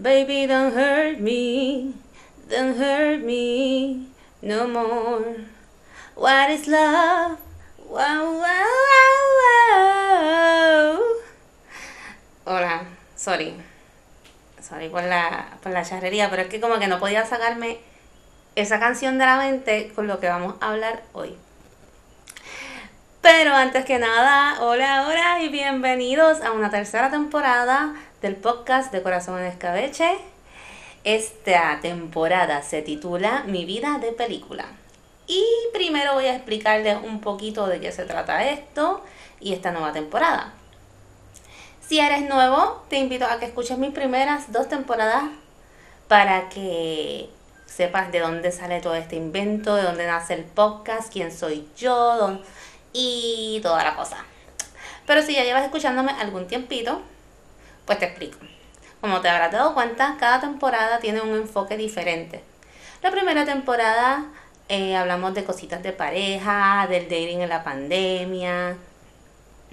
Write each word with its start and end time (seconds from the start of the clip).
Baby, 0.00 0.46
don't 0.46 0.72
hurt 0.72 1.20
me, 1.20 1.92
don't 2.48 2.78
hurt 2.78 3.20
me 3.20 4.06
no 4.40 4.66
more. 4.66 5.44
What 6.14 6.48
is 6.48 6.66
love? 6.66 7.36
Wow, 7.86 8.40
wow, 8.40 9.20
wow. 9.36 11.00
Hola, 12.46 12.86
sorry. 13.14 13.52
Sorry 14.62 14.88
por 14.88 15.02
la, 15.02 15.58
por 15.62 15.70
la 15.70 15.84
charrería, 15.84 16.30
pero 16.30 16.42
es 16.42 16.48
que 16.48 16.62
como 16.62 16.78
que 16.78 16.88
no 16.88 16.98
podía 16.98 17.26
sacarme 17.26 17.78
esa 18.56 18.80
canción 18.80 19.18
de 19.18 19.26
la 19.26 19.36
mente 19.36 19.92
con 19.94 20.06
lo 20.06 20.18
que 20.18 20.28
vamos 20.28 20.54
a 20.62 20.70
hablar 20.70 21.02
hoy. 21.12 21.36
Pero 23.20 23.54
antes 23.54 23.84
que 23.84 23.98
nada, 23.98 24.62
hola, 24.62 25.06
hola 25.06 25.42
y 25.42 25.50
bienvenidos 25.50 26.40
a 26.40 26.52
una 26.52 26.70
tercera 26.70 27.10
temporada 27.10 27.94
del 28.20 28.36
podcast 28.36 28.92
de 28.92 29.02
Corazón 29.02 29.38
en 29.38 29.46
Escabeche. 29.46 30.18
Esta 31.04 31.78
temporada 31.80 32.62
se 32.62 32.82
titula 32.82 33.44
Mi 33.46 33.64
vida 33.64 33.98
de 33.98 34.12
película. 34.12 34.66
Y 35.26 35.42
primero 35.72 36.14
voy 36.14 36.26
a 36.26 36.36
explicarles 36.36 36.98
un 37.02 37.20
poquito 37.20 37.66
de 37.66 37.80
qué 37.80 37.92
se 37.92 38.04
trata 38.04 38.44
esto 38.46 39.02
y 39.40 39.54
esta 39.54 39.70
nueva 39.70 39.92
temporada. 39.92 40.52
Si 41.80 41.98
eres 41.98 42.28
nuevo, 42.28 42.84
te 42.90 42.98
invito 42.98 43.24
a 43.24 43.38
que 43.38 43.46
escuches 43.46 43.78
mis 43.78 43.92
primeras 43.92 44.52
dos 44.52 44.68
temporadas 44.68 45.24
para 46.06 46.50
que 46.50 47.30
sepas 47.64 48.12
de 48.12 48.20
dónde 48.20 48.52
sale 48.52 48.80
todo 48.80 48.96
este 48.96 49.16
invento, 49.16 49.76
de 49.76 49.82
dónde 49.82 50.06
nace 50.06 50.34
el 50.34 50.44
podcast, 50.44 51.10
quién 51.10 51.32
soy 51.32 51.66
yo 51.76 52.38
y 52.92 53.60
toda 53.62 53.82
la 53.82 53.96
cosa. 53.96 54.18
Pero 55.06 55.22
si 55.22 55.34
ya 55.34 55.44
llevas 55.44 55.64
escuchándome 55.64 56.12
algún 56.12 56.46
tiempito, 56.46 57.00
pues 57.90 57.98
te 57.98 58.06
explico. 58.06 58.38
Como 59.00 59.20
te 59.20 59.28
habrás 59.28 59.50
dado 59.50 59.74
cuenta, 59.74 60.16
cada 60.20 60.40
temporada 60.40 61.00
tiene 61.00 61.22
un 61.22 61.34
enfoque 61.34 61.76
diferente. 61.76 62.40
La 63.02 63.10
primera 63.10 63.44
temporada 63.44 64.26
eh, 64.68 64.94
hablamos 64.94 65.34
de 65.34 65.42
cositas 65.42 65.82
de 65.82 65.92
pareja, 65.92 66.86
del 66.88 67.08
dating 67.08 67.40
en 67.40 67.48
la 67.48 67.64
pandemia, 67.64 68.76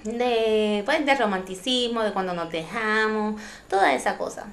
de, 0.02 0.82
pues, 0.84 1.06
de 1.06 1.14
romanticismo, 1.14 2.02
de 2.02 2.12
cuando 2.12 2.34
nos 2.34 2.50
dejamos, 2.50 3.40
toda 3.68 3.92
esa 3.92 4.18
cosa. 4.18 4.46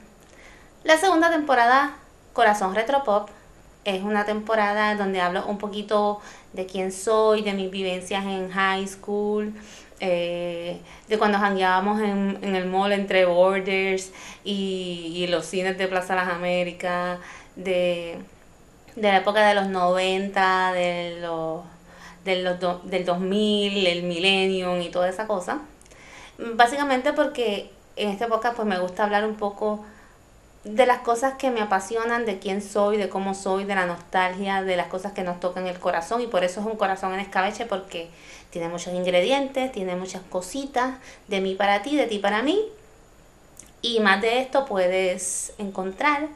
La 0.84 0.98
segunda 0.98 1.32
temporada, 1.32 1.96
Corazón 2.34 2.76
Retropop, 2.76 3.30
es 3.84 4.04
una 4.04 4.26
temporada 4.26 4.94
donde 4.94 5.22
hablo 5.22 5.44
un 5.48 5.58
poquito 5.58 6.22
de 6.54 6.68
quién 6.68 6.92
soy, 6.92 7.42
de 7.42 7.54
mis 7.54 7.72
vivencias 7.72 8.24
en 8.26 8.52
high 8.52 8.88
school, 8.88 9.56
eh, 10.08 10.80
de 11.08 11.17
cuando 11.17 11.39
jangueábamos 11.39 12.00
en, 12.00 12.38
en, 12.42 12.56
el 12.56 12.67
mall 12.67 12.92
entre 12.92 13.25
Borders 13.25 14.12
y, 14.44 15.14
y, 15.16 15.28
los 15.28 15.45
cines 15.47 15.78
de 15.80 15.88
Plaza 15.88 16.14
Las 16.14 16.30
Américas, 16.30 17.20
de, 17.56 18.17
de 18.95 19.08
la 19.08 19.17
época 19.17 19.47
de 19.47 19.56
los 19.56 19.67
90, 19.67 20.73
de 20.73 21.17
los, 21.22 21.62
de 22.23 22.44
los 22.44 22.59
do, 22.59 22.81
del 22.84 23.03
2000, 23.03 23.88
el 23.88 24.03
millennium 24.03 24.80
y 24.81 24.89
toda 24.89 25.09
esa 25.09 25.25
cosa. 25.25 25.62
Básicamente 26.38 27.14
porque 27.14 27.72
en 27.95 28.09
esta 28.09 28.25
época 28.25 28.53
pues 28.56 28.67
me 28.67 28.78
gusta 28.78 29.06
hablar 29.06 29.25
un 29.25 29.36
poco 29.36 29.86
de 30.66 30.88
las 30.88 31.00
cosas 31.00 31.36
que 31.36 31.52
me 31.52 31.62
apasionan, 31.62 32.26
de 32.26 32.40
quién 32.40 32.62
soy, 32.62 32.98
de 32.98 33.08
cómo 33.08 33.36
soy, 33.36 33.66
de 33.66 33.76
la 33.76 33.86
nostalgia, 33.86 34.64
de 34.64 34.76
las 34.76 34.88
cosas 34.88 35.14
que 35.14 35.24
nos 35.24 35.40
tocan 35.40 35.68
el 35.68 35.80
corazón 35.80 36.22
y 36.22 36.28
por 36.28 36.44
eso 36.44 36.59
es 36.59 36.66
un 36.66 36.76
corazón 36.76 37.14
en 37.14 37.20
escabeche 37.20 37.68
porque 37.68 38.09
tiene 38.50 38.68
muchos 38.68 38.92
ingredientes, 38.94 39.72
tiene 39.72 39.96
muchas 39.96 40.24
cositas 40.24 40.96
de 41.28 41.40
mí 41.40 41.54
para 41.54 41.84
ti, 41.84 41.96
de 41.96 42.08
ti 42.08 42.18
para 42.18 42.42
mí 42.42 42.59
y 43.84 44.00
más 44.00 44.22
de 44.22 44.40
esto 44.40 44.66
puedes 44.66 45.54
encontrar 45.59 46.30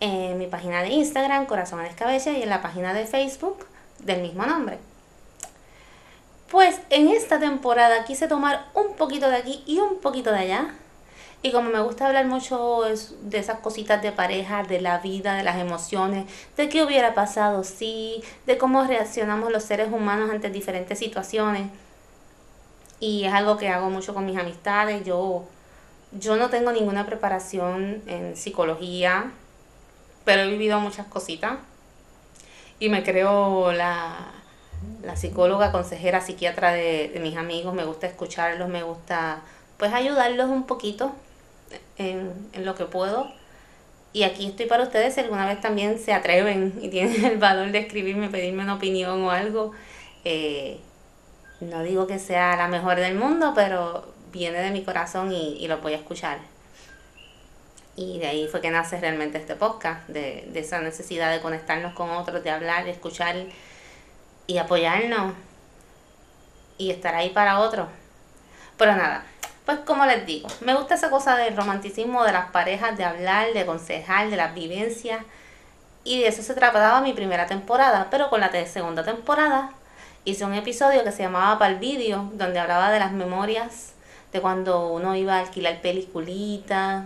en 0.00 0.36
mi 0.36 0.48
página 0.48 0.82
de 0.82 0.90
Instagram, 0.90 1.46
Corazón 1.46 1.80
en 1.80 1.86
Escabeche 1.86 2.32
y 2.38 2.42
en 2.42 2.50
la 2.50 2.60
página 2.60 2.92
de 2.92 3.06
Facebook 3.06 3.66
del 4.00 4.20
mismo 4.20 4.44
nombre. 4.44 4.78
Pues 6.50 6.78
en 6.90 7.08
esta 7.08 7.40
temporada 7.40 8.04
quise 8.04 8.28
tomar 8.28 8.66
un 8.74 8.96
poquito 8.96 9.30
de 9.30 9.36
aquí 9.36 9.62
y 9.66 9.78
un 9.78 9.98
poquito 10.00 10.30
de 10.30 10.40
allá 10.40 10.74
y 11.44 11.50
como 11.50 11.70
me 11.70 11.80
gusta 11.80 12.06
hablar 12.06 12.26
mucho 12.26 12.82
de 12.82 13.38
esas 13.38 13.58
cositas 13.58 14.00
de 14.00 14.12
pareja, 14.12 14.62
de 14.62 14.80
la 14.80 14.98
vida, 14.98 15.34
de 15.34 15.42
las 15.42 15.56
emociones, 15.56 16.26
de 16.56 16.68
qué 16.68 16.84
hubiera 16.84 17.14
pasado 17.14 17.64
si, 17.64 18.22
de 18.46 18.58
cómo 18.58 18.84
reaccionamos 18.84 19.50
los 19.50 19.64
seres 19.64 19.92
humanos 19.92 20.30
ante 20.30 20.50
diferentes 20.50 21.00
situaciones. 21.00 21.68
Y 23.00 23.24
es 23.24 23.32
algo 23.32 23.56
que 23.56 23.68
hago 23.68 23.90
mucho 23.90 24.14
con 24.14 24.24
mis 24.24 24.38
amistades. 24.38 25.04
Yo, 25.04 25.44
yo 26.12 26.36
no 26.36 26.48
tengo 26.48 26.70
ninguna 26.70 27.06
preparación 27.06 28.02
en 28.06 28.36
psicología, 28.36 29.32
pero 30.24 30.42
he 30.42 30.48
vivido 30.48 30.78
muchas 30.78 31.08
cositas. 31.08 31.54
Y 32.78 32.88
me 32.88 33.02
creo 33.02 33.72
la, 33.72 34.30
la 35.02 35.16
psicóloga, 35.16 35.72
consejera, 35.72 36.20
psiquiatra 36.20 36.72
de, 36.72 37.10
de 37.12 37.18
mis 37.18 37.36
amigos. 37.36 37.74
Me 37.74 37.84
gusta 37.84 38.06
escucharlos, 38.06 38.68
me 38.68 38.84
gusta 38.84 39.40
pues 39.76 39.92
ayudarlos 39.92 40.48
un 40.48 40.64
poquito 40.68 41.12
en, 41.98 42.32
en, 42.52 42.64
lo 42.64 42.74
que 42.74 42.84
puedo. 42.84 43.32
Y 44.12 44.24
aquí 44.24 44.46
estoy 44.46 44.66
para 44.66 44.82
ustedes 44.82 45.14
si 45.14 45.20
alguna 45.20 45.46
vez 45.46 45.60
también 45.60 45.98
se 45.98 46.12
atreven 46.12 46.78
y 46.82 46.88
tienen 46.88 47.24
el 47.24 47.38
valor 47.38 47.70
de 47.72 47.78
escribirme, 47.78 48.28
pedirme 48.28 48.62
una 48.62 48.74
opinión 48.74 49.22
o 49.24 49.30
algo. 49.30 49.72
Eh, 50.24 50.78
no 51.60 51.82
digo 51.82 52.06
que 52.06 52.18
sea 52.18 52.56
la 52.56 52.68
mejor 52.68 52.96
del 52.96 53.14
mundo, 53.14 53.52
pero 53.54 54.12
viene 54.32 54.58
de 54.58 54.70
mi 54.70 54.84
corazón 54.84 55.32
y, 55.32 55.56
y, 55.58 55.68
lo 55.68 55.78
voy 55.78 55.94
a 55.94 55.96
escuchar. 55.96 56.38
Y 57.96 58.18
de 58.18 58.26
ahí 58.26 58.48
fue 58.48 58.60
que 58.60 58.70
nace 58.70 58.98
realmente 58.98 59.38
este 59.38 59.54
podcast, 59.54 60.08
de, 60.08 60.48
de 60.52 60.60
esa 60.60 60.80
necesidad 60.80 61.30
de 61.30 61.40
conectarnos 61.40 61.94
con 61.94 62.10
otros, 62.10 62.42
de 62.42 62.50
hablar, 62.50 62.88
escuchar 62.88 63.36
y 64.46 64.58
apoyarnos 64.58 65.34
y 66.78 66.90
estar 66.90 67.14
ahí 67.14 67.30
para 67.30 67.60
otros. 67.60 67.88
Pero 68.76 68.96
nada, 68.96 69.24
pues 69.64 69.78
como 69.80 70.04
les 70.06 70.26
digo, 70.26 70.48
me 70.60 70.74
gusta 70.74 70.94
esa 70.94 71.10
cosa 71.10 71.36
del 71.36 71.56
romanticismo 71.56 72.24
de 72.24 72.32
las 72.32 72.50
parejas, 72.50 72.96
de 72.96 73.04
hablar, 73.04 73.52
de 73.52 73.60
aconsejar, 73.60 74.28
de 74.28 74.36
las 74.36 74.54
vivencias. 74.54 75.24
Y 76.04 76.20
de 76.20 76.28
eso 76.28 76.42
se 76.42 76.54
trataba 76.54 77.00
mi 77.00 77.12
primera 77.12 77.46
temporada. 77.46 78.08
Pero 78.10 78.28
con 78.28 78.40
la 78.40 78.50
segunda 78.66 79.04
temporada 79.04 79.70
hice 80.24 80.44
un 80.44 80.54
episodio 80.54 81.04
que 81.04 81.12
se 81.12 81.22
llamaba 81.22 81.58
Para 81.60 81.72
el 81.72 81.78
Vídeo, 81.78 82.30
donde 82.34 82.58
hablaba 82.58 82.90
de 82.90 82.98
las 82.98 83.12
memorias 83.12 83.92
de 84.32 84.40
cuando 84.40 84.88
uno 84.88 85.14
iba 85.14 85.36
a 85.36 85.40
alquilar 85.40 85.80
peliculitas. 85.80 87.04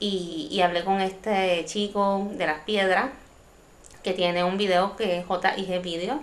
Y, 0.00 0.48
y 0.50 0.62
hablé 0.62 0.84
con 0.84 1.00
este 1.02 1.64
chico 1.66 2.28
de 2.32 2.46
las 2.46 2.60
piedras, 2.60 3.10
que 4.02 4.14
tiene 4.14 4.44
un 4.44 4.56
video 4.56 4.96
que 4.96 5.18
es 5.18 5.26
JIG 5.26 5.82
Video, 5.82 6.20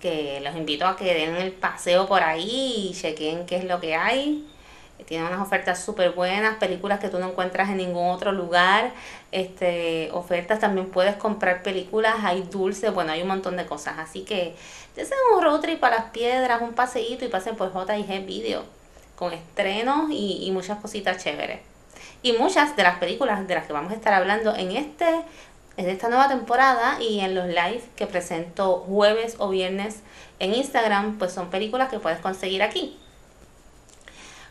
que 0.00 0.40
los 0.42 0.56
invito 0.56 0.86
a 0.86 0.96
que 0.96 1.12
den 1.12 1.36
el 1.36 1.52
paseo 1.52 2.06
por 2.06 2.22
ahí 2.22 2.90
y 2.90 2.94
chequen 2.94 3.44
qué 3.44 3.56
es 3.56 3.64
lo 3.64 3.80
que 3.80 3.96
hay 3.96 4.46
tiene 5.04 5.26
unas 5.26 5.40
ofertas 5.40 5.82
súper 5.82 6.12
buenas, 6.12 6.56
películas 6.56 7.00
que 7.00 7.08
tú 7.08 7.18
no 7.18 7.28
encuentras 7.28 7.70
en 7.70 7.78
ningún 7.78 8.10
otro 8.10 8.32
lugar, 8.32 8.92
este, 9.32 10.10
ofertas 10.12 10.58
también 10.58 10.88
puedes 10.90 11.16
comprar 11.16 11.62
películas, 11.62 12.16
hay 12.22 12.42
dulces, 12.42 12.92
bueno, 12.92 13.12
hay 13.12 13.22
un 13.22 13.28
montón 13.28 13.56
de 13.56 13.66
cosas, 13.66 13.98
así 13.98 14.22
que 14.22 14.54
deseen 14.96 15.18
un 15.36 15.42
road 15.42 15.60
trip 15.60 15.82
a 15.84 15.90
las 15.90 16.04
piedras, 16.10 16.60
un 16.60 16.74
paseíto 16.74 17.24
y 17.24 17.28
pasen 17.28 17.56
por 17.56 17.72
JG 17.72 18.26
Video, 18.26 18.64
con 19.16 19.32
estrenos 19.32 20.10
y, 20.10 20.46
y 20.46 20.50
muchas 20.50 20.78
cositas 20.78 21.22
chéveres. 21.22 21.60
Y 22.22 22.32
muchas 22.32 22.74
de 22.74 22.82
las 22.82 22.98
películas 22.98 23.46
de 23.46 23.54
las 23.54 23.66
que 23.66 23.72
vamos 23.72 23.92
a 23.92 23.94
estar 23.94 24.12
hablando 24.12 24.54
en 24.56 24.72
este 24.72 25.06
en 25.78 25.88
esta 25.88 26.08
nueva 26.08 26.28
temporada 26.28 27.00
y 27.00 27.20
en 27.20 27.36
los 27.36 27.46
live 27.46 27.82
que 27.94 28.08
presento 28.08 28.84
jueves 28.88 29.36
o 29.38 29.48
viernes 29.48 30.02
en 30.40 30.52
Instagram, 30.52 31.18
pues 31.18 31.32
son 31.32 31.50
películas 31.50 31.88
que 31.88 32.00
puedes 32.00 32.18
conseguir 32.18 32.64
aquí. 32.64 32.98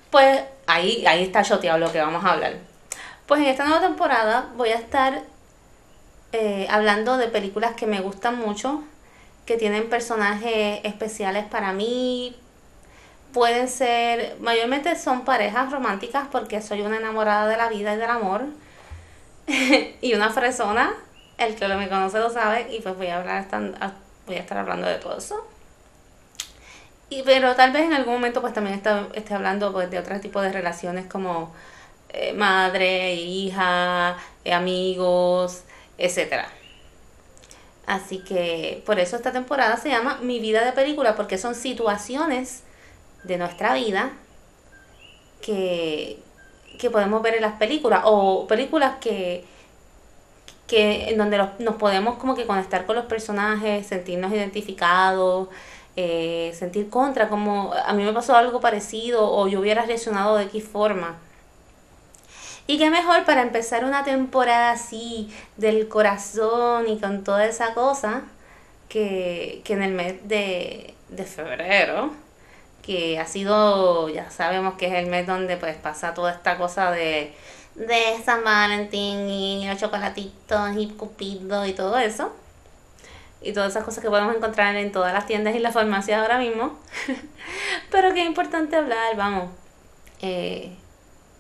Pues 0.09 0.41
ahí, 0.67 1.05
ahí 1.05 1.23
está 1.23 1.43
choteado 1.43 1.77
lo 1.77 1.91
que 1.91 1.99
vamos 1.99 2.23
a 2.23 2.33
hablar. 2.33 2.53
Pues 3.25 3.41
en 3.41 3.47
esta 3.47 3.65
nueva 3.65 3.81
temporada 3.81 4.49
voy 4.55 4.69
a 4.69 4.75
estar 4.75 5.21
eh, 6.31 6.67
hablando 6.69 7.17
de 7.17 7.27
películas 7.27 7.73
que 7.75 7.87
me 7.87 7.99
gustan 7.99 8.37
mucho, 8.37 8.83
que 9.45 9.57
tienen 9.57 9.89
personajes 9.89 10.79
especiales 10.83 11.45
para 11.45 11.73
mí. 11.73 12.35
Pueden 13.33 13.67
ser, 13.67 14.37
mayormente 14.39 14.95
son 14.97 15.25
parejas 15.25 15.71
románticas 15.71 16.27
porque 16.31 16.61
soy 16.61 16.81
una 16.81 16.97
enamorada 16.97 17.47
de 17.47 17.57
la 17.57 17.69
vida 17.69 17.93
y 17.93 17.97
del 17.97 18.09
amor. 18.09 18.45
y 20.01 20.13
una 20.13 20.29
fresona, 20.29 20.93
el 21.37 21.55
que 21.55 21.67
me 21.67 21.89
conoce 21.89 22.19
lo 22.19 22.29
sabe, 22.29 22.73
y 22.73 22.81
pues 22.81 22.95
voy 22.97 23.07
a 23.07 23.19
hablar, 23.19 23.47
voy 24.25 24.35
a 24.35 24.39
estar 24.39 24.57
hablando 24.57 24.87
de 24.87 24.95
todo 24.95 25.17
eso. 25.17 25.47
Y, 27.09 27.23
pero 27.23 27.55
tal 27.55 27.71
vez 27.71 27.83
en 27.83 27.93
algún 27.93 28.15
momento 28.15 28.41
pues 28.41 28.53
también 28.53 28.81
esté, 29.13 29.33
hablando 29.33 29.71
pues, 29.71 29.89
de 29.89 29.99
otro 29.99 30.19
tipo 30.19 30.41
de 30.41 30.51
relaciones 30.51 31.05
como 31.05 31.53
eh, 32.09 32.33
madre, 32.33 33.15
hija, 33.15 34.17
eh, 34.43 34.53
amigos, 34.53 35.63
etcétera. 35.97 36.49
Así 37.85 38.19
que 38.19 38.83
por 38.85 38.99
eso 38.99 39.15
esta 39.15 39.31
temporada 39.31 39.77
se 39.77 39.89
llama 39.89 40.19
Mi 40.21 40.39
vida 40.39 40.65
de 40.65 40.73
película, 40.73 41.15
porque 41.15 41.37
son 41.37 41.55
situaciones 41.55 42.63
de 43.23 43.37
nuestra 43.37 43.73
vida 43.73 44.11
que 45.41 46.19
que 46.77 46.89
podemos 46.89 47.21
ver 47.21 47.35
en 47.35 47.41
las 47.41 47.53
películas 47.53 48.01
o 48.05 48.47
películas 48.47 48.95
que, 49.01 49.43
que 50.67 51.09
en 51.09 51.17
donde 51.17 51.37
nos 51.59 51.75
podemos 51.75 52.17
como 52.17 52.35
que 52.35 52.45
conectar 52.45 52.85
con 52.85 52.95
los 52.95 53.05
personajes, 53.05 53.87
sentirnos 53.87 54.31
identificados, 54.31 55.49
eh, 55.97 56.53
sentir 56.57 56.89
contra, 56.89 57.27
como 57.27 57.73
a 57.73 57.91
mí 57.93 58.03
me 58.03 58.13
pasó 58.13 58.35
algo 58.35 58.61
parecido 58.61 59.29
o 59.29 59.47
yo 59.49 59.59
hubiera 59.59 59.83
reaccionado 59.85 60.37
de 60.37 60.45
X 60.45 60.63
forma. 60.63 61.17
Y 62.67 62.77
qué 62.77 62.89
mejor 62.89 63.25
para 63.25 63.41
empezar 63.41 63.83
una 63.83 64.03
temporada 64.05 64.71
así 64.71 65.29
del 65.57 65.87
corazón 65.89 66.87
y 66.87 66.99
con 66.99 67.23
toda 67.25 67.45
esa 67.45 67.73
cosa 67.73 68.23
que, 68.87 69.61
que 69.65 69.73
en 69.73 69.83
el 69.83 69.91
mes 69.93 70.27
de, 70.27 70.93
de 71.09 71.23
febrero, 71.25 72.11
que 72.81 73.19
ha 73.19 73.25
sido, 73.25 74.07
ya 74.09 74.31
sabemos 74.31 74.75
que 74.75 74.87
es 74.87 74.93
el 74.93 75.07
mes 75.07 75.27
donde 75.27 75.57
pues 75.57 75.75
pasa 75.77 76.13
toda 76.13 76.31
esta 76.31 76.57
cosa 76.57 76.91
de 76.91 77.33
de 77.77 78.21
San 78.25 78.43
Valentín 78.43 79.29
y 79.29 79.67
los 79.67 79.79
chocolatitos 79.79 80.75
y 80.77 80.87
Cupido 80.89 81.65
y 81.65 81.73
todo 81.73 81.97
eso. 81.97 82.31
Y 83.47 83.53
todas 83.53 83.71
esas 83.71 83.83
cosas 83.83 84.03
que 84.03 84.09
podemos 84.09 84.35
encontrar 84.35 84.75
en 84.75 84.91
todas 84.91 85.13
las 85.13 85.25
tiendas 85.25 85.55
y 85.55 85.59
las 85.59 85.73
farmacias 85.73 86.21
ahora 86.21 86.37
mismo. 86.37 86.77
Pero 87.91 88.13
que 88.13 88.21
es 88.21 88.27
importante 88.27 88.75
hablar, 88.75 89.15
vamos. 89.15 89.49
Eh, 90.21 90.75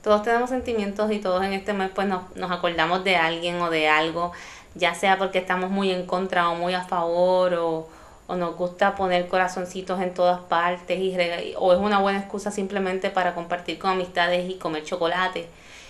todos 0.03 0.23
tenemos 0.23 0.49
sentimientos 0.49 1.11
y 1.11 1.19
todos 1.19 1.43
en 1.43 1.53
este 1.53 1.73
mes 1.73 1.89
pues 1.93 2.07
nos, 2.07 2.35
nos 2.35 2.51
acordamos 2.51 3.03
de 3.03 3.17
alguien 3.17 3.59
o 3.61 3.69
de 3.69 3.89
algo, 3.89 4.31
ya 4.75 4.93
sea 4.93 5.17
porque 5.17 5.39
estamos 5.39 5.69
muy 5.69 5.91
en 5.91 6.05
contra 6.05 6.49
o 6.49 6.55
muy 6.55 6.73
a 6.73 6.83
favor 6.83 7.55
o, 7.55 7.89
o 8.27 8.35
nos 8.35 8.55
gusta 8.55 8.95
poner 8.95 9.27
corazoncitos 9.27 9.99
en 10.01 10.13
todas 10.13 10.39
partes 10.41 10.99
y 10.99 11.53
o 11.57 11.73
es 11.73 11.79
una 11.79 11.99
buena 11.99 12.19
excusa 12.19 12.51
simplemente 12.51 13.09
para 13.09 13.33
compartir 13.33 13.79
con 13.79 13.91
amistades 13.91 14.49
y 14.49 14.55
comer 14.55 14.83
chocolate. 14.83 15.47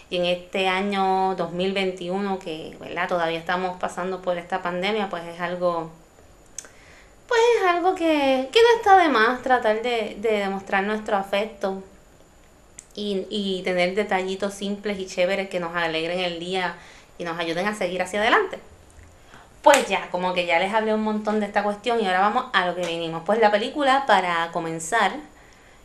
Y 0.09 0.17
en 0.17 0.25
este 0.25 0.67
año 0.67 1.35
2021, 1.35 2.39
que 2.39 2.77
¿verdad? 2.79 3.09
todavía 3.09 3.39
estamos 3.39 3.77
pasando 3.77 4.21
por 4.21 4.37
esta 4.37 4.61
pandemia, 4.61 5.09
pues 5.09 5.25
es 5.25 5.41
algo, 5.41 5.91
pues 7.27 7.41
es 7.57 7.67
algo 7.67 7.95
que, 7.95 8.49
que 8.51 8.59
no 8.61 8.77
está 8.77 8.97
de 8.97 9.09
más 9.09 9.41
tratar 9.41 9.81
de, 9.81 10.17
de 10.19 10.31
demostrar 10.39 10.83
nuestro 10.83 11.17
afecto 11.17 11.83
y, 12.95 13.25
y 13.29 13.61
tener 13.63 13.95
detallitos 13.95 14.53
simples 14.53 14.99
y 14.99 15.05
chéveres 15.05 15.49
que 15.49 15.59
nos 15.59 15.75
alegren 15.75 16.19
el 16.19 16.39
día 16.39 16.75
y 17.17 17.23
nos 17.23 17.37
ayuden 17.39 17.67
a 17.67 17.75
seguir 17.75 18.01
hacia 18.01 18.21
adelante. 18.21 18.59
Pues 19.61 19.87
ya, 19.87 20.09
como 20.11 20.33
que 20.33 20.45
ya 20.45 20.59
les 20.59 20.73
hablé 20.73 20.93
un 20.93 21.03
montón 21.03 21.39
de 21.39 21.45
esta 21.45 21.63
cuestión 21.63 21.99
y 21.99 22.05
ahora 22.05 22.21
vamos 22.21 22.45
a 22.53 22.65
lo 22.65 22.75
que 22.75 22.85
vinimos. 22.85 23.23
Pues 23.25 23.39
la 23.39 23.51
película 23.51 24.05
para 24.05 24.49
comenzar 24.51 25.11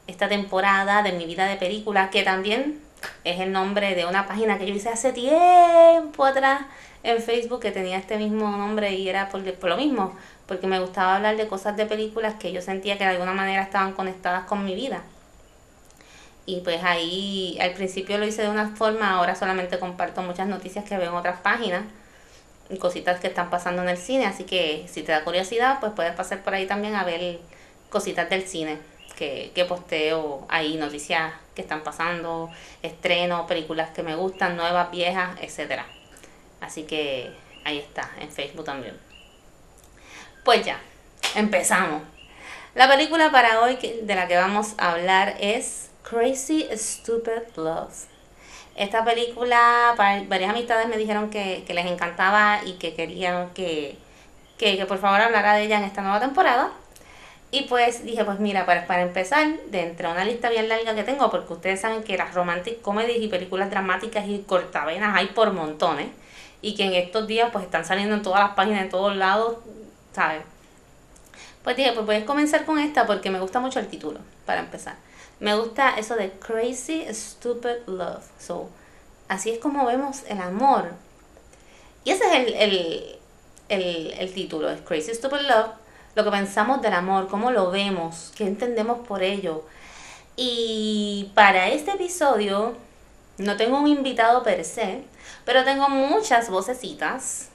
esta 0.07 0.29
temporada 0.29 1.03
de 1.03 1.13
mi 1.13 1.27
vida 1.27 1.47
de 1.47 1.57
película, 1.57 2.11
que 2.11 2.23
también 2.23 2.81
es 3.25 3.41
el 3.41 3.51
nombre 3.51 3.95
de 3.95 4.07
una 4.07 4.27
página 4.27 4.59
que 4.59 4.67
yo 4.67 4.75
hice 4.75 4.89
hace 4.89 5.13
tiempo 5.13 6.25
atrás 6.25 6.63
en 7.03 7.21
Facebook 7.21 7.61
que 7.61 7.73
tenía 7.73 7.99
este 7.99 8.17
mismo 8.17 8.49
nombre 8.57 8.95
y 8.95 9.09
era 9.09 9.29
por, 9.29 9.43
por 9.55 9.71
lo 9.71 9.77
mismo, 9.77 10.17
porque 10.47 10.67
me 10.67 10.81
gustaba 10.81 11.17
hablar 11.17 11.37
de 11.37 11.49
cosas 11.49 11.77
de 11.77 11.87
películas 11.87 12.35
que 12.35 12.53
yo 12.53 12.61
sentía 12.63 12.99
que 12.99 13.05
de 13.05 13.11
alguna 13.11 13.33
manera 13.33 13.63
estaban 13.63 13.93
conectadas 13.93 14.45
con 14.45 14.65
mi 14.65 14.75
vida. 14.75 15.03
Y 16.45 16.61
pues 16.61 16.83
ahí 16.83 17.57
al 17.61 17.73
principio 17.73 18.19
lo 18.19 18.27
hice 18.27 18.43
de 18.43 18.49
una 18.49 18.75
forma, 18.75 19.13
ahora 19.13 19.35
solamente 19.35 19.79
comparto 19.79 20.23
muchas 20.23 20.49
noticias 20.49 20.85
que 20.85 20.97
veo 20.99 21.11
en 21.11 21.17
otras 21.17 21.41
páginas 21.41 21.85
y 22.69 22.79
cositas 22.79 23.21
que 23.21 23.29
están 23.29 23.51
pasando 23.51 23.83
en 23.83 23.89
el 23.89 23.99
cine, 23.99 24.27
así 24.27 24.45
que 24.45 24.87
si 24.89 25.03
te 25.03 25.13
da 25.13 25.25
curiosidad, 25.25 25.79
pues 25.81 25.93
puedes 25.95 26.15
pasar 26.15 26.43
por 26.43 26.55
ahí 26.55 26.67
también 26.67 26.97
a 26.97 27.05
ver 27.05 27.39
cositas 27.91 28.29
del 28.31 28.43
cine 28.43 28.79
que, 29.17 29.53
que 29.55 29.65
posteo 29.67 30.47
ahí, 30.49 30.77
noticias 30.77 31.33
que 31.55 31.63
están 31.63 31.83
pasando, 31.83 32.51
estrenos, 32.83 33.47
películas 33.47 33.91
que 33.91 34.03
me 34.03 34.17
gustan, 34.17 34.57
nuevas, 34.57 34.91
viejas, 34.91 35.39
etcétera. 35.41 35.87
Así 36.61 36.85
que 36.85 37.31
ahí 37.65 37.79
está, 37.79 38.11
en 38.21 38.31
Facebook 38.31 38.65
también. 38.65 39.12
Pues 40.45 40.67
ya, 40.67 40.81
empezamos. 41.37 42.03
La 42.75 42.89
película 42.89 43.31
para 43.31 43.61
hoy 43.61 43.77
de 43.77 44.15
la 44.17 44.27
que 44.27 44.37
vamos 44.37 44.75
a 44.77 44.91
hablar 44.91 45.37
es 45.39 45.89
Crazy 46.03 46.67
Stupid 46.75 47.55
Love. 47.55 48.07
Esta 48.75 49.05
película, 49.05 49.95
varias 49.97 50.51
amistades 50.51 50.89
me 50.89 50.97
dijeron 50.97 51.31
que, 51.31 51.65
les 51.69 51.87
encantaba 51.87 52.59
y 52.65 52.73
que 52.73 52.93
querían 52.95 53.51
que, 53.51 53.97
que, 54.59 54.85
por 54.87 54.99
favor 54.99 55.21
hablara 55.21 55.55
de 55.55 55.63
ella 55.63 55.79
en 55.79 55.85
esta 55.85 56.03
nueva 56.03 56.19
temporada. 56.19 56.73
Y 57.53 57.63
pues 57.69 58.05
dije, 58.05 58.25
pues 58.25 58.41
mira, 58.41 58.67
para, 58.67 58.89
para 58.89 59.03
empezar, 59.03 59.47
de 59.71 59.83
entre 59.83 60.09
una 60.09 60.25
lista 60.25 60.51
bien 60.51 60.69
larga 60.69 60.97
que 60.97 61.05
tengo, 61.05 61.31
porque 61.31 61.53
ustedes 61.53 61.83
saben 61.83 62.03
que 62.03 62.17
las 62.17 62.35
romantic 62.35 62.83
comedies 62.83 63.23
y 63.23 63.29
películas 63.29 63.71
dramáticas 63.71 64.27
y 64.27 64.41
cortavenas 64.41 65.15
hay 65.15 65.27
por 65.27 65.53
montones, 65.53 66.09
y 66.63 66.75
que 66.75 66.87
en 66.87 66.95
estos 66.95 67.29
días 67.29 67.51
pues 67.53 67.65
están 67.65 67.85
saliendo 67.85 68.17
en 68.17 68.23
todas 68.23 68.41
las 68.41 68.55
páginas, 68.57 68.83
en 68.83 68.89
todos 68.89 69.15
lados, 69.15 69.59
¿sabes? 70.15 70.43
Pues 71.63 71.77
dije, 71.77 71.93
pues 71.93 72.07
voy 72.07 72.23
comenzar 72.23 72.65
con 72.65 72.79
esta 72.79 73.07
porque 73.07 73.31
me 73.31 73.41
gusta 73.41 73.61
mucho 73.61 73.79
el 73.79 73.89
título, 73.89 74.21
para 74.47 74.61
empezar. 74.61 74.97
Me 75.41 75.55
gusta 75.57 75.95
eso 75.97 76.17
de 76.17 76.31
Crazy 76.33 77.07
Stupid 77.13 77.87
Love. 77.87 78.25
So, 78.39 78.69
así 79.29 79.51
es 79.51 79.59
como 79.59 79.85
vemos 79.87 80.23
el 80.29 80.41
amor. 80.41 80.93
Y 82.05 82.11
ese 82.11 82.25
es 82.25 82.33
el, 82.33 82.55
el, 82.55 83.19
el, 83.69 84.13
el 84.19 84.35
título, 84.35 84.71
es 84.71 84.81
Crazy 84.83 85.15
Stupid 85.15 85.41
Love 85.43 85.83
lo 86.15 86.25
que 86.25 86.31
pensamos 86.31 86.83
del 86.83 86.93
amor, 86.93 87.29
cómo 87.29 87.51
lo 87.51 87.71
vemos, 87.71 88.33
qué 88.37 88.45
entendemos 88.45 89.07
por 89.07 89.23
ello. 89.23 89.65
Y 90.37 91.31
para 91.35 91.69
este 91.69 91.93
episodio 91.93 92.75
no 93.39 93.57
tengo 93.57 93.79
un 93.79 93.87
invitado 93.87 94.43
per 94.43 94.65
se, 94.65 95.05
pero 95.45 95.65
tengo 95.65 95.89
muchas 95.89 96.51
vocecitas 96.51 97.49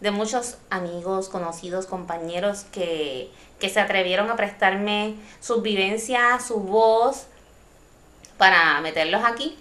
de 0.00 0.10
muchos 0.10 0.56
amigos, 0.70 1.28
conocidos, 1.28 1.86
compañeros 1.86 2.64
que, 2.72 3.30
que 3.58 3.68
se 3.68 3.80
atrevieron 3.80 4.30
a 4.30 4.36
prestarme 4.36 5.16
sus 5.40 5.62
vivencias, 5.62 6.46
su 6.46 6.60
voz, 6.60 7.26
para 8.36 8.80
meterlos 8.80 9.22
aquí 9.24 9.56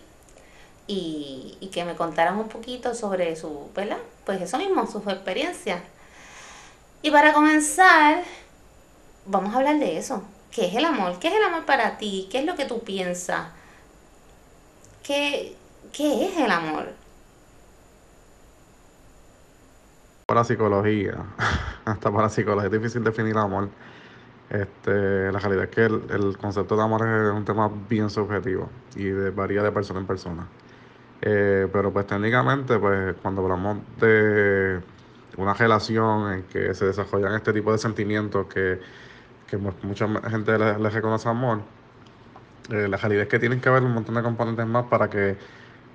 y, 0.88 1.58
y, 1.60 1.68
que 1.68 1.86
me 1.86 1.96
contaran 1.96 2.38
un 2.38 2.50
poquito 2.50 2.94
sobre 2.94 3.36
su, 3.36 3.69
¿verdad? 3.74 3.98
Pues 4.26 4.42
eso 4.42 4.57
mismo, 4.57 4.86
sus 4.86 5.07
experiencias. 5.07 5.81
Y 7.02 7.12
para 7.12 7.33
comenzar, 7.33 8.24
vamos 9.26 9.54
a 9.54 9.57
hablar 9.57 9.80
de 9.80 9.98
eso. 9.98 10.24
¿Qué 10.52 10.68
es 10.68 10.76
el 10.76 10.86
amor? 10.86 11.19
¿Qué 11.19 11.30
es 11.30 11.33
el 11.33 11.44
amor 11.44 11.66
para 11.66 11.98
ti? 11.98 12.28
¿Qué 12.31 12.40
es 12.40 12.45
lo 12.45 12.56
que 12.56 12.66
tú 12.66 12.80
piensas? 12.83 13.48
¿Qué, 15.04 15.56
qué 15.92 16.28
es 16.28 16.38
el 16.38 16.52
amor? 16.52 16.94
Para 20.28 20.44
psicología, 20.44 21.24
hasta 21.86 22.12
para 22.12 22.30
psicología 22.30 22.66
es 22.66 22.72
difícil 22.72 23.04
definir 23.04 23.34
el 23.34 23.38
amor. 23.38 23.70
Este, 24.50 25.32
la 25.32 25.38
realidad 25.38 25.66
es 25.66 25.70
que 25.70 25.86
el, 25.86 26.36
concepto 26.40 26.76
de 26.76 26.82
amor 26.82 27.08
es 27.08 27.32
un 27.32 27.46
tema 27.46 27.70
bien 27.88 28.10
subjetivo 28.10 28.68
y 28.96 29.12
varía 29.12 29.62
de 29.62 29.72
persona 29.72 30.00
en 30.00 30.08
persona. 30.08 30.48
Eh, 31.22 31.68
pero 31.72 31.94
pues 31.94 32.08
técnicamente, 32.08 32.80
pues 32.80 33.16
cuando 33.22 33.44
hablamos 33.44 33.78
de 34.00 34.82
una 35.38 35.54
relación 35.54 36.34
en 36.34 36.44
que 36.46 36.74
se 36.74 36.86
desarrollan 36.86 37.36
este 37.36 37.54
tipo 37.54 37.72
de 37.72 37.78
sentimientos 37.78 38.48
que, 38.48 38.80
mucha 39.84 40.08
gente 40.28 40.58
le, 40.58 40.90
reconoce 40.90 41.30
amor, 41.30 41.62
eh, 42.72 42.88
la 42.88 42.98
realidad 42.98 43.24
es 43.24 43.30
que 43.30 43.38
tienen 43.38 43.62
que 43.62 43.70
haber 43.70 43.84
un 43.84 43.94
montón 43.94 44.16
de 44.16 44.24
componentes 44.24 44.66
más 44.66 44.86
para 44.86 45.08
que 45.08 45.38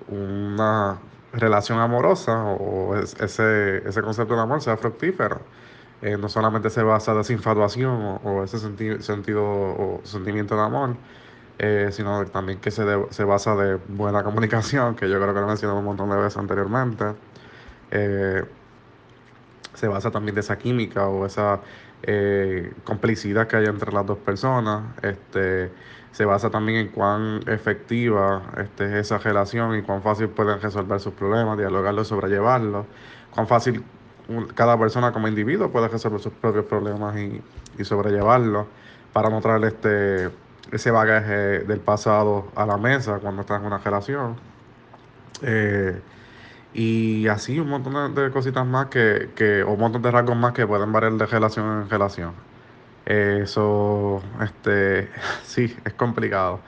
una 0.07 0.99
relación 1.33 1.79
amorosa 1.79 2.43
o 2.43 2.95
ese, 2.95 3.87
ese 3.87 4.01
concepto 4.01 4.35
de 4.35 4.41
amor 4.41 4.61
sea 4.61 4.77
fructífero. 4.77 5.41
Eh, 6.01 6.17
no 6.17 6.29
solamente 6.29 6.69
se 6.69 6.81
basa 6.83 7.13
de 7.13 7.21
esa 7.21 7.33
infatuación 7.33 8.19
o, 8.23 8.43
ese 8.43 8.59
sentido 8.59 9.43
o 9.43 10.01
sentimiento 10.03 10.55
de 10.55 10.61
amor, 10.61 10.95
eh, 11.59 11.89
sino 11.91 12.25
también 12.25 12.59
que 12.59 12.71
se, 12.71 12.83
se 13.11 13.23
basa 13.23 13.55
de 13.55 13.75
buena 13.87 14.23
comunicación, 14.25 14.95
que 14.95 15.09
yo 15.09 15.19
creo 15.21 15.33
que 15.33 15.39
lo 15.39 15.45
he 15.45 15.49
mencionado 15.49 15.79
un 15.79 15.85
montón 15.85 16.09
de 16.09 16.15
veces 16.15 16.37
anteriormente 16.37 17.05
se 19.73 19.87
basa 19.87 20.11
también 20.11 20.35
de 20.35 20.41
esa 20.41 20.57
química 20.57 21.07
o 21.07 21.25
esa 21.25 21.61
eh, 22.03 22.73
complicidad 22.83 23.47
que 23.47 23.57
hay 23.57 23.65
entre 23.65 23.91
las 23.91 24.05
dos 24.05 24.17
personas. 24.19 24.83
Este, 25.01 25.71
se 26.11 26.25
basa 26.25 26.49
también 26.49 26.79
en 26.79 26.87
cuán 26.89 27.39
efectiva 27.47 28.41
este, 28.57 28.85
es 28.85 29.05
esa 29.05 29.17
relación 29.17 29.77
y 29.77 29.81
cuán 29.81 30.01
fácil 30.01 30.29
pueden 30.29 30.59
resolver 30.61 30.99
sus 30.99 31.13
problemas, 31.13 31.57
dialogarlos, 31.57 32.07
sobrellevarlos, 32.07 32.85
cuán 33.33 33.47
fácil 33.47 33.83
cada 34.55 34.77
persona 34.77 35.11
como 35.11 35.27
individuo 35.27 35.69
puede 35.71 35.87
resolver 35.87 36.19
sus 36.19 36.33
propios 36.33 36.65
problemas 36.65 37.17
y, 37.17 37.41
y 37.77 37.83
sobrellevarlos 37.85 38.67
para 39.13 39.29
no 39.29 39.41
traer 39.41 39.63
este, 39.65 40.29
ese 40.71 40.91
bagaje 40.91 41.59
del 41.59 41.79
pasado 41.79 42.51
a 42.55 42.65
la 42.65 42.77
mesa 42.77 43.19
cuando 43.19 43.41
estás 43.41 43.59
en 43.59 43.67
una 43.67 43.77
relación. 43.77 44.35
Eh, 45.41 46.01
y 46.73 47.27
así 47.27 47.59
un 47.59 47.69
montón 47.69 48.15
de, 48.15 48.31
cositas 48.31 48.65
más 48.65 48.87
que, 48.87 49.31
que, 49.35 49.63
o 49.63 49.71
un 49.71 49.79
montón 49.79 50.01
de 50.01 50.11
rasgos 50.11 50.37
más 50.37 50.53
que 50.53 50.65
pueden 50.65 50.91
variar 50.91 51.13
de 51.13 51.25
relación 51.25 51.81
en 51.81 51.89
relación. 51.89 52.33
Eso, 53.05 54.21
este, 54.41 55.09
sí, 55.43 55.75
es 55.85 55.93
complicado. 55.93 56.59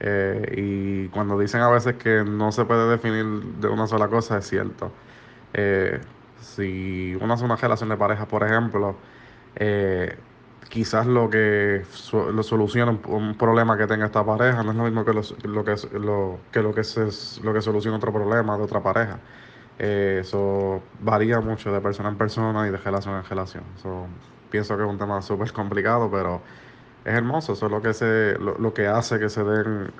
Eh, 0.00 0.54
y 0.56 1.08
cuando 1.08 1.38
dicen 1.38 1.60
a 1.60 1.70
veces 1.70 1.96
que 1.96 2.24
no 2.24 2.52
se 2.52 2.64
puede 2.64 2.88
definir 2.90 3.24
de 3.60 3.68
una 3.68 3.86
sola 3.86 4.08
cosa, 4.08 4.38
es 4.38 4.48
cierto. 4.48 4.92
Eh, 5.54 6.00
si 6.40 7.16
uno 7.20 7.34
hace 7.34 7.44
una 7.44 7.56
relación 7.56 7.88
de 7.88 7.96
pareja, 7.96 8.26
por 8.26 8.44
ejemplo, 8.44 8.96
eh, 9.56 10.16
quizás 10.68 11.06
lo 11.06 11.30
que 11.30 11.84
lo 12.12 12.42
soluciona 12.42 12.92
un, 13.06 13.34
problema 13.36 13.76
que 13.78 13.86
tenga 13.86 14.06
esta 14.06 14.24
pareja 14.24 14.62
no 14.62 14.72
es 14.72 14.76
lo 14.76 14.84
mismo 14.84 15.04
que 15.04 15.12
lo, 15.14 15.22
que 15.64 15.74
lo, 15.98 16.40
que 16.52 16.62
lo 16.62 16.74
que 16.74 16.84
se, 16.84 17.08
lo 17.42 17.54
que 17.54 17.62
soluciona 17.62 17.96
otro 17.96 18.12
problema 18.12 18.56
de 18.56 18.62
otra 18.64 18.82
pareja. 18.82 19.18
eso 19.78 20.82
varía 21.00 21.40
mucho 21.40 21.72
de 21.72 21.80
persona 21.80 22.10
en 22.10 22.16
persona 22.18 22.68
y 22.68 22.70
de 22.70 22.78
relación 22.78 23.16
en 23.16 23.24
relación. 23.24 23.64
Pienso 24.50 24.76
que 24.76 24.84
es 24.84 24.88
un 24.88 24.98
tema 24.98 25.22
súper 25.22 25.52
complicado, 25.52 26.10
pero 26.10 26.42
es 27.04 27.14
hermoso, 27.14 27.52
eso 27.52 27.66
es 27.66 27.72
lo 27.72 27.82
que, 27.82 27.94
se, 27.94 28.36
lo, 28.38 28.74
que 28.74 28.86
hace 28.86 29.18
que 29.18 29.28
se 29.28 29.42
den 29.44 29.92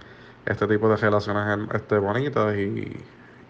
este 0.47 0.67
tipo 0.67 0.89
de 0.89 0.97
relaciones 0.97 1.69
este, 1.75 1.99
bonitas 1.99 2.57
y, 2.57 2.97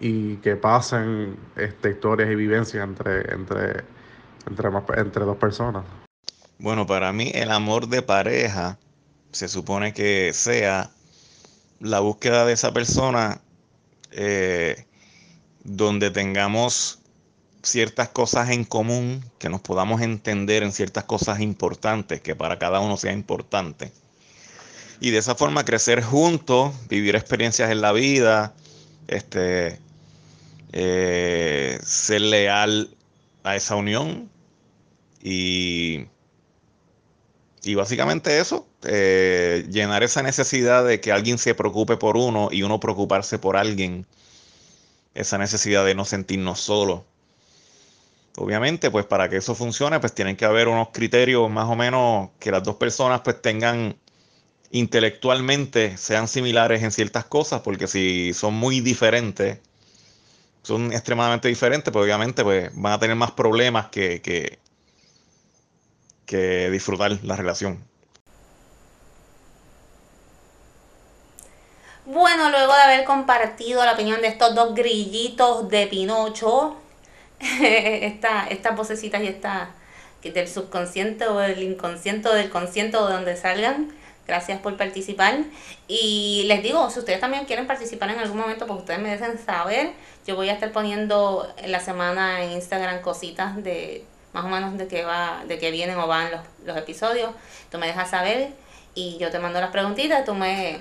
y 0.00 0.36
que 0.36 0.56
pasen 0.56 1.36
este, 1.56 1.90
historias 1.90 2.30
y 2.30 2.34
vivencias 2.34 2.84
entre, 2.84 3.32
entre, 3.32 3.84
entre, 4.46 4.70
entre 4.96 5.24
dos 5.24 5.36
personas. 5.36 5.84
Bueno, 6.58 6.86
para 6.86 7.12
mí 7.12 7.30
el 7.34 7.50
amor 7.50 7.88
de 7.88 8.02
pareja 8.02 8.78
se 9.32 9.48
supone 9.48 9.92
que 9.92 10.32
sea 10.32 10.90
la 11.80 12.00
búsqueda 12.00 12.44
de 12.44 12.54
esa 12.54 12.72
persona 12.72 13.40
eh, 14.10 14.86
donde 15.64 16.10
tengamos 16.10 16.97
ciertas 17.68 18.08
cosas 18.08 18.50
en 18.50 18.64
común, 18.64 19.24
que 19.38 19.48
nos 19.48 19.60
podamos 19.60 20.00
entender 20.00 20.62
en 20.62 20.72
ciertas 20.72 21.04
cosas 21.04 21.40
importantes, 21.40 22.20
que 22.20 22.34
para 22.34 22.58
cada 22.58 22.80
uno 22.80 22.96
sea 22.96 23.12
importante. 23.12 23.92
Y 25.00 25.10
de 25.10 25.18
esa 25.18 25.34
forma 25.34 25.64
crecer 25.64 26.02
juntos, 26.02 26.74
vivir 26.88 27.14
experiencias 27.14 27.70
en 27.70 27.80
la 27.80 27.92
vida, 27.92 28.54
este, 29.06 29.78
eh, 30.72 31.78
ser 31.84 32.22
leal 32.22 32.90
a 33.44 33.54
esa 33.54 33.76
unión. 33.76 34.28
Y, 35.22 36.06
y 37.62 37.74
básicamente 37.74 38.40
eso, 38.40 38.66
eh, 38.84 39.66
llenar 39.70 40.02
esa 40.02 40.22
necesidad 40.22 40.84
de 40.84 41.00
que 41.00 41.12
alguien 41.12 41.38
se 41.38 41.54
preocupe 41.54 41.96
por 41.96 42.16
uno 42.16 42.48
y 42.50 42.62
uno 42.62 42.80
preocuparse 42.80 43.38
por 43.38 43.56
alguien, 43.56 44.06
esa 45.14 45.38
necesidad 45.38 45.84
de 45.84 45.94
no 45.94 46.04
sentirnos 46.04 46.60
solos 46.60 47.02
Obviamente, 48.40 48.88
pues 48.92 49.04
para 49.04 49.28
que 49.28 49.38
eso 49.38 49.56
funcione, 49.56 49.98
pues 49.98 50.14
tienen 50.14 50.36
que 50.36 50.44
haber 50.44 50.68
unos 50.68 50.90
criterios 50.92 51.50
más 51.50 51.68
o 51.68 51.74
menos 51.74 52.30
que 52.38 52.52
las 52.52 52.62
dos 52.62 52.76
personas 52.76 53.20
pues 53.22 53.42
tengan 53.42 53.96
intelectualmente, 54.70 55.96
sean 55.96 56.28
similares 56.28 56.84
en 56.84 56.92
ciertas 56.92 57.24
cosas, 57.24 57.62
porque 57.62 57.88
si 57.88 58.32
son 58.34 58.54
muy 58.54 58.80
diferentes, 58.80 59.58
son 60.62 60.92
extremadamente 60.92 61.48
diferentes, 61.48 61.92
pues 61.92 62.04
obviamente 62.04 62.44
pues 62.44 62.70
van 62.74 62.92
a 62.92 63.00
tener 63.00 63.16
más 63.16 63.32
problemas 63.32 63.88
que, 63.88 64.22
que, 64.22 64.60
que 66.24 66.70
disfrutar 66.70 67.18
la 67.24 67.34
relación. 67.34 67.82
Bueno, 72.06 72.50
luego 72.50 72.72
de 72.72 72.82
haber 72.82 73.04
compartido 73.04 73.84
la 73.84 73.94
opinión 73.94 74.20
de 74.22 74.28
estos 74.28 74.54
dos 74.54 74.76
grillitos 74.76 75.68
de 75.68 75.88
Pinocho, 75.88 76.76
estas 77.40 78.50
esta 78.50 78.76
y 79.22 79.26
esta 79.26 79.70
que 80.22 80.32
del 80.32 80.48
subconsciente 80.48 81.26
o 81.26 81.38
del 81.38 81.62
inconsciente 81.62 82.28
o 82.28 82.34
del 82.34 82.50
consciente 82.50 82.96
o 82.96 83.06
de 83.06 83.14
donde 83.14 83.36
salgan. 83.36 83.92
Gracias 84.26 84.60
por 84.60 84.76
participar. 84.76 85.38
Y 85.86 86.44
les 86.46 86.62
digo, 86.62 86.90
si 86.90 86.98
ustedes 86.98 87.20
también 87.20 87.46
quieren 87.46 87.66
participar 87.66 88.10
en 88.10 88.18
algún 88.18 88.38
momento, 88.38 88.66
pues 88.66 88.80
ustedes 88.80 89.00
me 89.00 89.10
dejen 89.10 89.38
saber. 89.38 89.92
Yo 90.26 90.36
voy 90.36 90.50
a 90.50 90.52
estar 90.52 90.70
poniendo 90.72 91.50
en 91.56 91.72
la 91.72 91.80
semana 91.80 92.42
en 92.42 92.52
Instagram 92.52 93.00
cositas 93.00 93.62
de 93.62 94.04
más 94.34 94.44
o 94.44 94.48
menos 94.48 94.76
de 94.76 94.86
qué 94.86 95.04
va, 95.04 95.42
de 95.46 95.58
qué 95.58 95.70
vienen 95.70 95.98
o 95.98 96.06
van 96.06 96.30
los, 96.30 96.40
los 96.66 96.76
episodios. 96.76 97.30
Tú 97.70 97.78
me 97.78 97.86
dejas 97.86 98.10
saber 98.10 98.50
y 98.94 99.16
yo 99.18 99.30
te 99.30 99.38
mando 99.38 99.60
las 99.60 99.70
preguntitas, 99.70 100.24
tú 100.24 100.34
me, 100.34 100.78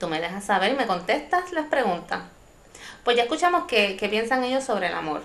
tú 0.00 0.08
me 0.08 0.20
dejas 0.20 0.44
saber 0.44 0.72
y 0.72 0.76
me 0.76 0.86
contestas 0.86 1.52
las 1.52 1.66
preguntas. 1.66 2.22
Pues 3.04 3.16
ya 3.16 3.24
escuchamos 3.24 3.64
qué, 3.68 3.96
qué 3.96 4.08
piensan 4.08 4.42
ellos 4.42 4.64
sobre 4.64 4.88
el 4.88 4.94
amor. 4.94 5.22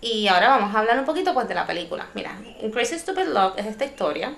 Y 0.00 0.28
ahora 0.28 0.48
vamos 0.48 0.74
a 0.74 0.80
hablar 0.80 0.98
un 0.98 1.04
poquito 1.04 1.32
pues 1.32 1.48
de 1.48 1.54
la 1.54 1.66
película. 1.66 2.06
Mira, 2.14 2.38
Crazy 2.72 2.98
Stupid 2.98 3.26
Love 3.26 3.58
es 3.58 3.66
esta 3.66 3.84
historia 3.84 4.34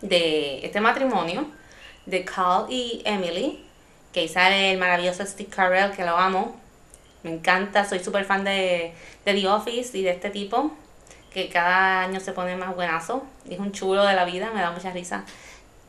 de 0.00 0.64
este 0.64 0.80
matrimonio 0.80 1.46
de 2.06 2.24
Carl 2.24 2.66
y 2.70 3.02
Emily, 3.04 3.64
que 4.12 4.28
sale 4.28 4.72
el 4.72 4.78
maravilloso 4.78 5.24
Steve 5.26 5.50
Carell, 5.50 5.92
que 5.92 6.04
lo 6.04 6.16
amo. 6.16 6.58
Me 7.22 7.32
encanta, 7.32 7.84
soy 7.84 8.00
súper 8.00 8.24
fan 8.24 8.44
de, 8.44 8.94
de 9.24 9.34
The 9.34 9.48
Office 9.48 9.98
y 9.98 10.02
de 10.02 10.10
este 10.10 10.30
tipo, 10.30 10.70
que 11.32 11.48
cada 11.48 12.02
año 12.02 12.20
se 12.20 12.32
pone 12.32 12.56
más 12.56 12.74
buenazo. 12.74 13.24
Es 13.48 13.58
un 13.58 13.72
chulo 13.72 14.04
de 14.04 14.14
la 14.14 14.24
vida, 14.24 14.50
me 14.54 14.60
da 14.60 14.70
mucha 14.70 14.90
risa. 14.92 15.24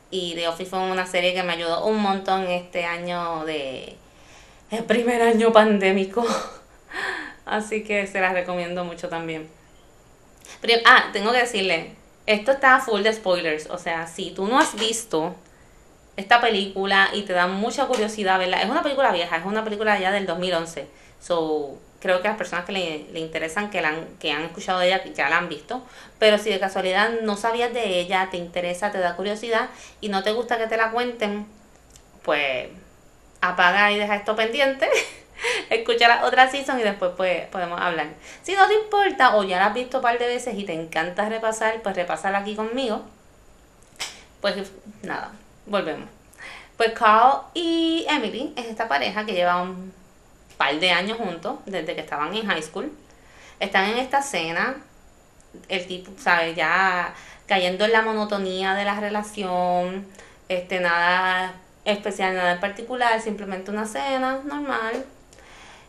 Y 0.09 0.35
The 0.35 0.47
Office 0.47 0.69
fue 0.69 0.79
una 0.79 1.05
serie 1.05 1.33
que 1.33 1.43
me 1.43 1.53
ayudó 1.53 1.85
un 1.85 2.01
montón 2.01 2.47
este 2.47 2.85
año 2.85 3.45
de... 3.45 3.95
El 4.71 4.83
primer 4.83 5.21
año 5.21 5.53
pandémico. 5.53 6.25
Así 7.47 7.83
que 7.83 8.07
se 8.07 8.19
las 8.19 8.33
recomiendo 8.33 8.83
mucho 8.83 9.09
también. 9.09 9.49
Pero, 10.61 10.81
ah, 10.85 11.09
tengo 11.13 11.31
que 11.31 11.39
decirle, 11.39 11.95
esto 12.25 12.51
está 12.51 12.79
full 12.79 13.01
de 13.01 13.13
spoilers. 13.13 13.69
O 13.69 13.77
sea, 13.77 14.07
si 14.07 14.31
tú 14.31 14.47
no 14.47 14.59
has 14.59 14.75
visto 14.75 15.35
esta 16.17 16.41
película 16.41 17.09
y 17.13 17.23
te 17.23 17.33
da 17.33 17.47
mucha 17.47 17.85
curiosidad 17.85 18.39
verla, 18.39 18.61
es 18.61 18.69
una 18.69 18.83
película 18.83 19.11
vieja, 19.11 19.37
es 19.37 19.45
una 19.45 19.63
película 19.63 19.99
ya 19.99 20.11
del 20.11 20.25
2011. 20.25 20.87
So, 21.21 21.77
creo 22.01 22.21
que 22.21 22.27
las 22.27 22.37
personas 22.37 22.65
que 22.65 22.71
le, 22.71 23.05
le 23.11 23.19
interesan, 23.19 23.69
que, 23.69 23.81
la 23.81 23.89
han, 23.89 24.07
que 24.19 24.31
han 24.31 24.43
escuchado 24.43 24.79
de 24.79 24.87
ella, 24.87 25.03
ya 25.05 25.29
la 25.29 25.37
han 25.37 25.49
visto. 25.49 25.81
Pero 26.19 26.37
si 26.37 26.49
de 26.49 26.59
casualidad 26.59 27.21
no 27.21 27.37
sabías 27.37 27.73
de 27.73 27.99
ella, 27.99 28.27
te 28.29 28.37
interesa, 28.37 28.91
te 28.91 28.99
da 28.99 29.15
curiosidad 29.15 29.69
y 30.01 30.09
no 30.09 30.23
te 30.23 30.31
gusta 30.31 30.57
que 30.57 30.67
te 30.67 30.77
la 30.77 30.91
cuenten, 30.91 31.45
pues 32.23 32.67
apaga 33.41 33.91
y 33.91 33.97
deja 33.97 34.15
esto 34.15 34.35
pendiente. 34.35 34.89
escuchar 35.69 36.09
la 36.09 36.25
otra 36.25 36.49
season 36.49 36.79
y 36.79 36.83
después 36.83 37.11
pues 37.15 37.45
podemos 37.47 37.79
hablar. 37.79 38.07
Si 38.43 38.55
no 38.55 38.67
te 38.67 38.75
importa 38.75 39.35
o 39.35 39.43
ya 39.43 39.59
la 39.59 39.67
has 39.67 39.73
visto 39.73 39.97
un 39.97 40.03
par 40.03 40.17
de 40.19 40.27
veces 40.27 40.55
y 40.57 40.63
te 40.65 40.73
encanta 40.73 41.29
repasar, 41.29 41.81
pues 41.81 41.95
repasarla 41.95 42.39
aquí 42.39 42.55
conmigo. 42.55 43.03
Pues 44.41 44.71
nada, 45.03 45.31
volvemos. 45.65 46.09
Pues 46.77 46.91
Carl 46.93 47.41
y 47.53 48.05
Emily 48.07 48.53
es 48.55 48.67
esta 48.67 48.87
pareja 48.87 49.25
que 49.25 49.33
lleva 49.33 49.61
un 49.61 49.91
par 50.57 50.79
de 50.79 50.91
años 50.91 51.17
juntos, 51.17 51.57
desde 51.65 51.95
que 51.95 52.01
estaban 52.01 52.33
en 52.35 52.45
high 52.45 52.61
school. 52.61 52.91
Están 53.59 53.89
en 53.89 53.97
esta 53.97 54.21
cena, 54.21 54.75
el 55.69 55.87
tipo, 55.87 56.11
¿sabes? 56.19 56.55
Ya 56.55 57.13
cayendo 57.47 57.85
en 57.85 57.93
la 57.93 58.03
monotonía 58.03 58.75
de 58.75 58.85
la 58.85 58.99
relación, 58.99 60.05
este, 60.49 60.79
nada 60.79 61.55
especial, 61.85 62.35
nada 62.35 62.53
en 62.53 62.59
particular, 62.59 63.19
simplemente 63.21 63.71
una 63.71 63.85
cena 63.85 64.41
normal, 64.43 65.05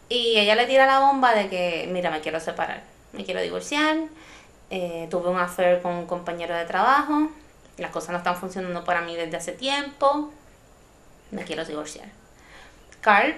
y 0.09 0.39
ella 0.39 0.55
le 0.55 0.67
tira 0.67 0.87
la 0.87 1.01
bomba 1.01 1.35
de 1.35 1.49
que, 1.49 1.89
mira, 1.91 2.11
me 2.11 2.21
quiero 2.21 2.41
separar, 2.41 2.83
me 3.13 3.25
quiero 3.25 3.41
divorciar, 3.41 3.97
eh, 4.71 5.07
tuve 5.11 5.29
un 5.29 5.39
affair 5.39 5.83
con 5.83 5.93
un 5.93 6.07
compañero 6.07 6.55
de 6.55 6.65
trabajo, 6.65 7.31
las 7.77 7.91
cosas 7.91 8.11
no 8.11 8.19
están 8.19 8.37
funcionando 8.37 8.85
para 8.85 9.03
mí 9.03 9.17
desde 9.17 9.37
hace 9.37 9.53
tiempo, 9.53 10.33
me 11.31 11.45
quiero 11.45 11.65
divorciar. 11.65 12.09
Carl 13.01 13.35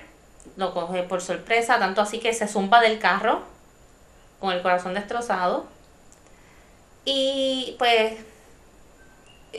lo 0.57 0.73
coge 0.73 1.03
por 1.03 1.21
sorpresa, 1.21 1.79
tanto 1.79 2.01
así 2.01 2.19
que 2.19 2.33
se 2.33 2.49
zumba 2.49 2.81
del 2.81 2.99
carro 2.99 3.43
con 4.39 4.53
el 4.53 4.63
corazón 4.63 4.95
destrozado. 4.95 5.67
Y 7.05 7.77
pues 7.79 8.19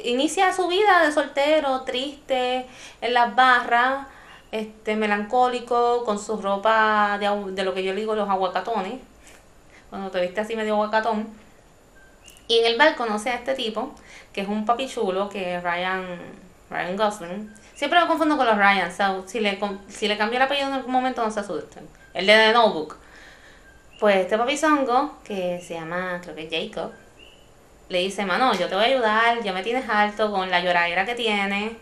inicia 0.04 0.54
su 0.54 0.68
vida 0.68 1.06
de 1.06 1.12
soltero, 1.12 1.82
triste, 1.82 2.66
en 3.02 3.14
las 3.14 3.36
barras, 3.36 4.08
este 4.52 4.96
melancólico, 4.96 6.04
con 6.04 6.20
su 6.20 6.42
ropa 6.42 7.18
de, 7.20 7.54
de 7.54 7.64
lo 7.64 7.74
que 7.74 7.84
yo 7.84 7.94
le 7.94 8.02
digo 8.02 8.16
los 8.16 8.30
aguacatones, 8.30 9.00
cuando 9.90 10.12
te 10.12 10.22
viste 10.22 10.42
así 10.42 10.56
medio 10.56 10.74
aguacatón. 10.74 11.28
Y 12.48 12.60
en 12.60 12.66
el 12.66 12.78
bar 12.78 12.96
conoce 12.96 13.30
a 13.30 13.36
este 13.36 13.56
tipo, 13.56 13.94
que 14.34 14.42
es 14.42 14.48
un 14.48 14.66
papi 14.66 14.88
chulo, 14.88 15.30
que 15.30 15.56
es 15.56 15.64
Ryan, 15.64 16.06
Ryan 16.70 16.98
Gosling. 16.98 17.56
Siempre 17.76 18.00
lo 18.00 18.08
confundo 18.08 18.38
con 18.38 18.46
los 18.46 18.58
Ryan, 18.58 18.92
so, 18.96 19.28
si, 19.28 19.40
le, 19.40 19.58
si 19.88 20.08
le 20.08 20.18
cambió 20.18 20.38
el 20.38 20.44
apellido 20.44 20.68
en 20.68 20.74
algún 20.74 20.92
momento 20.92 21.24
no 21.24 21.32
se 21.32 21.40
asusten. 21.40 21.88
El 22.14 22.28
de 22.28 22.34
The 22.34 22.54
Notebook. 22.54 22.98
Pues 24.00 24.18
este 24.18 24.38
papi 24.38 24.58
zongo, 24.58 25.18
que 25.24 25.62
se 25.66 25.76
llama, 25.76 26.20
creo 26.22 26.36
que 26.36 26.50
Jacob, 26.50 26.92
le 27.88 28.00
dice, 28.00 28.26
mano, 28.26 28.54
yo 28.54 28.68
te 28.68 28.76
voy 28.76 28.86
a 28.86 28.88
ayudar, 28.88 29.42
ya 29.44 29.54
me 29.54 29.64
tienes 29.64 29.88
alto 29.90 30.32
con 30.32 30.50
la 30.50 30.62
lloradera 30.62 31.06
que 31.06 31.16
tienes 31.16 31.74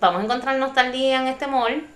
vamos 0.00 0.20
a 0.20 0.24
encontrarnos 0.24 0.74
tal 0.74 0.92
día 0.92 1.20
en 1.20 1.28
este 1.28 1.46
mall. 1.46 1.86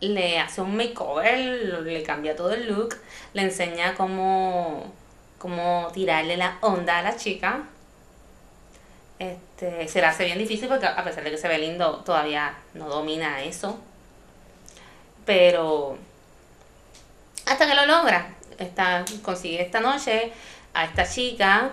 Le 0.00 0.38
hace 0.38 0.60
un 0.60 0.76
makeover, 0.76 1.82
le 1.84 2.02
cambia 2.02 2.34
todo 2.34 2.52
el 2.52 2.68
look, 2.68 2.96
le 3.34 3.42
enseña 3.42 3.94
cómo, 3.94 4.92
cómo 5.38 5.88
tirarle 5.94 6.36
la 6.36 6.58
onda 6.60 6.98
a 6.98 7.02
la 7.02 7.16
chica. 7.16 7.62
Este, 9.18 9.86
se 9.86 10.00
le 10.00 10.06
hace 10.06 10.24
bien 10.24 10.38
difícil 10.38 10.68
porque 10.68 10.86
a 10.86 11.04
pesar 11.04 11.22
de 11.22 11.30
que 11.30 11.38
se 11.38 11.46
ve 11.46 11.58
lindo, 11.58 11.98
todavía 12.04 12.54
no 12.74 12.88
domina 12.88 13.42
eso. 13.42 13.78
Pero 15.24 15.96
hasta 17.46 17.66
que 17.66 17.74
lo 17.74 17.86
logra, 17.86 18.34
está, 18.58 19.04
consigue 19.22 19.62
esta 19.62 19.80
noche 19.80 20.32
a 20.74 20.84
esta 20.84 21.08
chica, 21.08 21.72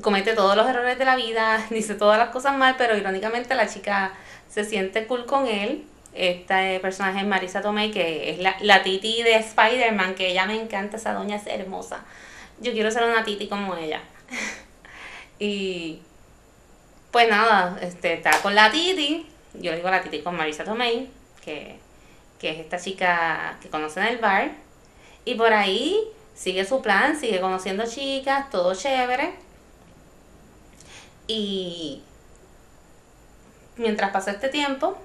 comete 0.00 0.34
todos 0.34 0.56
los 0.56 0.68
errores 0.68 0.98
de 0.98 1.04
la 1.04 1.16
vida, 1.16 1.64
dice 1.70 1.94
todas 1.94 2.18
las 2.18 2.30
cosas 2.30 2.56
mal, 2.56 2.76
pero 2.78 2.96
irónicamente 2.96 3.54
la 3.54 3.68
chica 3.68 4.12
se 4.48 4.64
siente 4.64 5.06
cool 5.06 5.26
con 5.26 5.46
él. 5.46 5.84
Este 6.14 6.80
personaje 6.80 7.20
es 7.20 7.26
Marisa 7.26 7.60
Tomei, 7.60 7.90
que 7.90 8.30
es 8.30 8.38
la, 8.38 8.56
la 8.60 8.82
titi 8.82 9.22
de 9.22 9.34
Spider-Man, 9.34 10.14
que 10.14 10.28
ella 10.28 10.46
me 10.46 10.58
encanta, 10.60 10.96
esa 10.96 11.12
doña 11.12 11.36
es 11.36 11.46
hermosa. 11.46 12.04
Yo 12.60 12.72
quiero 12.72 12.90
ser 12.90 13.04
una 13.04 13.22
titi 13.22 13.48
como 13.48 13.76
ella. 13.76 14.00
y 15.38 16.00
pues 17.16 17.30
nada, 17.30 17.78
este, 17.80 18.12
está 18.12 18.42
con 18.42 18.54
la 18.54 18.70
Titi, 18.70 19.26
yo 19.54 19.74
digo 19.74 19.88
la 19.88 20.02
Titi 20.02 20.20
con 20.20 20.36
Marisa 20.36 20.64
Tomei, 20.64 21.08
que, 21.42 21.78
que 22.38 22.50
es 22.50 22.58
esta 22.58 22.78
chica 22.78 23.56
que 23.62 23.70
conoce 23.70 24.00
en 24.00 24.06
el 24.08 24.18
bar, 24.18 24.50
y 25.24 25.34
por 25.34 25.50
ahí 25.52 25.98
sigue 26.34 26.66
su 26.66 26.82
plan, 26.82 27.18
sigue 27.18 27.40
conociendo 27.40 27.84
chicas, 27.86 28.50
todo 28.50 28.74
chévere. 28.74 29.45
Y 31.26 32.02
mientras 33.76 34.10
pasa 34.10 34.30
este 34.30 34.48
tiempo, 34.48 34.96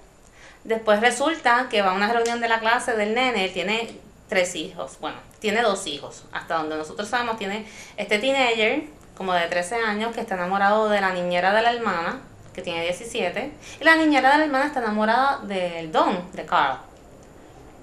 después 0.64 1.02
resulta 1.02 1.68
que 1.70 1.82
va 1.82 1.92
a 1.92 1.96
una 1.96 2.12
reunión 2.12 2.42
de 2.42 2.48
la 2.48 2.60
clase 2.60 2.94
del 2.96 3.14
nene, 3.14 3.46
él 3.46 3.54
tiene 3.54 3.98
tres 4.30 4.56
hijos, 4.56 4.98
bueno, 5.02 5.18
tiene 5.40 5.62
dos 5.62 5.88
hijos, 5.88 6.24
hasta 6.32 6.56
donde 6.56 6.78
nosotros 6.78 7.10
sabemos, 7.10 7.38
tiene 7.38 7.66
este 7.98 8.18
teenager 8.20 8.84
como 9.18 9.34
de 9.34 9.48
13 9.48 9.76
años 9.76 10.16
que 10.16 10.22
está 10.22 10.36
enamorado 10.36 10.90
de 10.90 11.02
la 11.02 11.14
niñera 11.14 11.54
de 11.54 11.62
la 11.62 11.74
hermana, 11.74 12.22
que 12.54 12.62
tiene 12.62 12.84
17, 12.84 13.52
y 13.80 13.84
la 13.84 13.96
niñera 13.96 14.32
de 14.32 14.38
la 14.40 14.44
hermana 14.46 14.66
está 14.68 14.80
enamorada 14.80 15.40
del 15.44 15.92
Don, 15.92 16.32
de 16.32 16.46
Carl. 16.46 16.78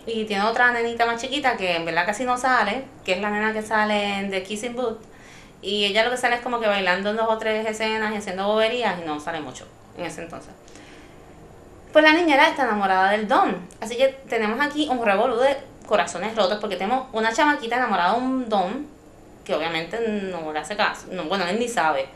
Y 0.06 0.24
tiene 0.24 0.44
otra 0.44 0.72
nenita 0.72 1.04
más 1.04 1.20
chiquita 1.20 1.56
que 1.56 1.76
en 1.76 1.84
verdad 1.84 2.06
casi 2.06 2.24
no 2.24 2.38
sale, 2.38 2.84
que 3.04 3.12
es 3.12 3.20
la 3.20 3.30
nena 3.30 3.52
que 3.52 3.62
sale 3.62 4.18
en 4.18 4.30
The 4.30 4.42
Kissing 4.42 4.74
Booth. 4.74 4.98
Y 5.60 5.84
ella 5.84 6.04
lo 6.04 6.10
que 6.10 6.16
sale 6.16 6.36
es 6.36 6.40
como 6.40 6.60
que 6.60 6.66
bailando 6.66 7.10
en 7.10 7.16
dos 7.16 7.26
o 7.28 7.38
tres 7.38 7.66
escenas 7.66 8.12
y 8.14 8.16
haciendo 8.16 8.46
boberías 8.46 8.98
y 9.00 9.06
no 9.06 9.18
sale 9.18 9.40
mucho 9.40 9.66
en 9.96 10.04
ese 10.04 10.22
entonces. 10.22 10.52
Pues 11.92 12.04
la 12.04 12.12
niñera 12.12 12.48
está 12.48 12.64
enamorada 12.64 13.10
del 13.10 13.26
Don. 13.26 13.56
Así 13.80 13.96
que 13.96 14.08
tenemos 14.28 14.60
aquí 14.60 14.88
un 14.88 15.04
revolú 15.04 15.36
de 15.36 15.56
corazones 15.86 16.36
rotos 16.36 16.58
porque 16.60 16.76
tenemos 16.76 17.08
una 17.12 17.32
chamaquita 17.32 17.76
enamorada 17.76 18.14
de 18.14 18.18
un 18.20 18.48
Don 18.48 18.86
que 19.44 19.54
obviamente 19.54 19.98
no 20.30 20.52
le 20.52 20.58
hace 20.58 20.76
caso. 20.76 21.06
No, 21.10 21.24
bueno, 21.24 21.46
él 21.46 21.58
ni 21.58 21.68
sabe. 21.68 22.06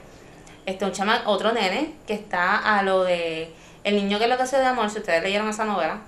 Este, 0.66 0.84
un 0.84 0.92
chama, 0.92 1.22
otro 1.26 1.52
nene 1.52 1.94
que 2.06 2.14
está 2.14 2.58
a 2.58 2.82
lo 2.82 3.02
de 3.02 3.52
El 3.82 3.96
niño 3.96 4.18
que 4.18 4.24
es 4.24 4.30
lo 4.30 4.36
que 4.36 4.42
hace 4.44 4.58
de 4.58 4.66
amor, 4.66 4.90
si 4.90 4.98
ustedes 4.98 5.22
leyeron 5.22 5.48
esa 5.48 5.64
novela. 5.64 5.98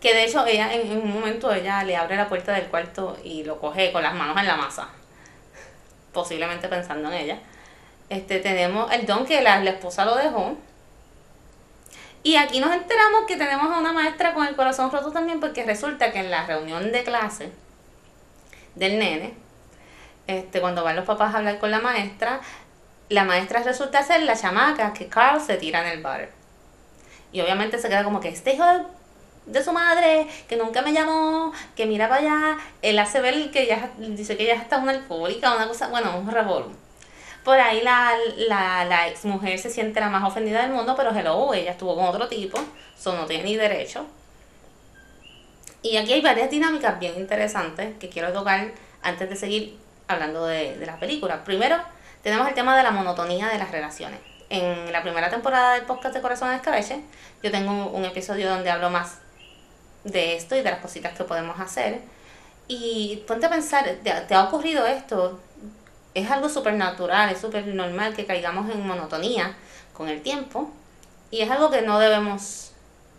Que 0.00 0.14
de 0.14 0.24
hecho 0.24 0.46
ella 0.46 0.72
en, 0.72 0.90
un 0.92 1.12
momento 1.12 1.52
ella 1.52 1.82
le 1.82 1.96
abre 1.96 2.16
la 2.16 2.28
puerta 2.28 2.52
del 2.52 2.66
cuarto 2.66 3.16
y 3.24 3.42
lo 3.42 3.58
coge 3.58 3.90
con 3.90 4.02
las 4.02 4.14
manos 4.14 4.38
en 4.38 4.46
la 4.46 4.56
masa. 4.56 4.88
Posiblemente 6.14 6.68
pensando 6.68 7.12
en 7.12 7.14
ella. 7.14 7.38
Este, 8.08 8.38
tenemos 8.38 8.90
el 8.92 9.04
don 9.04 9.26
que 9.26 9.42
la, 9.42 9.60
la 9.60 9.70
esposa 9.70 10.06
lo 10.06 10.16
dejó. 10.16 10.56
Y 12.22 12.36
aquí 12.36 12.58
nos 12.58 12.72
enteramos 12.72 13.26
que 13.26 13.36
tenemos 13.36 13.70
a 13.70 13.78
una 13.78 13.92
maestra 13.92 14.32
con 14.32 14.46
el 14.46 14.56
corazón 14.56 14.90
roto 14.90 15.12
también 15.12 15.40
porque 15.40 15.64
resulta 15.64 16.10
que 16.10 16.20
en 16.20 16.30
la 16.30 16.46
reunión 16.46 16.90
de 16.90 17.04
clase 17.04 17.52
del 18.74 18.98
nene, 18.98 19.34
este, 20.26 20.62
cuando 20.62 20.82
van 20.82 20.96
los 20.96 21.04
papás 21.04 21.34
a 21.34 21.38
hablar 21.38 21.58
con 21.58 21.70
la 21.70 21.80
maestra, 21.80 22.40
la 23.10 23.24
maestra 23.24 23.62
resulta 23.62 24.02
ser 24.02 24.22
la 24.22 24.36
chamaca 24.36 24.94
que 24.94 25.08
Carl 25.08 25.40
se 25.40 25.56
tira 25.56 25.82
en 25.82 25.88
el 25.88 26.02
bar. 26.02 26.30
Y 27.30 27.40
obviamente 27.40 27.78
se 27.78 27.88
queda 27.88 28.04
como 28.04 28.20
que 28.20 28.28
este 28.28 28.54
hijo 28.54 28.64
de 28.64 28.82
su 29.62 29.72
madre, 29.72 30.26
que 30.48 30.56
nunca 30.56 30.82
me 30.82 30.92
llamó, 30.92 31.52
que 31.76 31.86
mira 31.86 32.08
para 32.08 32.20
allá, 32.20 32.58
él 32.82 32.98
hace 32.98 33.20
ver 33.20 33.50
que 33.50 33.66
ya 33.66 33.90
dice 33.98 34.36
que 34.36 34.44
ella 34.44 34.54
está 34.54 34.78
una 34.78 34.92
alcohólica, 34.92 35.54
una 35.54 35.68
cosa, 35.68 35.88
bueno, 35.88 36.16
un 36.18 36.30
revolú. 36.30 36.72
Por 37.44 37.60
ahí 37.60 37.82
la, 37.82 38.12
la, 38.48 38.86
la 38.86 39.08
ex 39.08 39.26
mujer 39.26 39.58
se 39.58 39.68
siente 39.68 40.00
la 40.00 40.08
más 40.08 40.24
ofendida 40.24 40.62
del 40.62 40.70
mundo, 40.70 40.94
pero 40.96 41.10
hello, 41.10 41.52
ella 41.52 41.72
estuvo 41.72 41.94
con 41.94 42.06
otro 42.06 42.26
tipo, 42.26 42.58
eso 42.98 43.14
no 43.14 43.26
tiene 43.26 43.44
ni 43.44 43.56
derecho. 43.56 44.06
Y 45.82 45.98
aquí 45.98 46.14
hay 46.14 46.22
varias 46.22 46.50
dinámicas 46.50 46.98
bien 46.98 47.14
interesantes 47.16 47.94
que 47.98 48.08
quiero 48.08 48.32
tocar 48.32 48.72
antes 49.02 49.28
de 49.28 49.36
seguir 49.36 49.78
hablando 50.08 50.46
de, 50.46 50.78
de 50.78 50.86
la 50.86 50.98
película. 50.98 51.44
Primero, 51.44 51.76
tenemos 52.22 52.48
el 52.48 52.54
tema 52.54 52.74
de 52.74 52.82
la 52.82 52.90
monotonía 52.90 53.48
de 53.48 53.58
las 53.58 53.70
relaciones. 53.70 54.18
En 54.48 54.90
la 54.92 55.02
primera 55.02 55.28
temporada 55.28 55.74
del 55.74 55.84
podcast 55.84 56.14
de 56.14 56.22
Corazón 56.22 56.48
de 56.50 57.02
yo 57.42 57.50
tengo 57.50 57.88
un 57.88 58.04
episodio 58.06 58.48
donde 58.48 58.70
hablo 58.70 58.88
más 58.88 59.18
de 60.04 60.36
esto 60.36 60.54
y 60.54 60.58
de 60.58 60.70
las 60.70 60.80
cositas 60.80 61.16
que 61.16 61.24
podemos 61.24 61.58
hacer. 61.58 62.00
Y 62.68 63.22
ponte 63.26 63.46
a 63.46 63.50
pensar, 63.50 63.84
¿te, 64.02 64.34
ha 64.34 64.44
ocurrido 64.44 64.86
esto? 64.86 65.40
Es 66.14 66.30
algo 66.30 66.48
súper 66.48 66.74
natural, 66.74 67.30
es 67.30 67.40
súper 67.40 67.66
normal 67.66 68.14
que 68.14 68.24
caigamos 68.24 68.70
en 68.70 68.86
monotonía 68.86 69.54
con 69.92 70.08
el 70.08 70.22
tiempo. 70.22 70.70
Y 71.30 71.40
es 71.40 71.50
algo 71.50 71.70
que 71.70 71.82
no 71.82 71.98
debemos 71.98 72.72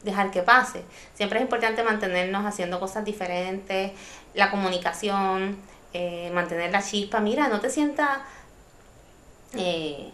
dejar 0.04 0.32
que 0.32 0.42
pase. 0.42 0.84
Siempre 1.16 1.40
es 1.40 1.44
importante 1.44 1.84
mantenernos 1.84 2.46
haciendo 2.46 2.80
cosas 2.80 3.04
diferentes, 3.04 3.92
la 4.34 4.52
comunicación, 4.52 5.58
eh, 5.94 6.32
mantener 6.34 6.72
la 6.72 6.82
chispa. 6.82 7.20
Mira, 7.20 7.48
no 7.48 7.60
te 7.60 7.70
sientas, 7.70 8.20
eh, 9.54 10.10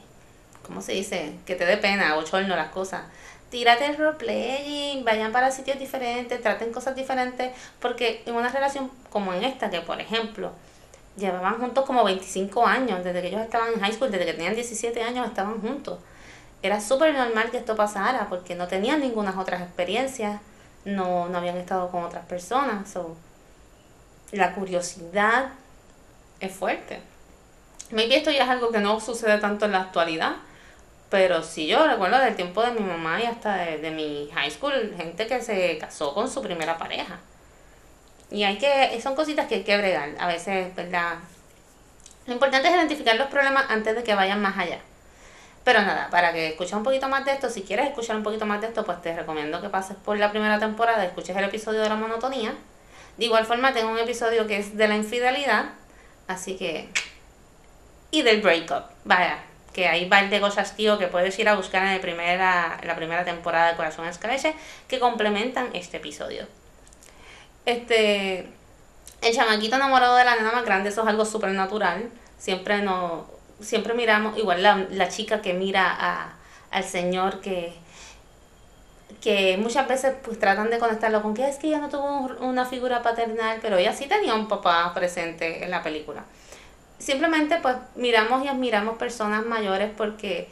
¿cómo 0.66 0.82
se 0.82 0.94
dice? 0.94 1.34
Que 1.46 1.56
te 1.56 1.66
dé 1.66 1.78
pena 1.78 2.18
o 2.18 2.24
chorno 2.24 2.56
las 2.56 2.70
cosas. 2.70 3.04
Tírate 3.52 3.86
el 3.86 3.98
roleplaying, 3.98 5.04
vayan 5.04 5.34
para 5.34 5.52
sitios 5.52 5.78
diferentes, 5.78 6.42
traten 6.42 6.72
cosas 6.72 6.96
diferentes, 6.96 7.52
porque 7.82 8.24
en 8.26 8.36
una 8.36 8.48
relación 8.48 8.90
como 9.10 9.34
en 9.34 9.44
esta, 9.44 9.70
que 9.70 9.82
por 9.82 10.00
ejemplo, 10.00 10.54
llevaban 11.18 11.60
juntos 11.60 11.86
como 11.86 12.06
25 12.06 12.66
años, 12.66 13.04
desde 13.04 13.22
que 13.22 13.28
ellos 13.28 13.42
estaban 13.42 13.74
en 13.74 13.82
high 13.82 13.92
school, 13.92 14.10
desde 14.10 14.26
que 14.26 14.34
tenían 14.34 14.56
17 14.56 15.04
años 15.04 15.28
estaban 15.28 15.62
juntos. 15.62 16.00
Era 16.64 16.80
súper 16.80 17.14
normal 17.14 17.52
que 17.52 17.58
esto 17.58 17.76
pasara, 17.76 18.30
porque 18.30 18.56
no 18.56 18.68
tenían 18.70 19.02
ninguna 19.02 19.38
otras 19.38 19.62
experiencias, 19.62 20.40
no, 20.86 21.28
no 21.28 21.38
habían 21.38 21.58
estado 21.58 21.92
con 21.92 22.04
otras 22.04 22.26
personas. 22.26 22.90
So, 22.90 23.18
la 24.32 24.56
curiosidad 24.56 25.50
es 26.40 26.54
fuerte. 26.54 27.02
Maybe 27.92 28.16
esto 28.16 28.32
ya 28.32 28.46
es 28.46 28.50
algo 28.50 28.72
que 28.72 28.80
no 28.80 29.02
sucede 29.02 29.40
tanto 29.40 29.66
en 29.66 29.74
la 29.74 29.82
actualidad, 29.82 30.36
pero 31.12 31.44
sí 31.44 31.68
yo 31.68 31.86
recuerdo 31.86 32.18
del 32.20 32.38
tiempo 32.38 32.64
de 32.64 32.72
mi 32.72 32.80
mamá 32.80 33.22
y 33.22 33.26
hasta 33.26 33.58
de, 33.58 33.92
mi 33.92 34.30
high 34.34 34.50
school, 34.50 34.96
gente 34.98 35.28
que 35.28 35.42
se 35.42 35.78
casó 35.78 36.14
con 36.14 36.30
su 36.30 36.42
primera 36.42 36.78
pareja. 36.78 37.20
Y 38.32 38.44
hay 38.46 38.58
que, 38.58 39.00
son 39.02 39.14
cositas 39.14 39.48
que 39.48 39.56
hay 39.56 39.64
que 39.64 39.78
bregar. 39.78 40.12
A 40.18 40.28
veces, 40.28 40.74
¿verdad? 40.74 41.16
Lo 42.26 42.34
importante 42.34 42.70
es 42.70 42.74
identificar 42.74 43.18
los 43.18 43.28
problemas 43.28 43.66
antes 43.70 43.94
de 43.94 44.04
que 44.04 44.16
vayan 44.16 44.42
más 44.42 44.58
allá. 44.58 44.80
Pero 45.66 45.82
nada, 45.82 46.08
para 46.10 46.32
que 46.32 46.48
escuches 46.48 46.74
un 46.74 46.84
poquito 46.84 47.10
más 47.10 47.26
de 47.26 47.34
esto, 47.34 47.50
si 47.50 47.64
quieres 47.64 47.88
escuchar 47.88 48.16
un 48.16 48.24
poquito 48.24 48.46
más 48.46 48.62
de 48.62 48.68
esto, 48.68 48.86
pues 48.86 49.02
te 49.02 49.14
recomiendo 49.14 49.62
que 49.62 49.68
pases 49.68 49.98
por 49.98 50.18
la 50.18 50.32
primera 50.32 50.60
temporada, 50.60 51.04
escuches 51.04 51.36
el 51.36 51.44
episodio 51.44 51.82
de 51.82 51.90
la 51.90 51.96
monotonía. 51.96 52.56
De 53.18 53.26
igual 53.26 53.46
forma, 53.46 53.74
tengo 53.74 53.92
un 53.92 54.00
episodio 54.00 54.48
que 54.48 54.58
es 54.58 54.78
de 54.78 54.88
la 54.88 54.96
infidelidad, 54.96 55.66
Así 56.28 56.56
que. 56.56 56.88
Y 58.12 58.22
del 58.22 58.42
breakup. 58.42 58.84
Vaya, 59.04 59.44
que 59.74 59.88
hay 59.88 60.06
par 60.06 60.30
de 60.30 60.42
cosas, 60.42 60.76
tío, 60.76 60.98
que 60.98 61.08
puedes 61.08 61.38
ir 61.40 61.48
a 61.48 61.56
buscar 61.56 61.84
en, 61.84 61.90
el 61.90 62.02
primera, 62.02 62.80
la 62.84 62.96
primera 62.96 63.24
temporada 63.24 63.72
de 63.72 63.78
Corazón 63.78 64.06
Escabeche 64.06 64.54
que 64.88 65.00
complementan 65.00 65.70
este 65.74 65.98
episodio. 65.98 66.46
Este. 67.66 68.50
El 69.22 69.36
chamaquito 69.36 69.76
enamorado 69.76 70.16
de 70.16 70.26
la 70.26 70.36
nena 70.36 70.52
más 70.52 70.66
grande, 70.66 70.90
eso 70.90 71.02
es 71.02 71.08
algo 71.08 71.26
súper 71.26 71.52
natural. 71.52 72.10
Siempre 72.38 72.82
no. 72.82 73.26
Siempre 73.62 73.94
miramos, 73.94 74.38
igual 74.38 74.64
la, 74.64 74.88
la 74.90 75.10
chica 75.10 75.42
que 75.42 75.54
mira 75.54 75.86
a, 75.88 76.34
al 76.72 76.84
señor 76.84 77.42
que 77.42 77.74
que 79.22 79.56
muchas 79.58 79.88
veces 79.88 80.16
pues 80.24 80.40
tratan 80.40 80.70
de 80.70 80.80
conectarlo 80.80 81.22
con 81.22 81.34
que 81.34 81.48
es 81.48 81.58
que 81.58 81.68
ella 81.68 81.78
no 81.78 81.90
tuvo 81.90 82.36
una 82.40 82.66
figura 82.66 83.04
paternal, 83.04 83.60
pero 83.62 83.78
ella 83.78 83.94
sí 83.94 84.08
tenía 84.08 84.34
un 84.34 84.48
papá 84.48 84.92
presente 84.94 85.64
en 85.64 85.70
la 85.70 85.84
película. 85.84 86.24
Simplemente 87.02 87.58
pues 87.64 87.76
miramos 87.96 88.46
y 88.46 88.48
admiramos 88.48 88.98
personas 88.98 89.44
mayores 89.44 89.90
porque 89.98 90.48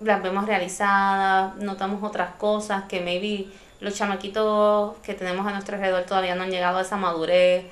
las 0.00 0.22
vemos 0.22 0.46
realizadas, 0.46 1.56
notamos 1.56 2.02
otras 2.04 2.36
cosas 2.36 2.84
que 2.84 3.00
maybe 3.00 3.48
los 3.80 3.94
chamaquitos 3.94 4.96
que 4.98 5.14
tenemos 5.14 5.44
a 5.46 5.50
nuestro 5.50 5.74
alrededor 5.74 6.04
todavía 6.04 6.36
no 6.36 6.44
han 6.44 6.50
llegado 6.52 6.78
a 6.78 6.82
esa 6.82 6.96
madurez, 6.96 7.64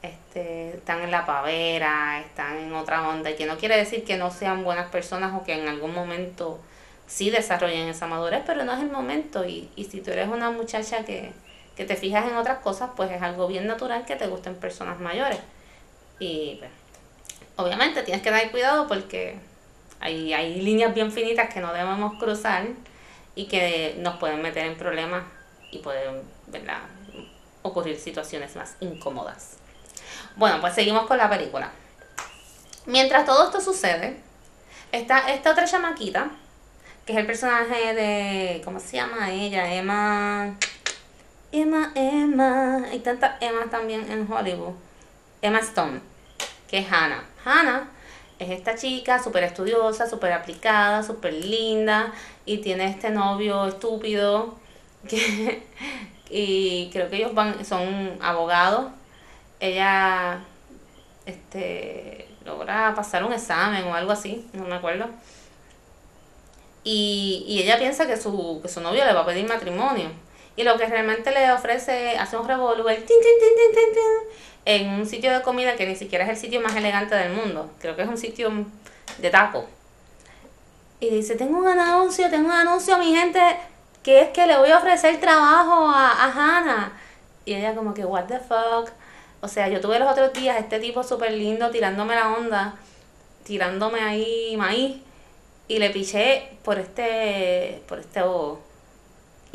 este, 0.00 0.70
están 0.70 1.02
en 1.02 1.10
la 1.10 1.26
pavera, 1.26 2.20
están 2.20 2.56
en 2.56 2.72
otra 2.74 3.06
onda, 3.06 3.36
que 3.36 3.44
no 3.44 3.58
quiere 3.58 3.76
decir 3.76 4.04
que 4.04 4.16
no 4.16 4.30
sean 4.30 4.64
buenas 4.64 4.88
personas 4.90 5.34
o 5.34 5.44
que 5.44 5.52
en 5.52 5.68
algún 5.68 5.92
momento 5.92 6.58
sí 7.06 7.28
desarrollen 7.28 7.88
esa 7.88 8.06
madurez, 8.06 8.42
pero 8.46 8.64
no 8.64 8.72
es 8.72 8.80
el 8.80 8.90
momento. 8.90 9.44
Y, 9.44 9.68
y 9.76 9.84
si 9.84 10.00
tú 10.00 10.12
eres 10.12 10.28
una 10.28 10.50
muchacha 10.50 11.04
que, 11.04 11.30
que 11.76 11.84
te 11.84 11.96
fijas 11.96 12.26
en 12.26 12.36
otras 12.36 12.58
cosas, 12.60 12.90
pues 12.96 13.10
es 13.10 13.20
algo 13.20 13.46
bien 13.48 13.66
natural 13.66 14.06
que 14.06 14.16
te 14.16 14.26
gusten 14.28 14.54
personas 14.54 14.98
mayores. 14.98 15.40
Y 16.18 16.56
pues, 16.58 16.70
obviamente 17.56 18.02
tienes 18.02 18.22
que 18.22 18.30
dar 18.30 18.50
cuidado 18.50 18.86
porque 18.86 19.38
Hay, 20.00 20.32
hay 20.34 20.60
líneas 20.60 20.94
bien 20.94 21.10
finitas 21.10 21.52
que 21.52 21.60
no 21.60 21.72
debemos 21.72 22.18
cruzar 22.18 22.66
y 23.34 23.46
que 23.46 23.96
nos 23.98 24.16
pueden 24.18 24.42
meter 24.42 24.66
en 24.66 24.76
problemas 24.76 25.24
y 25.70 25.78
pueden, 25.78 26.22
¿verdad? 26.46 26.80
ocurrir 27.62 27.98
situaciones 27.98 28.56
más 28.56 28.76
incómodas. 28.80 29.56
Bueno, 30.36 30.60
pues 30.60 30.74
seguimos 30.74 31.06
con 31.06 31.18
la 31.18 31.28
película. 31.28 31.70
Mientras 32.86 33.24
todo 33.24 33.44
esto 33.44 33.60
sucede, 33.60 34.16
está 34.92 35.32
esta 35.32 35.50
otra 35.50 35.64
chamaquita, 35.64 36.30
que 37.04 37.12
es 37.12 37.18
el 37.18 37.26
personaje 37.26 37.94
de, 37.94 38.62
¿cómo 38.64 38.78
se 38.80 38.96
llama 38.96 39.30
ella? 39.30 39.72
Emma... 39.74 40.56
Emma, 41.52 41.92
Emma. 41.94 42.84
Hay 42.90 42.98
tantas 43.00 43.40
Emma 43.40 43.66
también 43.70 44.10
en 44.10 44.30
Hollywood. 44.30 44.74
Emma 45.40 45.60
Stone, 45.60 46.00
que 46.68 46.78
es 46.78 46.92
Hannah. 46.92 47.24
Hannah 47.46 47.88
es 48.38 48.50
esta 48.50 48.74
chica 48.74 49.22
súper 49.22 49.44
estudiosa, 49.44 50.08
súper 50.08 50.32
aplicada, 50.32 51.02
súper 51.02 51.32
linda 51.32 52.12
y 52.44 52.58
tiene 52.58 52.86
este 52.86 53.10
novio 53.10 53.66
estúpido 53.66 54.56
que, 55.08 55.62
y 56.28 56.90
creo 56.92 57.08
que 57.08 57.16
ellos 57.16 57.34
van 57.34 57.64
son 57.64 58.18
abogados. 58.20 58.92
Ella 59.60 60.40
este 61.24 62.28
logra 62.44 62.94
pasar 62.94 63.24
un 63.24 63.32
examen 63.32 63.84
o 63.84 63.94
algo 63.94 64.12
así, 64.12 64.46
no 64.52 64.64
me 64.64 64.74
acuerdo. 64.74 65.06
Y, 66.84 67.44
y 67.48 67.62
ella 67.62 67.78
piensa 67.78 68.06
que 68.06 68.16
su, 68.16 68.60
que 68.62 68.68
su 68.68 68.80
novio 68.80 69.04
le 69.04 69.12
va 69.12 69.22
a 69.22 69.26
pedir 69.26 69.48
matrimonio. 69.48 70.10
Y 70.56 70.62
lo 70.62 70.78
que 70.78 70.86
realmente 70.86 71.32
le 71.32 71.50
ofrece, 71.52 72.16
hace 72.16 72.36
un 72.36 72.46
revolver 72.46 73.04
en 74.66 74.90
un 74.90 75.06
sitio 75.06 75.32
de 75.32 75.42
comida 75.42 75.76
que 75.76 75.86
ni 75.86 75.94
siquiera 75.94 76.24
es 76.24 76.30
el 76.30 76.36
sitio 76.36 76.60
más 76.60 76.74
elegante 76.76 77.14
del 77.14 77.32
mundo. 77.32 77.70
Creo 77.80 77.96
que 77.96 78.02
es 78.02 78.08
un 78.08 78.18
sitio 78.18 78.50
de 79.18 79.30
taco. 79.30 79.64
Y 80.98 81.08
dice, 81.08 81.36
tengo 81.36 81.58
un 81.58 81.68
anuncio, 81.68 82.28
tengo 82.28 82.48
un 82.48 82.52
anuncio, 82.54 82.98
mi 82.98 83.14
gente, 83.14 83.40
que 84.02 84.22
es 84.22 84.28
que 84.30 84.46
le 84.46 84.58
voy 84.58 84.70
a 84.70 84.78
ofrecer 84.78 85.20
trabajo 85.20 85.88
a, 85.88 86.24
a 86.24 86.32
Hannah. 86.32 86.92
Y 87.44 87.54
ella 87.54 87.76
como 87.76 87.94
que, 87.94 88.04
what 88.04 88.24
the 88.24 88.40
fuck. 88.40 88.90
O 89.40 89.46
sea, 89.46 89.68
yo 89.68 89.80
tuve 89.80 90.00
los 90.00 90.10
otros 90.10 90.32
días 90.32 90.58
este 90.58 90.80
tipo 90.80 91.04
súper 91.04 91.30
lindo 91.32 91.70
tirándome 91.70 92.16
la 92.16 92.32
onda, 92.32 92.74
tirándome 93.44 94.00
ahí 94.00 94.56
maíz. 94.56 94.96
Y 95.68 95.78
le 95.78 95.90
piché 95.90 96.58
por 96.64 96.78
este, 96.80 97.82
por 97.86 98.00
este 98.00 98.22
bobo. 98.22 98.65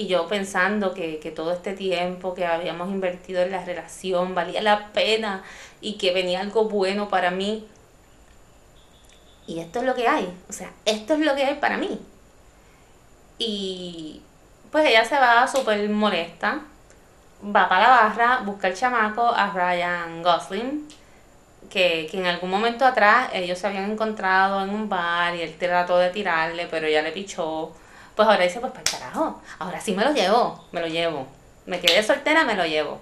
Y 0.01 0.07
yo 0.07 0.27
pensando 0.27 0.95
que, 0.95 1.19
que 1.19 1.29
todo 1.29 1.51
este 1.51 1.73
tiempo 1.73 2.33
que 2.33 2.43
habíamos 2.43 2.89
invertido 2.89 3.43
en 3.43 3.51
la 3.51 3.63
relación 3.63 4.33
valía 4.33 4.59
la 4.63 4.87
pena 4.93 5.43
y 5.79 5.99
que 5.99 6.11
venía 6.11 6.41
algo 6.41 6.63
bueno 6.63 7.07
para 7.07 7.29
mí. 7.29 7.67
Y 9.45 9.59
esto 9.59 9.77
es 9.77 9.85
lo 9.85 9.93
que 9.93 10.07
hay. 10.07 10.27
O 10.49 10.53
sea, 10.53 10.71
esto 10.85 11.13
es 11.13 11.19
lo 11.19 11.35
que 11.35 11.45
hay 11.45 11.53
para 11.55 11.77
mí. 11.77 11.99
Y 13.37 14.23
pues 14.71 14.87
ella 14.87 15.05
se 15.05 15.19
va 15.19 15.47
súper 15.47 15.87
molesta, 15.87 16.61
va 17.43 17.69
para 17.69 17.81
la 17.81 17.89
barra, 17.89 18.39
busca 18.43 18.69
el 18.69 18.75
chamaco 18.75 19.27
a 19.27 19.51
Ryan 19.51 20.23
Gosling, 20.23 20.87
que, 21.69 22.07
que 22.09 22.17
en 22.17 22.25
algún 22.25 22.49
momento 22.49 22.85
atrás 22.85 23.29
ellos 23.33 23.59
se 23.59 23.67
habían 23.67 23.91
encontrado 23.91 24.63
en 24.63 24.71
un 24.71 24.89
bar 24.89 25.35
y 25.35 25.41
él 25.41 25.55
trató 25.59 25.99
de 25.99 26.09
tirarle, 26.09 26.65
pero 26.71 26.87
ella 26.87 27.03
le 27.03 27.11
pichó. 27.11 27.71
Pues 28.21 28.29
ahora 28.29 28.43
dice, 28.43 28.59
pues 28.59 28.71
para 28.71 28.83
el 28.83 28.91
carajo, 28.91 29.41
ahora 29.57 29.81
sí 29.81 29.95
me 29.95 30.03
lo 30.03 30.13
llevo, 30.13 30.63
me 30.71 30.79
lo 30.79 30.85
llevo. 30.85 31.25
Me 31.65 31.79
quedé 31.79 32.03
soltera, 32.03 32.43
me 32.43 32.53
lo 32.53 32.63
llevo. 32.67 33.01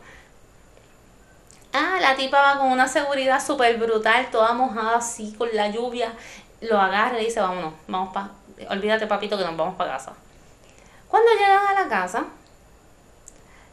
Ah, 1.74 1.98
la 2.00 2.16
tipa 2.16 2.42
va 2.42 2.58
con 2.58 2.72
una 2.72 2.88
seguridad 2.88 3.46
súper 3.46 3.78
brutal, 3.78 4.32
toda 4.32 4.54
mojada 4.54 4.96
así, 4.96 5.36
con 5.38 5.50
la 5.52 5.68
lluvia. 5.68 6.14
Lo 6.62 6.80
agarra 6.80 7.20
y 7.20 7.26
dice, 7.26 7.42
vámonos, 7.42 7.74
vamos 7.90 8.14
para... 8.14 8.30
Olvídate, 8.70 9.08
papito, 9.08 9.38
que 9.38 9.44
nos 9.44 9.58
vamos 9.58 9.76
para 9.76 9.92
casa. 9.92 10.14
Cuando 11.10 11.30
llegan 11.34 11.68
a 11.68 11.74
la 11.74 11.90
casa, 11.90 12.24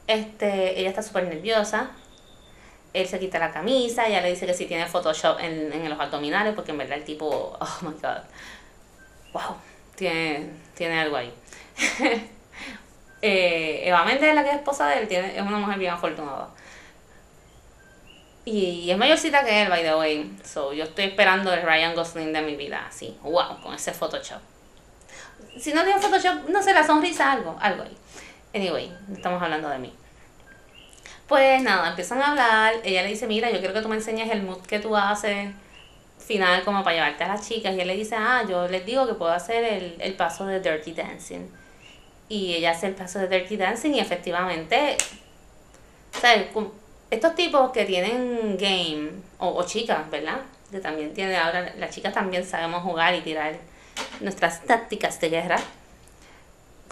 este, 0.09 0.81
ella 0.81 0.89
está 0.89 1.03
súper 1.03 1.29
nerviosa. 1.29 1.91
Él 2.93 3.07
se 3.07 3.21
quita 3.21 3.39
la 3.39 3.53
camisa, 3.53 4.09
ella 4.09 4.21
le 4.21 4.31
dice 4.31 4.47
que 4.47 4.55
si 4.55 4.67
tiene 4.67 4.87
Photoshop 4.87 5.39
en, 5.39 5.73
en 5.73 5.89
los 5.89 6.01
abdominales, 6.01 6.57
porque 6.57 6.73
en 6.73 6.79
verdad 6.79 6.99
el 6.99 7.05
tipo, 7.05 7.57
oh 7.61 7.79
my 7.83 7.93
god, 8.03 8.25
wow, 9.33 9.57
tiene, 9.95 10.66
tiene 10.77 11.01
algo 11.01 11.17
ahí. 11.17 11.33
eh, 13.23 13.83
Eva 13.85 14.05
Méndez, 14.05 14.35
la 14.35 14.45
que 14.45 14.51
es 14.51 14.57
esposa 14.57 14.87
de 14.87 15.01
él, 15.01 15.09
tiene, 15.09 15.37
es 15.37 15.43
una 15.43 15.59
mujer 15.59 15.79
bien 15.79 15.93
afortunada. 15.93 16.49
Y 18.45 18.89
es 18.89 18.97
mayorcita 18.97 19.45
que 19.45 19.63
él, 19.63 19.69
by 19.69 19.83
the 19.83 19.97
way. 19.97 20.37
So, 20.45 20.73
yo 20.73 20.85
estoy 20.85 21.07
esperando 21.07 21.53
el 21.53 21.63
Ryan 21.63 21.95
Gosling 21.97 22.33
de 22.33 22.43
mi 22.43 22.55
vida, 22.55 22.85
así, 22.89 23.19
wow, 23.23 23.61
con 23.61 23.75
ese 23.75 23.93
Photoshop 23.93 24.41
si 25.59 25.73
no 25.73 25.85
tiene 25.85 26.01
Photoshop, 26.01 26.49
no 26.49 26.63
sé, 26.63 26.73
la 26.75 26.87
sonrisa, 26.87 27.33
algo, 27.33 27.57
algo 27.61 27.83
ahí. 27.83 27.97
Anyway, 28.55 28.93
estamos 29.13 29.43
hablando 29.43 29.69
de 29.69 29.79
mí. 29.79 29.93
Pues 31.27 31.63
nada, 31.63 31.89
empiezan 31.89 32.23
a 32.23 32.31
hablar. 32.31 32.75
Ella 32.85 33.03
le 33.03 33.09
dice, 33.09 33.27
mira, 33.27 33.51
yo 33.51 33.59
quiero 33.59 33.75
que 33.75 33.83
tú 33.83 33.89
me 33.89 33.97
enseñes 33.97 34.31
el 34.31 34.43
mood 34.43 34.61
que 34.63 34.79
tú 34.79 34.97
haces 34.97 35.51
final 36.27 36.65
como 36.65 36.83
para 36.83 36.97
llevarte 36.97 37.25
a 37.25 37.29
las 37.29 37.49
chicas. 37.49 37.75
Y 37.75 37.81
él 37.81 37.87
le 37.87 37.97
dice, 37.97 38.17
ah, 38.19 38.45
yo 38.49 38.67
les 38.69 38.85
digo 38.85 39.07
que 39.07 39.15
puedo 39.15 39.33
hacer 39.33 39.65
el, 39.65 39.97
el 40.01 40.15
paso 40.15 40.47
de 40.47 40.61
Dirty 40.61 40.93
Dancing. 40.93 41.49
Y 42.29 42.55
ella 42.55 42.73
hace 42.73 42.89
el 42.89 42.95
paso 42.95 43.21
de 43.21 43.29
Dirty 43.29 43.57
Dancing 43.57 43.93
y 43.95 44.01
efectivamente, 44.01 44.97
¿sabes? 46.21 46.47
Estos 47.11 47.35
tipos 47.37 47.71
que 47.71 47.85
tienen 47.85 48.57
game, 48.59 49.11
o, 49.39 49.49
o 49.49 49.63
chicas, 49.65 50.11
¿verdad? 50.11 50.41
Que 50.71 50.81
también 50.81 51.15
tienen, 51.15 51.37
ahora 51.37 51.73
las 51.79 51.91
chicas 51.95 52.13
también 52.13 52.45
sabemos 52.45 52.83
jugar 52.83 53.15
y 53.15 53.21
tirar 53.21 53.57
nuestras 54.21 54.65
tácticas 54.65 55.21
de 55.21 55.31
guerra. 55.31 55.59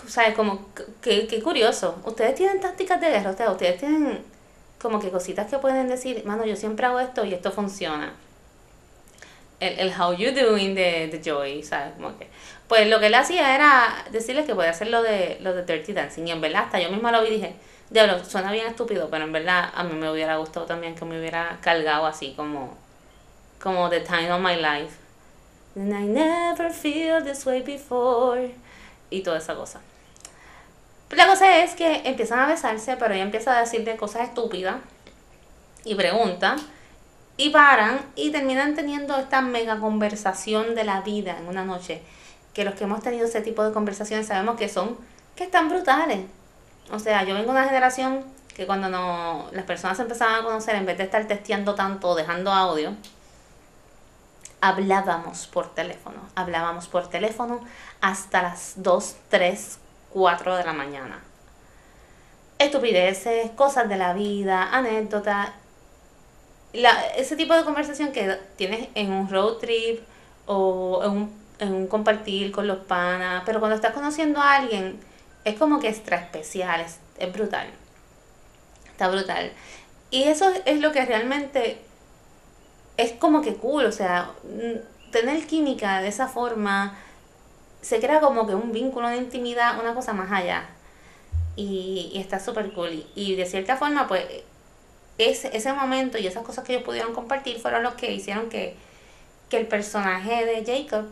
O 0.06 0.08
sea, 0.08 0.32
como, 0.34 0.68
qué, 1.02 1.26
qué 1.26 1.42
curioso. 1.42 2.00
Ustedes 2.04 2.36
tienen 2.36 2.60
tácticas 2.60 3.00
de 3.00 3.10
guerra, 3.10 3.30
ustedes, 3.30 3.50
ustedes 3.50 3.78
tienen 3.78 4.22
como 4.80 5.00
que 5.00 5.10
cositas 5.10 5.50
que 5.50 5.58
pueden 5.58 5.88
decir, 5.88 6.24
mano, 6.24 6.44
yo 6.44 6.54
siempre 6.54 6.86
hago 6.86 7.00
esto 7.00 7.24
y 7.24 7.34
esto 7.34 7.50
funciona. 7.50 8.12
El, 9.60 9.78
el 9.78 10.00
how 10.00 10.12
you 10.12 10.32
doing 10.32 10.74
de, 10.74 11.08
de 11.08 11.20
Joy, 11.22 11.62
¿sabes? 11.62 11.94
Como 11.94 12.16
que, 12.18 12.28
pues 12.68 12.88
lo 12.88 13.00
que 13.00 13.06
él 13.06 13.14
hacía 13.14 13.54
era 13.54 14.04
decirles 14.10 14.46
que 14.46 14.54
podía 14.54 14.70
hacer 14.70 14.88
lo 14.88 15.02
de, 15.02 15.38
lo 15.40 15.54
de 15.54 15.64
Dirty 15.64 15.92
Dancing. 15.92 16.26
Y 16.26 16.32
en 16.32 16.40
verdad, 16.40 16.64
hasta 16.64 16.80
yo 16.80 16.90
misma 16.90 17.12
lo 17.12 17.22
vi 17.22 17.28
y 17.28 17.32
dije, 17.32 17.54
diablo, 17.90 18.24
suena 18.24 18.52
bien 18.52 18.66
estúpido, 18.66 19.08
pero 19.10 19.24
en 19.24 19.32
verdad 19.32 19.70
a 19.74 19.84
mí 19.84 19.94
me 19.94 20.10
hubiera 20.10 20.36
gustado 20.36 20.66
también 20.66 20.94
que 20.94 21.04
me 21.04 21.18
hubiera 21.18 21.58
cargado 21.60 22.06
así 22.06 22.34
como, 22.36 22.76
como 23.62 23.88
The 23.88 24.00
Time 24.00 24.32
of 24.32 24.40
My 24.40 24.56
Life 24.56 25.04
And 25.76 25.92
I 25.92 26.06
never 26.06 26.70
feel 26.70 27.22
this 27.22 27.44
way 27.46 27.62
before. 27.62 28.54
Y 29.10 29.22
toda 29.22 29.38
esa 29.38 29.54
cosa. 29.54 29.80
La 31.10 31.26
cosa 31.26 31.62
es 31.62 31.74
que 31.74 32.02
empiezan 32.04 32.38
a 32.40 32.46
besarse, 32.46 32.96
pero 32.96 33.14
ella 33.14 33.22
empieza 33.22 33.56
a 33.56 33.60
decirle 33.60 33.96
cosas 33.96 34.28
estúpidas 34.28 34.76
y 35.84 35.94
pregunta. 35.94 36.56
Y 37.36 37.50
paran 37.50 38.00
y 38.14 38.30
terminan 38.30 38.74
teniendo 38.74 39.16
esta 39.16 39.40
mega 39.40 39.80
conversación 39.80 40.74
de 40.74 40.84
la 40.84 41.00
vida 41.00 41.36
en 41.38 41.48
una 41.48 41.64
noche. 41.64 42.02
Que 42.52 42.64
los 42.64 42.74
que 42.74 42.84
hemos 42.84 43.02
tenido 43.02 43.26
ese 43.26 43.40
tipo 43.40 43.64
de 43.64 43.72
conversaciones 43.72 44.28
sabemos 44.28 44.56
que 44.56 44.68
son, 44.68 44.96
que 45.34 45.44
están 45.44 45.68
brutales. 45.68 46.20
O 46.92 46.98
sea, 46.98 47.24
yo 47.24 47.34
vengo 47.34 47.52
de 47.52 47.58
una 47.58 47.66
generación 47.66 48.24
que 48.54 48.66
cuando 48.66 48.88
no, 48.88 49.48
las 49.52 49.64
personas 49.64 49.96
se 49.96 50.04
empezaban 50.04 50.36
a 50.36 50.44
conocer, 50.44 50.76
en 50.76 50.86
vez 50.86 50.96
de 50.96 51.04
estar 51.04 51.26
testeando 51.26 51.74
tanto, 51.74 52.14
dejando 52.14 52.52
audio, 52.52 52.94
hablábamos 54.60 55.46
por 55.48 55.74
teléfono, 55.74 56.20
hablábamos 56.34 56.86
por 56.86 57.08
teléfono 57.08 57.60
hasta 58.00 58.42
las 58.42 58.74
2, 58.76 59.16
3, 59.28 59.78
4 60.10 60.56
de 60.56 60.64
la 60.64 60.72
mañana. 60.72 61.20
Estupideces, 62.58 63.50
cosas 63.50 63.88
de 63.88 63.96
la 63.96 64.14
vida, 64.14 64.70
anécdotas. 64.72 65.50
Ese 67.16 67.36
tipo 67.36 67.54
de 67.54 67.64
conversación 67.64 68.12
que 68.12 68.38
tienes 68.56 68.88
en 68.94 69.12
un 69.12 69.28
road 69.28 69.58
trip 69.58 70.00
o 70.46 71.02
en 71.04 71.10
un, 71.10 71.44
en 71.58 71.72
un 71.72 71.86
compartir 71.86 72.52
con 72.52 72.66
los 72.66 72.78
panas, 72.78 73.42
pero 73.46 73.60
cuando 73.60 73.76
estás 73.76 73.92
conociendo 73.92 74.40
a 74.40 74.56
alguien 74.56 74.98
es 75.44 75.56
como 75.58 75.78
que 75.78 75.88
extra 75.88 76.16
especial, 76.16 76.80
es, 76.80 76.98
es 77.18 77.32
brutal. 77.32 77.68
Está 78.90 79.08
brutal. 79.08 79.52
Y 80.10 80.24
eso 80.24 80.50
es 80.64 80.80
lo 80.80 80.92
que 80.92 81.04
realmente 81.04 81.78
es 82.96 83.12
como 83.12 83.42
que 83.42 83.54
cool, 83.56 83.86
o 83.86 83.92
sea, 83.92 84.30
mm, 84.44 85.10
tener 85.10 85.46
química 85.46 86.00
de 86.00 86.08
esa 86.08 86.28
forma 86.28 86.96
se 87.82 88.00
crea 88.00 88.20
como 88.20 88.46
que 88.46 88.54
un 88.54 88.72
vínculo 88.72 89.08
de 89.08 89.18
intimidad, 89.18 89.78
una 89.78 89.94
cosa 89.94 90.12
más 90.12 90.30
allá. 90.32 90.64
Y, 91.56 92.12
está 92.16 92.40
súper 92.40 92.72
cool. 92.72 93.04
Y, 93.14 93.34
de 93.36 93.46
cierta 93.46 93.76
forma, 93.76 94.08
pues, 94.08 94.24
ese, 95.18 95.56
ese 95.56 95.72
momento 95.72 96.18
y 96.18 96.26
esas 96.26 96.42
cosas 96.42 96.64
que 96.64 96.74
ellos 96.74 96.84
pudieron 96.84 97.14
compartir 97.14 97.60
fueron 97.60 97.82
los 97.82 97.94
que 97.94 98.12
hicieron 98.12 98.48
que, 98.48 98.76
que 99.48 99.58
el 99.58 99.66
personaje 99.66 100.44
de 100.44 100.64
Jacob, 100.64 101.06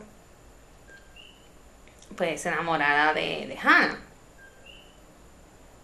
pues, 2.17 2.43
se 2.43 2.49
enamorara 2.49 3.15
de, 3.15 3.47
de 3.47 3.59
Hannah. 3.63 3.99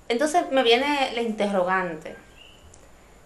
Entonces 0.08 0.50
me 0.50 0.62
viene 0.62 1.12
la 1.14 1.22
interrogante. 1.22 2.16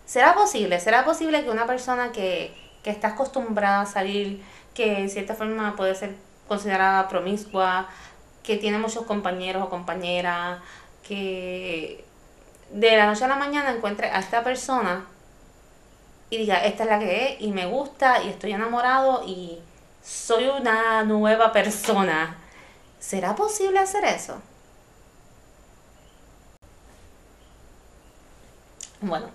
¿Será 0.05 0.35
posible? 0.35 0.79
¿Será 0.81 1.05
posible 1.05 1.43
que 1.45 1.51
una 1.51 1.67
persona 1.67 2.13
que, 2.13 2.53
que 2.83 2.91
está 2.91 3.09
acostumbrada 3.09 3.83
a 3.83 3.87
salir, 3.87 4.43
que 4.75 4.99
en 4.99 5.09
cierta 5.11 5.35
forma 5.35 5.77
puede 5.77 5.95
ser 5.95 6.15
considerada 6.49 7.09
promiscua, 7.09 7.89
que 8.43 8.57
tiene 8.57 8.79
muchos 8.79 9.05
compañeros 9.05 9.63
o 9.63 9.71
compañeras, 9.71 10.61
que 11.07 12.05
de 12.73 12.97
la 12.97 13.07
noche 13.07 13.25
a 13.25 13.29
la 13.29 13.37
mañana 13.37 13.71
encuentre 13.73 14.09
a 14.09 14.19
esta 14.21 14.43
persona 14.43 15.07
y 16.31 16.39
diga, 16.39 16.65
esta 16.65 16.85
es 16.85 16.89
la 16.91 16.99
que 16.99 17.35
es 17.35 17.41
y 17.43 17.53
me 17.53 17.67
gusta 17.67 18.23
y 18.23 18.29
estoy 18.31 18.53
enamorado 18.53 19.23
y 19.27 19.59
soy 20.03 20.49
una 20.49 21.05
nueva 21.05 21.53
persona. 21.53 22.39
¿Será 22.99 23.35
posible 23.37 23.79
hacer 23.79 24.05
eso? 24.05 24.41
Bueno, 29.01 29.27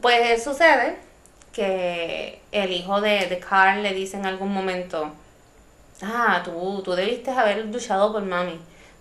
pues 0.00 0.42
sucede 0.42 0.98
que 1.52 2.42
el 2.52 2.72
hijo 2.72 3.00
de, 3.00 3.26
de 3.26 3.38
Carl 3.38 3.82
le 3.82 3.92
dice 3.94 4.16
en 4.16 4.26
algún 4.26 4.52
momento, 4.52 5.12
ah, 6.02 6.42
tú, 6.44 6.82
tú 6.84 6.92
debiste 6.92 7.30
haber 7.30 7.64
luchado 7.66 8.12
por 8.12 8.22
mami. 8.22 8.60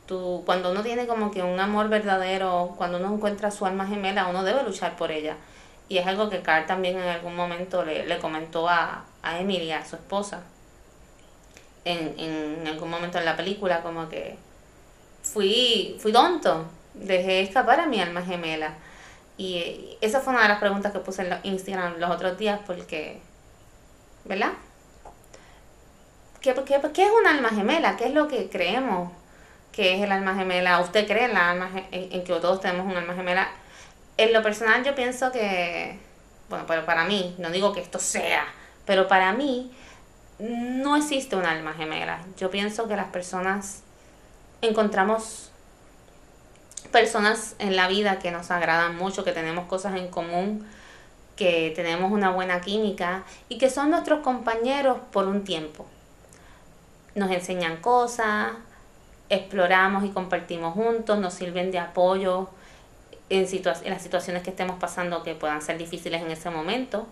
Tú, 0.09 0.41
cuando 0.43 0.71
uno 0.71 0.81
tiene 0.81 1.05
como 1.05 1.29
que 1.29 1.43
un 1.43 1.59
amor 1.59 1.87
verdadero, 1.87 2.73
cuando 2.79 2.97
uno 2.97 3.13
encuentra 3.13 3.51
su 3.51 3.67
alma 3.67 3.85
gemela, 3.85 4.25
uno 4.25 4.43
debe 4.43 4.63
luchar 4.63 4.95
por 4.95 5.11
ella. 5.11 5.37
Y 5.87 5.99
es 5.99 6.07
algo 6.07 6.31
que 6.31 6.41
Carl 6.41 6.65
también 6.65 6.97
en 6.97 7.07
algún 7.07 7.35
momento 7.35 7.85
le, 7.85 8.07
le 8.07 8.17
comentó 8.17 8.67
a, 8.67 9.05
a 9.21 9.39
Emilia, 9.39 9.77
a 9.77 9.85
su 9.85 9.97
esposa. 9.97 10.41
En, 11.85 12.19
en 12.19 12.67
algún 12.67 12.89
momento 12.89 13.19
en 13.19 13.25
la 13.25 13.37
película, 13.37 13.83
como 13.83 14.09
que 14.09 14.35
fui, 15.21 15.95
fui 15.99 16.11
tonto, 16.11 16.65
dejé 16.95 17.41
escapar 17.41 17.79
a 17.79 17.85
mi 17.85 18.01
alma 18.01 18.23
gemela. 18.23 18.73
Y 19.37 19.95
esa 20.01 20.21
fue 20.21 20.33
una 20.33 20.41
de 20.41 20.49
las 20.49 20.59
preguntas 20.59 20.91
que 20.91 20.99
puse 21.01 21.21
en 21.21 21.39
Instagram 21.43 21.99
los 21.99 22.09
otros 22.09 22.35
días 22.35 22.59
porque, 22.65 23.21
¿verdad? 24.25 24.53
¿Qué, 26.41 26.55
qué, 26.65 26.81
qué 26.95 27.03
es 27.03 27.11
un 27.11 27.27
alma 27.27 27.49
gemela? 27.49 27.95
¿Qué 27.95 28.05
es 28.05 28.13
lo 28.15 28.27
que 28.27 28.49
creemos 28.49 29.11
que 29.71 29.95
es 29.95 30.01
el 30.01 30.11
alma 30.11 30.35
gemela? 30.35 30.79
¿Usted 30.79 31.07
cree 31.07 31.25
en, 31.25 31.33
la 31.33 31.51
alma, 31.51 31.69
en, 31.91 32.11
en 32.11 32.23
que 32.23 32.33
todos 32.33 32.61
tenemos 32.61 32.85
un 32.85 32.97
alma 32.97 33.13
gemela? 33.13 33.49
En 34.17 34.33
lo 34.33 34.43
personal 34.43 34.83
yo 34.83 34.95
pienso 34.95 35.31
que, 35.31 35.99
bueno, 36.49 36.65
pero 36.67 36.85
para 36.85 37.05
mí, 37.05 37.35
no 37.37 37.49
digo 37.51 37.73
que 37.73 37.79
esto 37.79 37.99
sea, 37.99 38.45
pero 38.85 39.07
para 39.07 39.33
mí 39.33 39.71
no 40.39 40.95
existe 40.95 41.35
un 41.35 41.45
alma 41.45 41.73
gemela. 41.73 42.19
Yo 42.37 42.49
pienso 42.49 42.87
que 42.87 42.95
las 42.95 43.07
personas 43.07 43.83
encontramos 44.61 45.51
personas 46.91 47.55
en 47.59 47.75
la 47.75 47.87
vida 47.87 48.19
que 48.19 48.31
nos 48.31 48.51
agradan 48.51 48.95
mucho, 48.95 49.23
que 49.23 49.31
tenemos 49.31 49.67
cosas 49.67 49.95
en 49.95 50.07
común, 50.07 50.67
que 51.35 51.71
tenemos 51.75 52.11
una 52.11 52.31
buena 52.31 52.61
química 52.61 53.23
y 53.47 53.57
que 53.57 53.69
son 53.69 53.91
nuestros 53.91 54.21
compañeros 54.21 54.97
por 55.11 55.27
un 55.27 55.43
tiempo. 55.43 55.85
Nos 57.15 57.31
enseñan 57.31 57.77
cosas, 57.77 58.53
exploramos 59.29 60.03
y 60.03 60.09
compartimos 60.09 60.73
juntos, 60.73 61.19
nos 61.19 61.33
sirven 61.33 61.71
de 61.71 61.79
apoyo 61.79 62.49
en, 63.29 63.47
en 63.47 63.91
las 63.91 64.01
situaciones 64.01 64.43
que 64.43 64.49
estemos 64.49 64.79
pasando 64.79 65.23
que 65.23 65.35
puedan 65.35 65.61
ser 65.61 65.77
difíciles 65.77 66.21
en 66.21 66.31
ese 66.31 66.49
momento. 66.49 67.07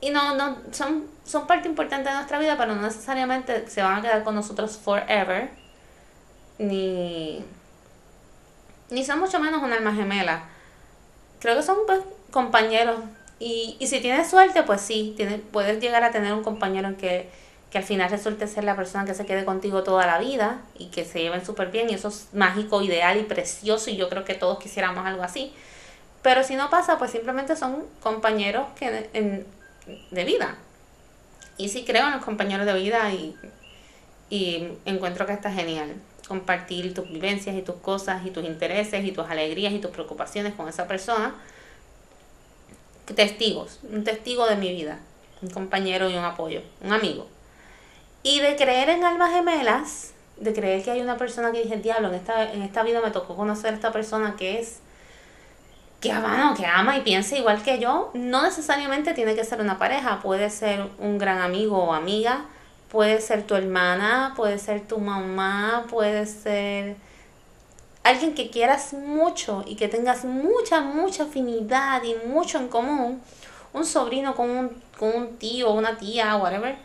Y 0.00 0.10
no, 0.10 0.34
no, 0.34 0.56
son, 0.72 1.04
son 1.26 1.46
parte 1.46 1.68
importante 1.68 2.08
de 2.08 2.14
nuestra 2.14 2.38
vida, 2.38 2.56
pero 2.56 2.74
no 2.74 2.82
necesariamente 2.82 3.68
se 3.68 3.82
van 3.82 3.98
a 3.98 4.02
quedar 4.02 4.24
con 4.24 4.34
nosotros 4.34 4.78
forever. 4.78 5.50
Ni, 6.58 7.44
ni 8.88 9.04
son 9.04 9.20
mucho 9.20 9.38
menos 9.38 9.62
un 9.62 9.72
alma 9.72 9.94
gemela. 9.94 10.44
Creo 11.38 11.56
que 11.56 11.62
son 11.62 11.76
pues, 11.86 12.00
compañeros. 12.30 13.00
Y, 13.38 13.76
y 13.78 13.86
si 13.86 14.00
tienes 14.00 14.30
suerte, 14.30 14.62
pues 14.62 14.80
sí, 14.80 15.12
tienes, 15.16 15.40
puedes 15.52 15.80
llegar 15.80 16.02
a 16.02 16.10
tener 16.10 16.32
un 16.32 16.42
compañero 16.42 16.88
en 16.88 16.96
que, 16.96 17.30
que 17.70 17.78
al 17.78 17.84
final 17.84 18.10
resulte 18.10 18.46
ser 18.48 18.64
la 18.64 18.74
persona 18.74 19.04
que 19.04 19.14
se 19.14 19.24
quede 19.24 19.44
contigo 19.44 19.84
toda 19.84 20.04
la 20.04 20.18
vida 20.18 20.60
y 20.76 20.86
que 20.86 21.04
se 21.04 21.20
lleven 21.20 21.44
súper 21.44 21.70
bien. 21.70 21.88
Y 21.88 21.94
eso 21.94 22.08
es 22.08 22.28
mágico, 22.32 22.82
ideal 22.82 23.18
y 23.18 23.22
precioso. 23.22 23.90
Y 23.90 23.96
yo 23.96 24.08
creo 24.08 24.24
que 24.24 24.34
todos 24.34 24.58
quisiéramos 24.58 25.06
algo 25.06 25.22
así. 25.22 25.52
Pero 26.22 26.42
si 26.42 26.56
no 26.56 26.68
pasa, 26.68 26.98
pues 26.98 27.12
simplemente 27.12 27.54
son 27.56 27.84
compañeros 28.00 28.66
que 28.76 29.08
en, 29.12 29.46
de 30.10 30.24
vida. 30.24 30.56
Y 31.56 31.68
sí 31.68 31.84
creo 31.84 32.06
en 32.06 32.14
los 32.14 32.24
compañeros 32.24 32.66
de 32.66 32.74
vida 32.74 33.12
y, 33.12 33.36
y 34.30 34.68
encuentro 34.84 35.26
que 35.26 35.32
está 35.32 35.52
genial 35.52 35.94
compartir 36.26 36.94
tus 36.94 37.10
vivencias 37.10 37.56
y 37.56 37.62
tus 37.62 37.74
cosas 37.76 38.24
y 38.24 38.30
tus 38.30 38.44
intereses 38.44 39.04
y 39.04 39.10
tus 39.10 39.28
alegrías 39.28 39.72
y 39.72 39.80
tus 39.80 39.90
preocupaciones 39.90 40.54
con 40.54 40.68
esa 40.68 40.86
persona. 40.86 41.34
Testigos, 43.16 43.80
un 43.82 44.04
testigo 44.04 44.46
de 44.46 44.54
mi 44.54 44.72
vida, 44.72 45.00
un 45.42 45.50
compañero 45.50 46.08
y 46.08 46.14
un 46.14 46.24
apoyo, 46.24 46.62
un 46.82 46.92
amigo. 46.92 47.26
Y 48.22 48.40
de 48.40 48.56
creer 48.56 48.90
en 48.90 49.04
almas 49.04 49.32
gemelas, 49.32 50.12
de 50.36 50.52
creer 50.52 50.82
que 50.82 50.90
hay 50.90 51.00
una 51.00 51.16
persona 51.16 51.52
que 51.52 51.62
dice, 51.62 51.76
diablo, 51.76 52.08
en 52.08 52.14
esta, 52.14 52.52
en 52.52 52.62
esta 52.62 52.82
vida 52.82 53.00
me 53.00 53.10
tocó 53.10 53.36
conocer 53.36 53.72
a 53.72 53.76
esta 53.76 53.92
persona 53.92 54.36
que 54.36 54.60
es, 54.60 54.80
que 56.00 56.12
ama, 56.12 56.54
que 56.56 56.66
ama 56.66 56.96
y 56.96 57.02
piensa 57.02 57.36
igual 57.36 57.62
que 57.62 57.78
yo, 57.78 58.10
no 58.14 58.42
necesariamente 58.42 59.12
tiene 59.14 59.34
que 59.34 59.44
ser 59.44 59.60
una 59.60 59.78
pareja, 59.78 60.20
puede 60.20 60.48
ser 60.50 60.86
un 60.98 61.18
gran 61.18 61.40
amigo 61.40 61.78
o 61.78 61.92
amiga, 61.92 62.46
Puede 62.90 63.20
ser 63.20 63.46
tu 63.46 63.54
hermana, 63.54 64.32
puede 64.34 64.58
ser 64.58 64.80
tu 64.88 64.98
mamá, 64.98 65.86
puede 65.88 66.26
ser 66.26 66.96
alguien 68.02 68.34
que 68.34 68.50
quieras 68.50 68.94
mucho 68.94 69.62
y 69.64 69.76
que 69.76 69.86
tengas 69.86 70.24
mucha, 70.24 70.80
mucha 70.80 71.22
afinidad 71.22 72.02
y 72.02 72.16
mucho 72.26 72.58
en 72.58 72.66
común. 72.66 73.22
Un 73.72 73.84
sobrino 73.84 74.34
con 74.34 74.50
un, 74.50 74.82
con 74.98 75.14
un 75.14 75.36
tío, 75.36 75.70
una 75.70 75.98
tía, 75.98 76.34
whatever. 76.34 76.76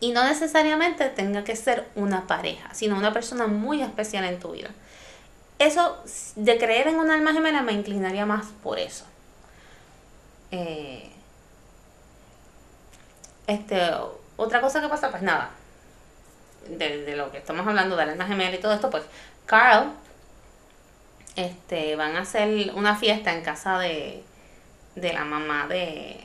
Y 0.00 0.12
no 0.12 0.24
necesariamente 0.24 1.08
tenga 1.08 1.44
que 1.44 1.56
ser 1.56 1.86
una 1.94 2.26
pareja, 2.26 2.74
sino 2.74 2.96
una 2.96 3.12
persona 3.12 3.46
muy 3.46 3.82
especial 3.82 4.24
en 4.24 4.38
tu 4.38 4.52
vida. 4.52 4.70
Eso, 5.58 5.96
de 6.36 6.58
creer 6.58 6.88
en 6.88 6.96
un 6.96 7.10
alma 7.10 7.32
gemela, 7.32 7.62
me 7.62 7.72
inclinaría 7.72 8.26
más 8.26 8.46
por 8.62 8.78
eso. 8.78 9.06
Eh, 10.50 11.10
este, 13.46 13.80
otra 14.36 14.60
cosa 14.60 14.82
que 14.82 14.88
pasa, 14.88 15.10
pues 15.10 15.22
nada, 15.22 15.50
de, 16.68 17.16
lo 17.16 17.30
que 17.30 17.38
estamos 17.38 17.66
hablando 17.66 17.96
de 17.96 18.06
la 18.06 18.12
alma 18.12 18.26
gemela 18.26 18.54
y 18.54 18.60
todo 18.60 18.74
esto, 18.74 18.90
pues 18.90 19.04
Carl, 19.46 19.92
este, 21.36 21.96
van 21.96 22.16
a 22.16 22.20
hacer 22.20 22.72
una 22.74 22.96
fiesta 22.96 23.32
en 23.32 23.42
casa 23.42 23.78
de, 23.78 24.22
de 24.94 25.12
la 25.12 25.24
mamá 25.24 25.66
de, 25.68 26.20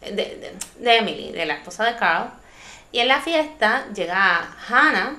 de, 0.00 0.56
de 0.78 0.96
Emily, 0.96 1.32
de 1.32 1.46
la 1.46 1.54
esposa 1.54 1.84
de 1.84 1.96
Carl. 1.96 2.30
Y 2.94 3.00
en 3.00 3.08
la 3.08 3.20
fiesta 3.20 3.86
llega 3.92 4.54
Hannah, 4.68 5.16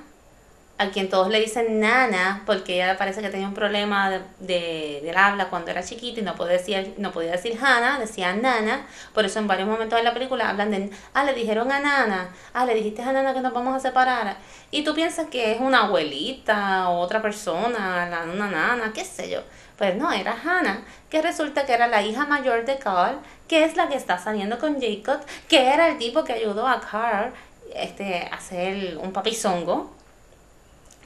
a 0.78 0.90
quien 0.92 1.10
todos 1.10 1.28
le 1.28 1.42
dicen 1.42 1.82
nana, 1.82 2.42
porque 2.46 2.76
ella 2.76 2.98
parece 2.98 3.20
que 3.22 3.28
tenía 3.28 3.50
un 3.50 3.54
problema 3.54 4.10
de, 4.10 4.22
de, 4.40 5.02
del 5.04 5.18
habla 5.18 5.50
cuando 5.50 5.72
era 5.72 5.84
chiquita 5.84 6.22
y 6.22 6.24
no 6.24 6.36
podía 6.36 6.54
decir, 6.54 6.94
no 6.98 7.12
podía 7.12 7.34
decir 7.34 7.60
Hannah, 7.62 8.00
decía 8.00 8.34
nana. 8.34 8.88
Por 9.14 9.26
eso 9.26 9.40
en 9.40 9.48
varios 9.48 9.68
momentos 9.68 10.00
de 10.00 10.04
la 10.06 10.14
película 10.14 10.52
hablan 10.52 10.72
de, 10.72 10.90
ah, 11.14 11.26
le 11.26 11.34
dijeron 11.34 11.70
a 11.70 11.82
nana, 11.82 12.30
ah, 12.54 12.66
le 12.66 12.76
dijiste 12.76 13.02
a 13.02 13.12
nana 13.12 13.34
que 13.34 13.42
nos 13.42 13.52
vamos 13.52 13.76
a 13.76 13.80
separar. 13.82 14.38
Y 14.72 14.86
tú 14.86 14.96
piensas 14.96 15.28
que 15.28 15.52
es 15.52 15.60
una 15.60 15.84
abuelita 15.84 16.90
o 16.92 17.00
otra 17.00 17.22
persona, 17.22 18.10
una 18.34 18.48
nana, 18.48 18.94
qué 18.94 19.04
sé 19.04 19.30
yo. 19.30 19.42
Pues 19.78 19.98
no, 19.98 20.14
era 20.14 20.34
Hannah, 20.42 20.86
que 21.10 21.22
resulta 21.22 21.66
que 21.66 21.74
era 21.74 21.88
la 21.88 22.02
hija 22.02 22.26
mayor 22.26 22.64
de 22.64 22.78
Carl, 22.78 23.20
que 23.50 23.66
es 23.66 23.76
la 23.76 23.90
que 23.90 23.98
está 23.98 24.18
saliendo 24.18 24.60
con 24.60 24.80
Jacob, 24.80 25.20
que 25.50 25.74
era 25.74 25.90
el 25.90 25.98
tipo 25.98 26.24
que 26.24 26.32
ayudó 26.32 26.66
a 26.66 26.80
Carl 26.80 27.34
este, 27.76 28.30
hacer 28.32 28.98
un 28.98 29.12
papizongo 29.12 29.92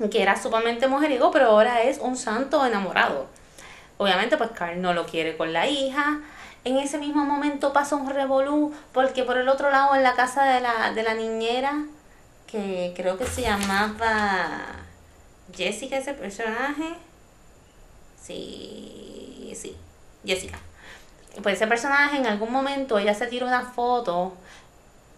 que 0.08 0.22
era 0.22 0.42
sumamente 0.42 0.88
mujeriego, 0.88 1.32
pero 1.32 1.48
ahora 1.48 1.84
es 1.84 1.98
un 1.98 2.16
santo 2.16 2.66
enamorado. 2.66 3.28
Obviamente, 3.98 4.38
pues 4.38 4.52
Carl 4.52 4.82
no 4.82 4.94
lo 4.94 5.06
quiere 5.06 5.36
con 5.36 5.52
la 5.52 5.68
hija. 5.68 6.22
En 6.64 6.78
ese 6.78 6.98
mismo 6.98 7.26
momento 7.26 7.74
pasa 7.74 7.98
un 7.98 8.10
revolú, 8.10 8.74
porque 8.94 9.24
por 9.24 9.38
el 9.38 9.50
otro 9.50 9.70
lado, 9.70 9.96
en 9.96 10.04
la 10.04 10.14
casa 10.14 10.46
de 10.46 10.62
la, 10.62 10.94
de 10.94 11.04
la 11.04 11.16
niñera, 11.16 11.84
que 12.48 12.94
creo 12.96 13.18
que 13.18 13.26
se 13.26 13.42
llamaba 13.42 14.62
Jessica, 15.54 15.98
ese 15.98 16.14
personaje. 16.14 16.96
Sí, 18.22 19.54
sí, 19.56 19.76
Jessica. 20.26 20.60
Pues 21.44 21.56
ese 21.56 21.68
personaje 21.68 22.18
en 22.18 22.26
algún 22.26 22.52
momento 22.52 22.98
ella 23.00 23.14
se 23.14 23.28
tira 23.28 23.46
una 23.46 23.62
foto 23.62 24.34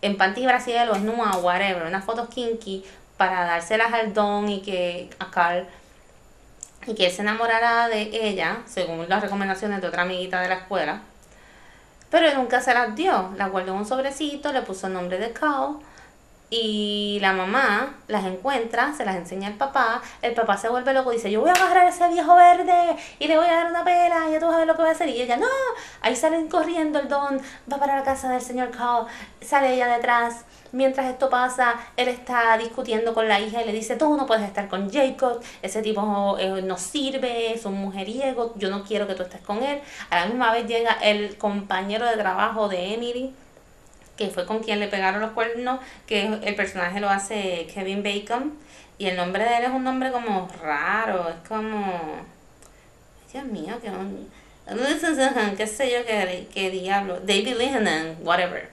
en 0.01 0.17
panty 0.17 0.45
brasileño, 0.45 0.91
o 0.91 1.37
whatever, 1.39 1.83
una 1.83 2.01
foto 2.01 2.27
kinky, 2.29 2.83
para 3.17 3.45
dárselas 3.45 3.93
al 3.93 4.13
don 4.13 4.49
y 4.49 4.61
que 4.61 5.09
a 5.19 5.29
Carl 5.29 5.67
y 6.87 6.95
que 6.95 7.05
él 7.05 7.11
se 7.11 7.21
enamorara 7.21 7.87
de 7.87 8.09
ella, 8.11 8.59
según 8.65 9.07
las 9.07 9.21
recomendaciones 9.21 9.81
de 9.81 9.87
otra 9.87 10.03
amiguita 10.03 10.41
de 10.41 10.49
la 10.49 10.55
escuela. 10.55 11.01
Pero 12.09 12.27
él 12.27 12.35
nunca 12.35 12.59
se 12.59 12.73
las 12.73 12.95
dio. 12.95 13.31
La 13.37 13.47
guardó 13.47 13.73
en 13.73 13.79
un 13.79 13.85
sobrecito, 13.85 14.51
le 14.51 14.61
puso 14.63 14.87
el 14.87 14.93
nombre 14.93 15.17
de 15.17 15.31
Carl. 15.31 15.77
Y 16.53 17.17
la 17.21 17.31
mamá 17.31 17.95
las 18.09 18.25
encuentra, 18.25 18.93
se 18.93 19.05
las 19.05 19.15
enseña 19.15 19.47
al 19.47 19.53
papá. 19.53 20.01
El 20.21 20.33
papá 20.33 20.57
se 20.57 20.67
vuelve 20.67 20.93
loco 20.93 21.13
y 21.13 21.15
dice: 21.15 21.31
Yo 21.31 21.39
voy 21.39 21.49
a 21.49 21.53
agarrar 21.53 21.85
a 21.85 21.89
ese 21.89 22.07
viejo 22.09 22.35
verde 22.35 22.97
y 23.19 23.27
le 23.27 23.37
voy 23.37 23.47
a 23.47 23.53
dar 23.53 23.67
una 23.67 23.85
pela 23.85 24.27
y 24.27 24.33
ya 24.33 24.39
tú 24.39 24.47
vas 24.47 24.55
a 24.55 24.59
ver 24.59 24.67
lo 24.67 24.75
que 24.75 24.83
va 24.83 24.89
a 24.89 24.91
hacer. 24.91 25.07
Y 25.07 25.21
ella: 25.21 25.37
No, 25.37 25.47
Ahí 26.01 26.15
salen 26.15 26.47
corriendo 26.49 26.99
el 26.99 27.07
don, 27.07 27.39
va 27.71 27.77
para 27.77 27.95
la 27.95 28.03
casa 28.03 28.29
del 28.29 28.41
señor 28.41 28.71
Carl, 28.71 29.05
sale 29.39 29.75
ella 29.75 29.87
detrás. 29.87 30.45
Mientras 30.73 31.07
esto 31.07 31.29
pasa, 31.29 31.75
él 31.97 32.07
está 32.07 32.57
discutiendo 32.57 33.13
con 33.13 33.27
la 33.27 33.39
hija 33.39 33.61
y 33.61 33.65
le 33.65 33.73
dice, 33.73 33.97
tú 33.97 34.15
no 34.15 34.25
puedes 34.25 34.45
estar 34.45 34.67
con 34.69 34.89
Jacob, 34.89 35.41
ese 35.61 35.81
tipo 35.81 36.37
eh, 36.39 36.61
no 36.61 36.77
sirve, 36.77 37.53
es 37.53 37.65
un 37.65 37.75
mujeriego, 37.75 38.53
yo 38.55 38.69
no 38.69 38.83
quiero 38.83 39.05
que 39.05 39.15
tú 39.15 39.23
estés 39.23 39.41
con 39.41 39.61
él. 39.63 39.81
A 40.09 40.21
la 40.21 40.25
misma 40.27 40.51
vez 40.51 40.65
llega 40.67 40.93
el 41.01 41.37
compañero 41.37 42.05
de 42.05 42.15
trabajo 42.15 42.69
de 42.69 42.93
Emily, 42.93 43.35
que 44.25 44.33
fue 44.33 44.45
con 44.45 44.59
quien 44.59 44.79
le 44.79 44.87
pegaron 44.87 45.21
los 45.21 45.31
cuernos, 45.31 45.79
que 46.05 46.25
el 46.25 46.55
personaje 46.55 46.99
lo 46.99 47.09
hace 47.09 47.67
Kevin 47.73 48.03
Bacon. 48.03 48.53
Y 48.97 49.07
el 49.07 49.17
nombre 49.17 49.43
de 49.43 49.57
él 49.57 49.63
es 49.63 49.69
un 49.71 49.83
nombre 49.83 50.11
como 50.11 50.47
raro, 50.61 51.29
es 51.29 51.47
como... 51.47 52.23
Dios 53.31 53.45
mío, 53.45 53.79
que 53.81 53.89
qué 55.57 55.67
sé 55.67 55.91
yo 55.91 56.05
qué, 56.05 56.47
qué 56.53 56.69
diablo. 56.69 57.19
David 57.21 57.55
Linden, 57.57 58.17
whatever. 58.21 58.69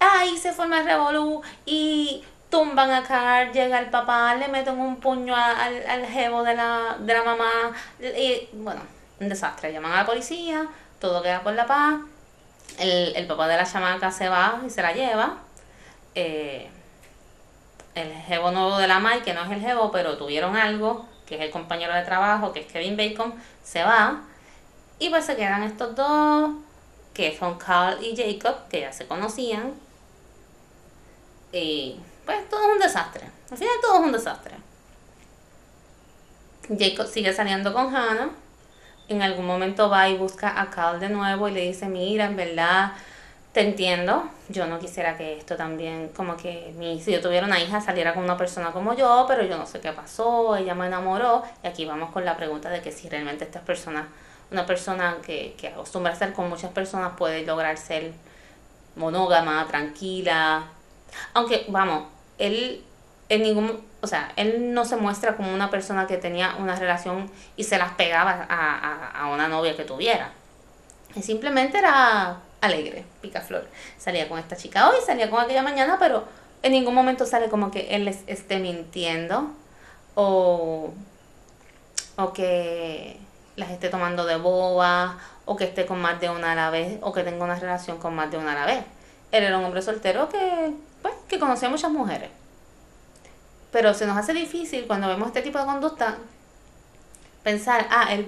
Ahí 0.00 0.36
se 0.36 0.52
forma 0.52 0.80
el 0.80 0.86
revolú 0.86 1.42
y 1.64 2.24
tumban 2.50 2.90
a 2.90 3.02
Carl, 3.02 3.52
llega 3.52 3.78
el 3.78 3.90
papá, 3.90 4.34
le 4.34 4.48
meten 4.48 4.78
un 4.78 4.96
puño 4.96 5.34
al, 5.36 5.86
al 5.88 6.06
jevo 6.06 6.42
de 6.42 6.54
la, 6.54 6.96
de 6.98 7.14
la 7.14 7.22
mamá. 7.22 7.72
Y 8.00 8.48
bueno, 8.52 8.80
un 9.20 9.28
desastre. 9.28 9.72
Llaman 9.72 9.92
a 9.92 9.96
la 9.98 10.06
policía, 10.06 10.66
todo 10.98 11.22
queda 11.22 11.42
por 11.42 11.52
la 11.52 11.66
paz. 11.66 12.00
El, 12.78 13.16
el 13.16 13.26
papá 13.26 13.48
de 13.48 13.56
la 13.56 13.64
chamaca 13.64 14.10
se 14.10 14.28
va 14.28 14.60
y 14.66 14.70
se 14.70 14.82
la 14.82 14.92
lleva. 14.92 15.38
Eh, 16.14 16.68
el 17.94 18.12
jevo 18.12 18.50
nuevo 18.50 18.76
de 18.76 18.86
la 18.86 18.98
Mai, 18.98 19.22
que 19.22 19.32
no 19.32 19.42
es 19.44 19.50
el 19.50 19.60
jevo, 19.60 19.90
pero 19.90 20.18
tuvieron 20.18 20.54
algo, 20.54 21.06
que 21.26 21.36
es 21.36 21.40
el 21.40 21.50
compañero 21.50 21.94
de 21.94 22.02
trabajo, 22.02 22.52
que 22.52 22.60
es 22.60 22.66
Kevin 22.70 22.96
Bacon, 22.96 23.34
se 23.64 23.82
va. 23.82 24.22
Y 24.98 25.08
pues 25.10 25.24
se 25.24 25.36
quedan 25.36 25.62
estos 25.62 25.96
dos, 25.96 26.50
que 27.14 27.36
son 27.36 27.58
Carl 27.58 27.98
y 28.04 28.14
Jacob, 28.14 28.68
que 28.68 28.80
ya 28.80 28.92
se 28.92 29.06
conocían. 29.06 29.72
Y 31.52 31.98
pues 32.26 32.48
todo 32.50 32.60
es 32.66 32.72
un 32.72 32.78
desastre. 32.78 33.30
Al 33.50 33.56
final 33.56 33.74
todo 33.80 33.94
es 33.94 34.00
un 34.00 34.12
desastre. 34.12 34.54
Jacob 36.78 37.06
sigue 37.06 37.32
saliendo 37.32 37.72
con 37.72 37.94
Hannah. 37.94 38.30
En 39.08 39.22
algún 39.22 39.46
momento 39.46 39.88
va 39.88 40.08
y 40.08 40.16
busca 40.16 40.60
a 40.60 40.70
Carl 40.70 40.98
de 40.98 41.08
nuevo 41.08 41.48
y 41.48 41.52
le 41.52 41.60
dice, 41.60 41.86
mira, 41.86 42.26
en 42.26 42.36
verdad 42.36 42.92
te 43.56 43.62
entiendo, 43.62 44.28
yo 44.50 44.66
no 44.66 44.78
quisiera 44.78 45.16
que 45.16 45.38
esto 45.38 45.56
también, 45.56 46.10
como 46.14 46.36
que 46.36 46.74
mi, 46.76 47.00
si 47.00 47.10
yo 47.10 47.22
tuviera 47.22 47.46
una 47.46 47.58
hija 47.58 47.80
saliera 47.80 48.12
con 48.12 48.22
una 48.22 48.36
persona 48.36 48.70
como 48.70 48.94
yo, 48.94 49.24
pero 49.26 49.44
yo 49.44 49.56
no 49.56 49.64
sé 49.64 49.80
qué 49.80 49.92
pasó, 49.92 50.56
ella 50.56 50.74
me 50.74 50.88
enamoró, 50.88 51.42
y 51.64 51.66
aquí 51.66 51.86
vamos 51.86 52.10
con 52.10 52.26
la 52.26 52.36
pregunta 52.36 52.68
de 52.68 52.82
que 52.82 52.92
si 52.92 53.08
realmente 53.08 53.44
esta 53.44 53.60
persona, 53.62 54.08
una 54.50 54.66
persona 54.66 55.16
que, 55.24 55.54
que 55.56 55.68
acostumbra 55.68 56.10
a 56.10 56.12
estar 56.12 56.34
con 56.34 56.50
muchas 56.50 56.70
personas 56.72 57.12
puede 57.16 57.46
lograr 57.46 57.78
ser 57.78 58.12
monógama, 58.94 59.66
tranquila, 59.66 60.64
aunque 61.32 61.64
vamos, 61.68 62.08
él 62.36 62.84
en 63.30 63.42
ningún, 63.42 63.80
o 64.06 64.08
sea, 64.08 64.30
él 64.36 64.72
no 64.72 64.84
se 64.84 64.94
muestra 64.94 65.36
como 65.36 65.52
una 65.52 65.68
persona 65.68 66.06
que 66.06 66.16
tenía 66.16 66.54
una 66.60 66.76
relación 66.76 67.28
y 67.56 67.64
se 67.64 67.76
las 67.76 67.90
pegaba 67.94 68.46
a, 68.48 69.28
una 69.34 69.48
novia 69.48 69.76
que 69.76 69.82
tuviera. 69.82 70.30
Él 71.16 71.24
simplemente 71.24 71.78
era 71.78 72.36
alegre, 72.60 73.04
picaflor. 73.20 73.66
Salía 73.98 74.28
con 74.28 74.38
esta 74.38 74.54
chica 74.54 74.88
hoy, 74.88 74.98
salía 75.04 75.28
con 75.28 75.40
aquella 75.40 75.64
mañana, 75.64 75.96
pero 75.98 76.22
en 76.62 76.70
ningún 76.70 76.94
momento 76.94 77.26
sale 77.26 77.48
como 77.48 77.72
que 77.72 77.96
él 77.96 78.04
les 78.04 78.20
esté 78.28 78.60
mintiendo 78.60 79.50
o, 80.14 80.94
o 82.14 82.32
que 82.32 83.18
las 83.56 83.70
esté 83.70 83.88
tomando 83.88 84.24
de 84.24 84.36
boba 84.36 85.18
o 85.46 85.56
que 85.56 85.64
esté 85.64 85.84
con 85.84 86.00
más 86.00 86.20
de 86.20 86.30
una 86.30 86.52
a 86.52 86.54
la 86.54 86.70
vez 86.70 87.00
o 87.00 87.12
que 87.12 87.24
tenga 87.24 87.44
una 87.44 87.56
relación 87.56 87.98
con 87.98 88.14
más 88.14 88.30
de 88.30 88.38
una 88.38 88.52
a 88.52 88.54
la 88.54 88.66
vez. 88.66 88.84
Él 89.32 89.42
era 89.42 89.58
un 89.58 89.64
hombre 89.64 89.82
soltero 89.82 90.28
que, 90.28 90.70
pues, 91.02 91.14
que 91.26 91.40
conocía 91.40 91.66
a 91.66 91.72
muchas 91.72 91.90
mujeres. 91.90 92.30
Pero 93.76 93.92
se 93.92 94.06
nos 94.06 94.16
hace 94.16 94.32
difícil 94.32 94.86
cuando 94.86 95.06
vemos 95.06 95.26
este 95.26 95.42
tipo 95.42 95.58
de 95.58 95.66
conducta 95.66 96.16
pensar, 97.42 97.86
ah, 97.90 98.06
él 98.10 98.26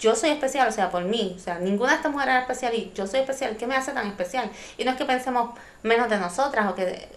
yo 0.00 0.16
soy 0.16 0.30
especial, 0.30 0.66
o 0.66 0.72
sea, 0.72 0.90
por 0.90 1.04
mí, 1.04 1.34
o 1.36 1.38
sea, 1.38 1.60
ninguna 1.60 1.90
de 1.90 1.96
estas 1.98 2.10
mujeres 2.10 2.34
es 2.34 2.40
especial 2.40 2.74
y 2.74 2.92
yo 2.96 3.06
soy 3.06 3.20
especial, 3.20 3.56
¿qué 3.56 3.68
me 3.68 3.76
hace 3.76 3.92
tan 3.92 4.08
especial? 4.08 4.50
Y 4.76 4.84
no 4.84 4.90
es 4.90 4.96
que 4.96 5.04
pensemos 5.04 5.56
menos 5.84 6.10
de 6.10 6.18
nosotras 6.18 6.68
o 6.68 6.74
que, 6.74 7.08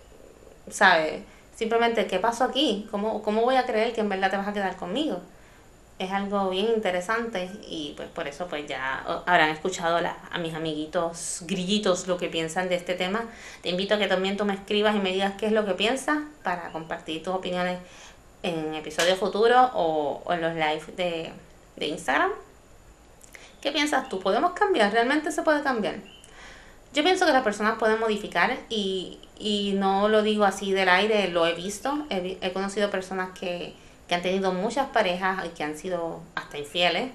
¿sabes? 0.70 1.24
Simplemente, 1.56 2.06
¿qué 2.06 2.20
pasó 2.20 2.44
aquí? 2.44 2.88
¿Cómo, 2.92 3.24
¿Cómo 3.24 3.42
voy 3.42 3.56
a 3.56 3.66
creer 3.66 3.94
que 3.94 4.02
en 4.02 4.10
verdad 4.10 4.30
te 4.30 4.38
vas 4.38 4.48
a 4.50 4.54
quedar 4.54 4.76
conmigo? 4.76 5.22
Es 6.02 6.10
algo 6.12 6.50
bien 6.50 6.66
interesante 6.74 7.48
y 7.68 7.94
pues 7.96 8.10
por 8.10 8.28
eso 8.28 8.48
pues 8.48 8.66
ya 8.66 9.04
habrán 9.28 9.52
escuchado 9.52 10.00
a 10.32 10.38
mis 10.40 10.56
amiguitos 10.56 11.44
grillitos 11.46 12.08
lo 12.08 12.18
que 12.18 12.28
piensan 12.28 12.70
de 12.70 12.76
este 12.76 12.96
tema. 12.96 13.26
Te 13.62 13.70
invito 13.70 13.94
a 13.94 14.00
que 14.00 14.08
también 14.08 14.36
tú 14.36 14.44
me 14.44 14.56
escribas 14.56 14.96
y 14.96 15.00
me 15.00 15.14
digas 15.14 15.34
qué 15.38 15.46
es 15.46 15.52
lo 15.52 15.64
que 15.64 15.76
piensas 15.76 16.18
para 16.42 16.72
compartir 16.72 17.22
tus 17.22 17.36
opiniones 17.36 17.78
en 18.42 18.74
episodios 18.74 19.20
futuros 19.20 19.70
o, 19.76 20.24
o 20.26 20.34
en 20.34 20.42
los 20.42 20.56
live 20.56 20.82
de, 20.98 21.34
de 21.76 21.86
Instagram. 21.86 22.32
¿Qué 23.62 23.72
piensas 23.72 24.10
tú? 24.10 24.20
¿Podemos 24.20 24.54
cambiar? 24.54 24.92
¿Realmente 24.92 25.32
se 25.32 25.44
puede 25.44 25.62
cambiar? 25.62 25.98
Yo 26.96 27.04
pienso 27.04 27.28
que 27.28 27.32
las 27.32 27.44
personas 27.44 27.78
pueden 27.78 28.00
modificar 28.00 28.58
y, 28.70 29.20
y 29.38 29.74
no 29.74 30.10
lo 30.10 30.24
digo 30.24 30.46
así 30.46 30.72
del 30.72 30.90
aire, 30.90 31.28
lo 31.28 31.46
he 31.46 31.54
visto. 31.54 32.08
He, 32.10 32.40
he 32.42 32.54
conocido 32.54 32.90
personas 32.90 33.38
que, 33.38 33.76
que 34.12 34.16
han 34.16 34.22
tenido 34.24 34.52
muchas 34.52 34.90
parejas 34.90 35.46
y 35.46 35.50
que 35.52 35.64
han 35.64 35.78
sido 35.78 36.20
hasta 36.36 36.58
infieles 36.58 37.12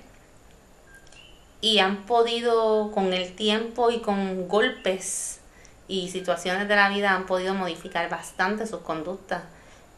y 1.60 1.78
han 1.78 2.06
podido 2.06 2.90
con 2.90 3.12
el 3.12 3.34
tiempo 3.36 3.90
y 3.90 4.00
con 4.00 4.48
golpes 4.48 5.40
y 5.88 6.08
situaciones 6.08 6.68
de 6.68 6.74
la 6.74 6.88
vida 6.88 7.12
han 7.12 7.26
podido 7.26 7.52
modificar 7.52 8.08
bastante 8.08 8.66
sus 8.66 8.80
conductas 8.80 9.42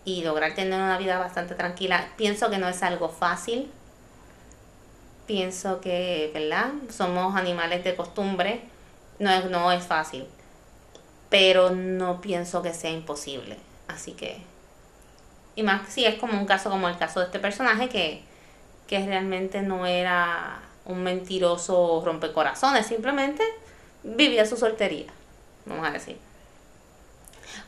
y 0.05 0.25
lograr 0.25 0.57
tener 0.57 0.81
una 0.81 0.99
vida 0.99 1.21
bastante 1.21 1.55
tranquila. 1.55 2.09
Pienso 2.17 2.51
que 2.51 2.59
no 2.59 2.67
es 2.67 2.83
algo 2.83 3.09
fácil, 3.09 3.71
pienso 5.29 5.81
que, 5.81 6.33
¿verdad? 6.35 6.73
Somos 6.91 7.37
animales 7.37 7.85
de 7.85 7.95
costumbre, 7.95 8.63
no 9.21 9.31
es, 9.31 9.45
no 9.45 9.71
es 9.71 9.85
fácil, 9.85 10.27
pero 11.31 11.71
no 11.71 12.21
pienso 12.21 12.61
que 12.61 12.75
sea 12.75 12.91
imposible. 12.91 13.57
Así 13.87 14.15
que, 14.15 14.43
y 15.59 15.65
más 15.65 15.89
si 15.89 16.05
es 16.05 16.15
como 16.15 16.39
un 16.39 16.47
caso 16.47 16.71
como 16.71 16.89
el 16.89 16.97
caso 16.99 17.19
de 17.19 17.27
este 17.27 17.41
personaje 17.41 17.89
que, 17.89 18.23
que 18.87 19.05
realmente 19.05 19.61
no 19.61 19.87
era 19.87 20.61
un 20.85 21.03
mentiroso 21.03 22.01
rompecorazones, 22.05 22.87
simplemente 22.87 23.43
vivía 24.05 24.47
su 24.47 24.57
soltería, 24.57 25.07
vamos 25.67 25.89
a 25.89 25.91
decir. 25.91 26.17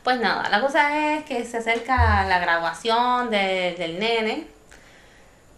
Pues 0.05 0.21
nada, 0.21 0.47
la 0.47 0.61
cosa 0.61 1.15
es 1.17 1.25
que 1.25 1.43
se 1.43 1.57
acerca 1.57 2.23
la 2.27 2.39
graduación 2.39 3.29
de, 3.29 3.75
del 3.77 3.99
nene, 3.99 4.47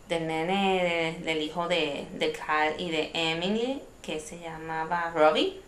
del 0.10 0.26
nene 0.26 1.20
del 1.24 1.40
hijo 1.40 1.68
de, 1.68 2.08
de 2.14 2.32
Carl 2.32 2.74
y 2.80 2.90
de 2.90 3.12
Emily, 3.14 3.80
que 4.02 4.20
se 4.20 4.40
llamaba 4.40 5.12
Robbie. 5.14 5.62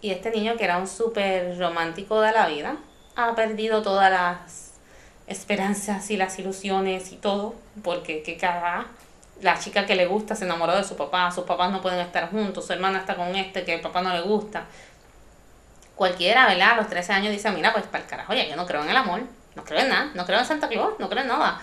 Y 0.00 0.12
este 0.12 0.30
niño, 0.30 0.56
que 0.56 0.62
era 0.62 0.78
un 0.78 0.86
súper 0.86 1.58
romántico 1.58 2.20
de 2.20 2.30
la 2.30 2.46
vida, 2.46 2.76
ha 3.16 3.34
perdido 3.34 3.82
todas 3.82 4.12
las 4.12 4.71
esperanzas 5.26 6.10
y 6.10 6.16
las 6.16 6.38
ilusiones 6.38 7.12
y 7.12 7.16
todo, 7.16 7.54
porque 7.82 8.22
que 8.22 8.36
cada 8.36 8.86
la 9.42 9.58
chica 9.58 9.86
que 9.86 9.96
le 9.96 10.06
gusta 10.06 10.36
se 10.36 10.44
enamoró 10.44 10.76
de 10.76 10.84
su 10.84 10.96
papá, 10.96 11.30
sus 11.30 11.44
papás 11.44 11.70
no 11.72 11.82
pueden 11.82 11.98
estar 11.98 12.30
juntos, 12.30 12.66
su 12.66 12.72
hermana 12.72 13.00
está 13.00 13.16
con 13.16 13.34
este 13.34 13.64
que 13.64 13.74
el 13.74 13.80
papá 13.80 14.00
no 14.00 14.12
le 14.12 14.22
gusta. 14.22 14.64
Cualquiera, 15.96 16.46
¿verdad? 16.46 16.72
A 16.72 16.76
los 16.76 16.88
13 16.88 17.12
años 17.12 17.32
dice, 17.32 17.50
mira, 17.50 17.72
pues 17.72 17.84
para 17.86 18.04
el 18.04 18.08
carajo, 18.08 18.34
ya 18.34 18.46
yo 18.46 18.56
no 18.56 18.66
creo 18.66 18.82
en 18.82 18.90
el 18.90 18.96
amor, 18.96 19.22
no 19.54 19.64
creo 19.64 19.80
en 19.80 19.88
nada, 19.88 20.10
no 20.14 20.24
creo 20.24 20.38
en 20.38 20.46
Santa 20.46 20.68
Claus, 20.68 20.94
no 20.98 21.08
creo 21.08 21.22
en 21.22 21.28
nada. 21.28 21.60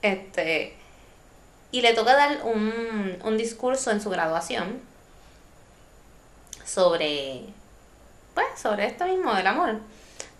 Este, 0.00 0.76
y 1.70 1.82
le 1.82 1.94
toca 1.94 2.14
dar 2.14 2.40
un, 2.44 3.18
un 3.22 3.36
discurso 3.36 3.90
en 3.90 4.00
su 4.00 4.10
graduación 4.10 4.80
sobre, 6.64 7.44
pues, 8.34 8.46
sobre 8.60 8.86
esto 8.86 9.06
mismo 9.06 9.34
del 9.34 9.46
amor. 9.46 9.78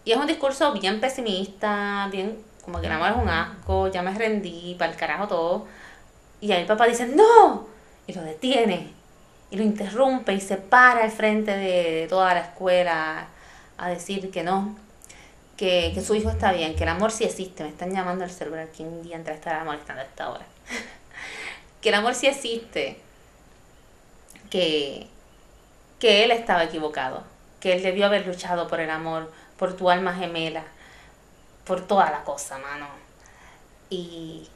Y 0.04 0.12
es 0.12 0.16
un 0.16 0.26
discurso 0.26 0.72
bien 0.72 1.00
pesimista, 1.00 2.08
bien 2.10 2.38
como 2.64 2.80
que 2.80 2.86
el 2.86 2.92
amor 2.92 3.10
es 3.10 3.16
un 3.16 3.28
asco, 3.28 3.88
ya 3.88 4.02
me 4.02 4.12
rendí, 4.14 4.74
para 4.78 4.92
el 4.92 4.96
carajo 4.96 5.28
todo. 5.28 5.66
Y 6.40 6.50
ahí 6.52 6.62
el 6.62 6.66
papá 6.66 6.86
dice, 6.86 7.06
no, 7.06 7.68
y 8.06 8.12
lo 8.12 8.22
detiene, 8.22 8.92
y 9.50 9.56
lo 9.56 9.62
interrumpe 9.62 10.32
y 10.32 10.40
se 10.40 10.56
para 10.56 11.04
al 11.04 11.10
frente 11.10 11.56
de 11.56 12.06
toda 12.08 12.34
la 12.34 12.40
escuela 12.40 13.26
a 13.78 13.88
decir 13.88 14.30
que 14.30 14.42
no, 14.42 14.76
que, 15.56 15.92
que 15.94 16.00
su 16.00 16.14
hijo 16.14 16.30
está 16.30 16.52
bien, 16.52 16.74
que 16.74 16.84
el 16.84 16.88
amor 16.88 17.10
sí 17.10 17.24
existe. 17.24 17.62
Me 17.64 17.70
están 17.70 17.92
llamando 17.92 18.24
al 18.24 18.30
celular, 18.30 18.68
¿quién 18.74 19.02
día 19.02 19.16
entra 19.16 19.34
a 19.34 19.36
estar 19.36 19.64
molestando 19.64 20.02
a 20.02 20.04
esta 20.04 20.30
hora? 20.30 20.46
que 21.80 21.88
el 21.88 21.94
amor 21.94 22.14
sí 22.14 22.26
existe, 22.26 22.98
que, 24.50 25.06
que 25.98 26.24
él 26.24 26.30
estaba 26.30 26.64
equivocado, 26.64 27.24
que 27.60 27.72
él 27.72 27.82
debió 27.82 28.06
haber 28.06 28.26
luchado 28.26 28.68
por 28.68 28.80
el 28.80 28.90
amor, 28.90 29.30
por 29.58 29.76
tu 29.76 29.90
alma 29.90 30.14
gemela, 30.14 30.64
por 31.64 31.80
toda 31.86 32.10
la 32.10 32.24
cosa, 32.24 32.58
mano. 32.58 32.86
Y, 33.90 34.48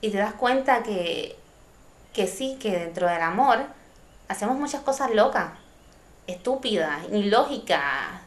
y 0.00 0.10
te 0.10 0.18
das 0.18 0.34
cuenta 0.34 0.82
que, 0.82 1.36
que 2.12 2.26
sí, 2.26 2.56
que 2.60 2.72
dentro 2.72 3.08
del 3.08 3.22
amor 3.22 3.66
hacemos 4.28 4.56
muchas 4.56 4.82
cosas 4.82 5.14
locas, 5.14 5.52
estúpidas, 6.26 7.02
ilógicas, 7.10 8.20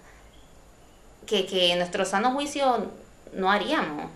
que, 1.25 1.45
que 1.45 1.71
en 1.71 1.79
nuestro 1.79 2.05
sano 2.05 2.31
juicio 2.31 2.91
no 3.33 3.51
haríamos. 3.51 4.09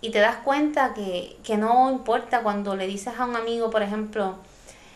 Y 0.00 0.10
te 0.10 0.18
das 0.18 0.36
cuenta 0.36 0.92
que, 0.94 1.38
que 1.44 1.56
no 1.56 1.90
importa 1.90 2.42
cuando 2.42 2.76
le 2.76 2.86
dices 2.86 3.14
a 3.18 3.24
un 3.24 3.36
amigo, 3.36 3.70
por 3.70 3.82
ejemplo, 3.82 4.36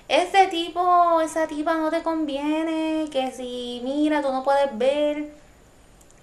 ese 0.09 0.49
tipo, 0.49 1.21
esa 1.21 1.47
tipa 1.47 1.75
no 1.75 1.91
te 1.91 2.03
conviene, 2.03 3.09
que 3.11 3.31
si 3.31 3.81
mira, 3.85 4.23
tú 4.23 4.33
no 4.33 4.43
puedes 4.43 4.77
ver. 4.77 5.31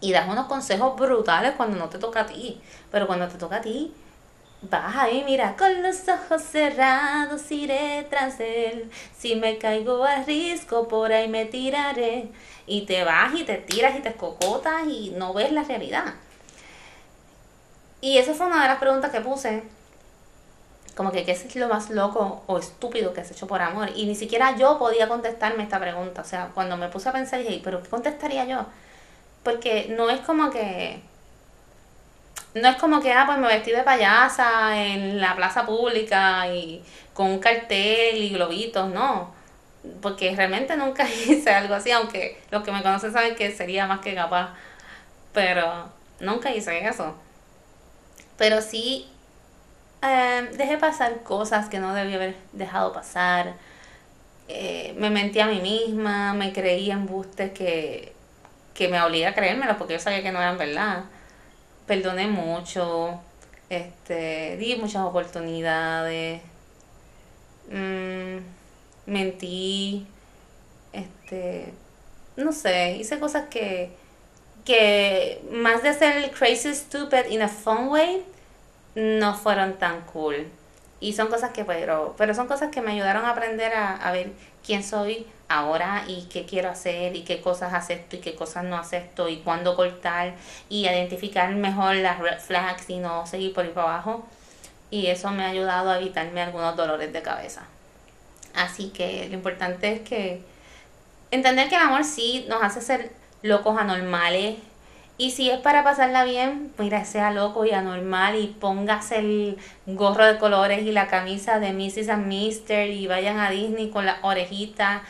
Y 0.05 0.11
das 0.11 0.29
unos 0.29 0.45
consejos 0.45 0.95
brutales 0.95 1.53
cuando 1.57 1.79
no 1.79 1.89
te 1.89 1.97
toca 1.97 2.21
a 2.21 2.25
ti. 2.27 2.61
Pero 2.91 3.07
cuando 3.07 3.27
te 3.27 3.39
toca 3.39 3.55
a 3.55 3.61
ti, 3.61 3.91
vas 4.61 4.95
ahí, 4.95 5.23
mira, 5.25 5.55
con 5.57 5.81
los 5.81 6.07
ojos 6.07 6.43
cerrados 6.43 7.49
iré 7.49 8.05
tras 8.07 8.39
él. 8.39 8.91
Si 9.17 9.35
me 9.35 9.57
caigo 9.57 10.03
al 10.03 10.23
risco, 10.27 10.87
por 10.87 11.11
ahí 11.11 11.27
me 11.27 11.45
tiraré. 11.45 12.27
Y 12.67 12.85
te 12.85 13.03
vas 13.03 13.33
y 13.33 13.45
te 13.45 13.55
tiras 13.55 13.95
y 13.95 14.01
te 14.01 14.09
escocotas 14.09 14.83
y 14.87 15.09
no 15.17 15.33
ves 15.33 15.51
la 15.51 15.63
realidad. 15.63 16.13
Y 17.99 18.19
esa 18.19 18.35
fue 18.35 18.45
una 18.45 18.61
de 18.61 18.67
las 18.67 18.77
preguntas 18.77 19.09
que 19.09 19.21
puse 19.21 19.63
como 20.95 21.11
que 21.11 21.25
qué 21.25 21.31
es 21.31 21.55
lo 21.55 21.67
más 21.67 21.89
loco 21.89 22.43
o 22.45 22.59
estúpido 22.59 23.11
que 23.11 23.21
has 23.21 23.31
hecho 23.31 23.47
por 23.47 23.59
amor. 23.59 23.89
Y 23.95 24.05
ni 24.05 24.13
siquiera 24.13 24.55
yo 24.55 24.77
podía 24.77 25.07
contestarme 25.07 25.63
esta 25.63 25.79
pregunta. 25.79 26.21
O 26.21 26.25
sea, 26.25 26.51
cuando 26.53 26.77
me 26.77 26.89
puse 26.89 27.09
a 27.09 27.11
pensar 27.11 27.39
dije, 27.39 27.59
pero 27.63 27.81
¿qué 27.81 27.89
contestaría 27.89 28.45
yo? 28.45 28.67
Porque 29.45 29.93
no 29.95 30.09
es 30.09 30.21
como 30.21 30.49
que... 30.49 30.99
No 32.55 32.67
es 32.67 32.77
como 32.77 32.99
que, 32.99 33.13
ah, 33.13 33.25
pues 33.27 33.37
me 33.37 33.47
vestí 33.47 33.71
de 33.71 33.83
payasa 33.83 34.75
en 34.83 35.21
la 35.21 35.35
plaza 35.35 35.65
pública 35.67 36.47
y 36.47 36.83
con 37.13 37.27
un 37.27 37.39
cartel 37.39 38.17
y 38.17 38.29
globitos, 38.29 38.89
no. 38.89 39.33
Porque 40.01 40.35
realmente 40.35 40.75
nunca 40.75 41.07
hice 41.27 41.51
algo 41.51 41.75
así, 41.75 41.91
aunque 41.91 42.41
los 42.49 42.63
que 42.63 42.71
me 42.71 42.81
conocen 42.81 43.13
saben 43.13 43.35
que 43.35 43.51
sería 43.51 43.85
más 43.85 43.99
que 43.99 44.15
capaz. 44.15 44.49
Pero 45.31 45.91
nunca 46.19 46.51
hice 46.51 46.87
eso. 46.87 47.15
Pero 48.37 48.63
sí 48.63 49.07
eh, 50.01 50.49
dejé 50.57 50.77
pasar 50.79 51.21
cosas 51.21 51.69
que 51.69 51.77
no 51.77 51.93
debía 51.93 52.15
haber 52.15 52.35
dejado 52.51 52.93
pasar. 52.93 53.53
Eh, 54.47 54.95
me 54.97 55.11
mentí 55.11 55.39
a 55.39 55.47
mí 55.47 55.59
misma, 55.61 56.33
me 56.33 56.51
creí 56.51 56.89
embustes 56.89 57.51
que, 57.51 58.14
que 58.75 58.89
me 58.89 59.01
obliga 59.01 59.29
a 59.29 59.33
creérmelo 59.33 59.77
porque 59.77 59.93
yo 59.93 59.99
sabía 59.99 60.21
que 60.21 60.31
no 60.31 60.39
eran 60.39 60.57
verdad. 60.59 61.05
Perdoné 61.87 62.27
mucho, 62.27 63.19
este, 63.69 64.57
di 64.57 64.75
muchas 64.75 65.03
oportunidades, 65.03 66.41
mm, 67.69 68.37
mentí, 69.07 70.05
este, 70.93 71.73
no 72.35 72.51
sé, 72.51 72.97
hice 72.97 73.19
cosas 73.19 73.47
que, 73.49 73.91
que 74.65 75.41
más 75.51 75.81
de 75.83 75.93
ser 75.93 76.31
crazy 76.31 76.73
stupid 76.73 77.27
in 77.29 77.41
a 77.41 77.47
fun 77.47 77.87
way, 77.89 78.23
no 78.95 79.35
fueron 79.35 79.73
tan 79.77 80.01
cool. 80.01 80.47
Y 80.99 81.13
son 81.13 81.27
cosas 81.27 81.51
que, 81.51 81.65
pero, 81.65 82.15
pero 82.17 82.33
son 82.33 82.47
cosas 82.47 82.71
que 82.71 82.81
me 82.81 82.93
ayudaron 82.93 83.25
a 83.25 83.31
aprender 83.31 83.73
a, 83.73 83.95
a 83.95 84.11
ver 84.11 84.31
quién 84.65 84.83
soy 84.83 85.27
ahora 85.47 86.05
y 86.07 86.23
qué 86.23 86.45
quiero 86.45 86.69
hacer 86.69 87.15
y 87.15 87.23
qué 87.23 87.41
cosas 87.41 87.73
acepto 87.73 88.15
y 88.15 88.19
qué 88.19 88.35
cosas 88.35 88.63
no 88.63 88.77
acepto 88.77 89.29
y 89.29 89.37
cuándo 89.37 89.75
cortar 89.75 90.33
y 90.69 90.87
identificar 90.87 91.53
mejor 91.55 91.95
las 91.95 92.19
red 92.19 92.39
flags 92.39 92.89
y 92.89 92.97
no 92.97 93.27
seguir 93.27 93.53
por 93.53 93.65
ahí 93.65 93.71
para 93.71 93.93
abajo. 93.93 94.25
Y 94.89 95.07
eso 95.07 95.31
me 95.31 95.43
ha 95.43 95.49
ayudado 95.49 95.91
a 95.91 95.99
evitarme 95.99 96.41
algunos 96.41 96.75
dolores 96.75 97.11
de 97.13 97.21
cabeza. 97.21 97.63
Así 98.55 98.89
que 98.89 99.27
lo 99.27 99.35
importante 99.35 99.93
es 99.93 100.01
que 100.01 100.41
entender 101.31 101.69
que 101.69 101.75
el 101.75 101.81
amor 101.81 102.03
sí 102.03 102.45
nos 102.47 102.63
hace 102.63 102.81
ser 102.81 103.11
locos 103.41 103.77
anormales 103.77 104.55
y 105.17 105.31
si 105.31 105.49
es 105.49 105.59
para 105.59 105.83
pasarla 105.83 106.25
bien, 106.25 106.73
mira, 106.77 107.05
sea 107.05 107.31
loco 107.31 107.63
y 107.65 107.71
anormal 107.71 108.35
y 108.35 108.47
póngase 108.47 109.19
el 109.19 109.57
gorro 109.85 110.25
de 110.25 110.37
colores 110.37 110.81
y 110.83 110.91
la 110.91 111.07
camisa 111.07 111.59
de 111.59 111.71
Mrs. 111.71 112.09
and 112.09 112.27
Mister 112.27 112.89
y 112.89 113.07
vayan 113.07 113.39
a 113.39 113.49
Disney 113.49 113.89
con 113.89 114.05
las 114.05 114.17
orejitas, 114.23 115.03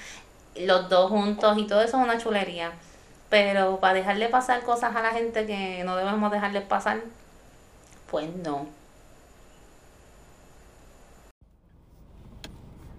los 0.55 0.89
dos 0.89 1.09
juntos 1.09 1.57
y 1.57 1.65
todo 1.65 1.81
eso 1.81 1.97
es 1.97 2.03
una 2.03 2.19
chulería. 2.19 2.71
Pero 3.29 3.79
para 3.79 3.95
dejarle 3.95 4.29
pasar 4.29 4.61
cosas 4.61 4.95
a 4.95 5.01
la 5.01 5.09
gente 5.09 5.47
que 5.47 5.83
no 5.83 5.95
debemos 5.95 6.31
dejarle 6.31 6.61
pasar, 6.61 6.99
pues 8.11 8.29
no. 8.35 8.67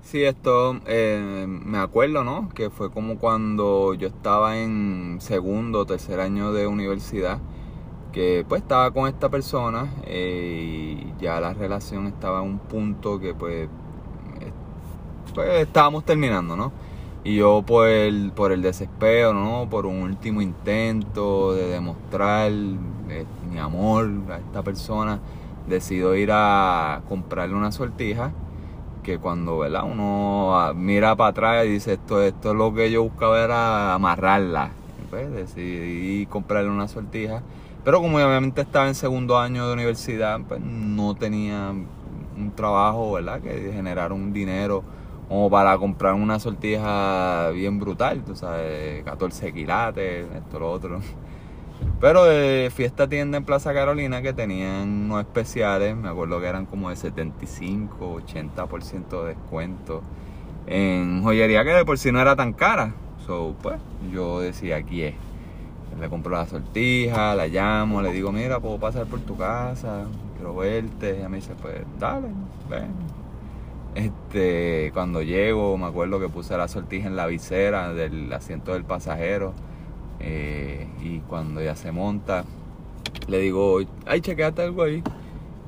Sí, 0.06 0.22
esto 0.22 0.78
eh, 0.86 1.46
me 1.48 1.78
acuerdo, 1.78 2.22
¿no? 2.22 2.48
Que 2.50 2.70
fue 2.70 2.92
como 2.92 3.18
cuando 3.18 3.92
yo 3.94 4.06
estaba 4.06 4.56
en 4.56 5.16
segundo 5.20 5.80
o 5.80 5.86
tercer 5.86 6.20
año 6.20 6.52
de 6.52 6.68
universidad, 6.68 7.40
que 8.12 8.44
pues 8.48 8.62
estaba 8.62 8.92
con 8.92 9.08
esta 9.08 9.28
persona 9.30 9.92
eh, 10.04 11.12
y 11.18 11.20
ya 11.20 11.40
la 11.40 11.54
relación 11.54 12.06
estaba 12.06 12.38
a 12.38 12.42
un 12.42 12.60
punto 12.60 13.18
que 13.18 13.34
pues, 13.34 13.68
pues 15.34 15.48
estábamos 15.62 16.04
terminando, 16.04 16.56
¿no? 16.56 16.72
Y 17.24 17.34
yo 17.34 17.64
por 17.66 17.88
el, 17.88 18.30
por 18.30 18.52
el 18.52 18.62
desespero, 18.62 19.34
¿no? 19.34 19.68
Por 19.68 19.86
un 19.86 20.02
último 20.02 20.40
intento 20.40 21.52
de 21.52 21.66
demostrar 21.66 22.52
eh, 22.52 23.26
mi 23.50 23.58
amor 23.58 24.08
a 24.30 24.36
esta 24.38 24.62
persona, 24.62 25.18
decido 25.68 26.14
ir 26.14 26.30
a 26.32 27.02
comprarle 27.08 27.56
una 27.56 27.72
sortija 27.72 28.32
que 29.06 29.18
cuando 29.18 29.58
¿verdad? 29.58 29.84
uno 29.84 30.58
ah, 30.58 30.74
mira 30.74 31.14
para 31.14 31.30
atrás 31.30 31.64
y 31.64 31.68
dice 31.68 31.92
esto, 31.92 32.20
esto 32.20 32.50
es 32.50 32.56
lo 32.56 32.74
que 32.74 32.90
yo 32.90 33.04
buscaba 33.04 33.40
era 33.40 33.94
amarrarla. 33.94 34.72
Pues 35.10 35.30
decidí 35.30 36.26
comprarle 36.26 36.70
una 36.70 36.88
sortija. 36.88 37.40
Pero 37.84 38.00
como 38.02 38.16
obviamente 38.16 38.62
estaba 38.62 38.88
en 38.88 38.96
segundo 38.96 39.38
año 39.38 39.68
de 39.68 39.74
universidad, 39.74 40.40
pues 40.48 40.60
no 40.60 41.14
tenía 41.14 41.70
un 41.70 42.52
trabajo, 42.56 43.12
¿verdad? 43.12 43.40
Que 43.40 43.70
generara 43.72 44.12
un 44.12 44.32
dinero 44.32 44.82
como 45.28 45.48
para 45.50 45.78
comprar 45.78 46.14
una 46.14 46.40
sortija 46.40 47.50
bien 47.50 47.78
brutal, 47.78 48.24
tú 48.24 48.34
sabes, 48.34 49.04
14 49.04 49.52
quilates, 49.52 50.26
esto, 50.34 50.58
lo 50.58 50.72
otro. 50.72 51.00
Pero 52.00 52.24
de 52.24 52.70
fiesta 52.74 53.08
tienda 53.08 53.38
en 53.38 53.44
Plaza 53.44 53.72
Carolina 53.72 54.20
que 54.20 54.34
tenían 54.34 55.06
unos 55.06 55.20
especiales, 55.20 55.96
me 55.96 56.08
acuerdo 56.08 56.40
que 56.40 56.46
eran 56.46 56.66
como 56.66 56.90
de 56.90 56.96
75, 56.96 58.20
80% 58.26 59.22
de 59.22 59.28
descuento. 59.28 60.02
En 60.66 61.22
joyería 61.22 61.64
que 61.64 61.70
de 61.70 61.84
por 61.84 61.98
sí 61.98 62.12
no 62.12 62.20
era 62.20 62.36
tan 62.36 62.52
cara. 62.52 62.94
So, 63.26 63.54
pues 63.62 63.78
yo 64.12 64.40
decía, 64.40 64.76
aquí 64.76 65.02
es. 65.02 65.14
Le 65.98 66.10
compro 66.10 66.36
la 66.36 66.44
sortija, 66.44 67.34
la 67.34 67.46
llamo, 67.46 68.02
le 68.02 68.12
digo, 68.12 68.30
mira, 68.30 68.60
puedo 68.60 68.78
pasar 68.78 69.06
por 69.06 69.20
tu 69.20 69.36
casa, 69.38 70.04
quiero 70.36 70.54
verte. 70.54 71.14
Y 71.14 71.18
ella 71.20 71.28
me 71.30 71.36
dice, 71.36 71.54
pues 71.60 71.76
dale, 71.98 72.28
ven. 72.68 72.92
Este, 73.94 74.90
cuando 74.92 75.22
llego, 75.22 75.78
me 75.78 75.86
acuerdo 75.86 76.20
que 76.20 76.28
puse 76.28 76.54
la 76.58 76.68
sortija 76.68 77.06
en 77.06 77.16
la 77.16 77.26
visera 77.26 77.94
del 77.94 78.30
asiento 78.30 78.74
del 78.74 78.84
pasajero 78.84 79.54
eh, 80.20 80.86
y 81.00 81.20
cuando 81.20 81.60
ella 81.60 81.76
se 81.76 81.92
monta, 81.92 82.44
le 83.28 83.40
digo, 83.40 83.80
ay, 84.06 84.20
chequeate 84.20 84.62
algo 84.62 84.82
ahí. 84.82 85.02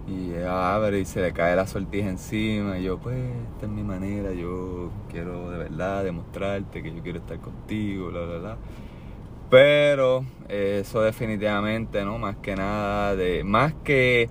Y 0.06 0.32
ella 0.32 0.74
abre 0.74 1.00
y 1.00 1.04
se 1.04 1.20
le 1.20 1.32
cae 1.32 1.54
la 1.54 1.66
sortija 1.66 2.08
encima. 2.08 2.78
Y 2.78 2.84
yo, 2.84 2.98
pues, 2.98 3.16
esta 3.54 3.66
es 3.66 3.72
mi 3.72 3.82
manera. 3.82 4.32
Yo 4.32 4.90
quiero 5.10 5.50
de 5.50 5.58
verdad 5.58 6.02
demostrarte 6.02 6.82
que 6.82 6.94
yo 6.94 7.02
quiero 7.02 7.18
estar 7.18 7.38
contigo, 7.40 8.08
bla, 8.08 8.24
bla, 8.24 8.38
bla. 8.38 8.56
Pero 9.50 10.24
eso 10.48 11.02
definitivamente, 11.02 12.04
¿no? 12.04 12.18
Más 12.18 12.36
que 12.36 12.54
nada, 12.56 13.16
de 13.16 13.44
más 13.44 13.74
que 13.84 14.28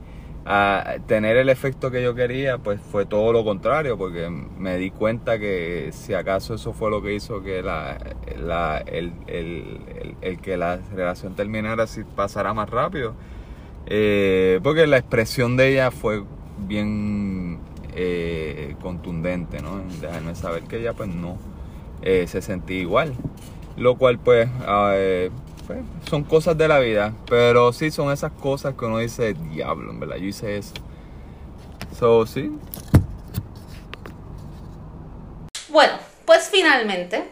a 0.49 0.95
tener 1.07 1.35
el 1.35 1.49
efecto 1.49 1.91
que 1.91 2.01
yo 2.01 2.15
quería, 2.15 2.57
pues 2.57 2.79
fue 2.79 3.05
todo 3.05 3.33
lo 3.33 3.43
contrario, 3.43 3.97
porque 3.97 4.29
me 4.29 4.77
di 4.77 4.91
cuenta 4.91 5.37
que 5.39 5.89
si 5.91 6.13
acaso 6.13 6.53
eso 6.53 6.71
fue 6.71 6.89
lo 6.89 7.01
que 7.01 7.13
hizo 7.13 7.43
que 7.43 7.61
la, 7.61 7.97
la 8.39 8.77
el, 8.77 9.11
el, 9.27 10.15
el, 10.21 10.39
que 10.39 10.55
la 10.55 10.79
relación 10.95 11.35
terminara 11.35 11.85
si 11.85 12.05
pasara 12.05 12.53
más 12.53 12.69
rápido, 12.69 13.13
eh, 13.87 14.61
porque 14.63 14.87
la 14.87 14.97
expresión 14.97 15.57
de 15.57 15.73
ella 15.73 15.91
fue 15.91 16.23
bien 16.65 17.59
eh, 17.93 18.73
contundente, 18.81 19.61
¿no? 19.61 19.81
Dejarme 19.99 20.33
saber 20.33 20.63
que 20.63 20.77
ella 20.77 20.93
pues 20.93 21.09
no 21.09 21.37
eh, 22.01 22.25
se 22.25 22.41
sentía 22.41 22.79
igual, 22.79 23.13
lo 23.75 23.97
cual 23.97 24.17
pues 24.17 24.47
ah, 24.65 24.95
son 26.09 26.23
cosas 26.23 26.57
de 26.57 26.67
la 26.67 26.79
vida. 26.79 27.13
Pero 27.27 27.73
sí, 27.73 27.91
son 27.91 28.11
esas 28.11 28.31
cosas 28.31 28.75
que 28.75 28.85
uno 28.85 28.99
dice, 28.99 29.33
diablo, 29.33 29.91
en 29.91 29.99
verdad, 29.99 30.17
yo 30.17 30.25
hice 30.25 30.57
eso. 30.57 30.73
So, 31.97 32.25
sí. 32.25 32.51
Bueno, 35.69 35.93
pues 36.25 36.49
finalmente, 36.51 37.25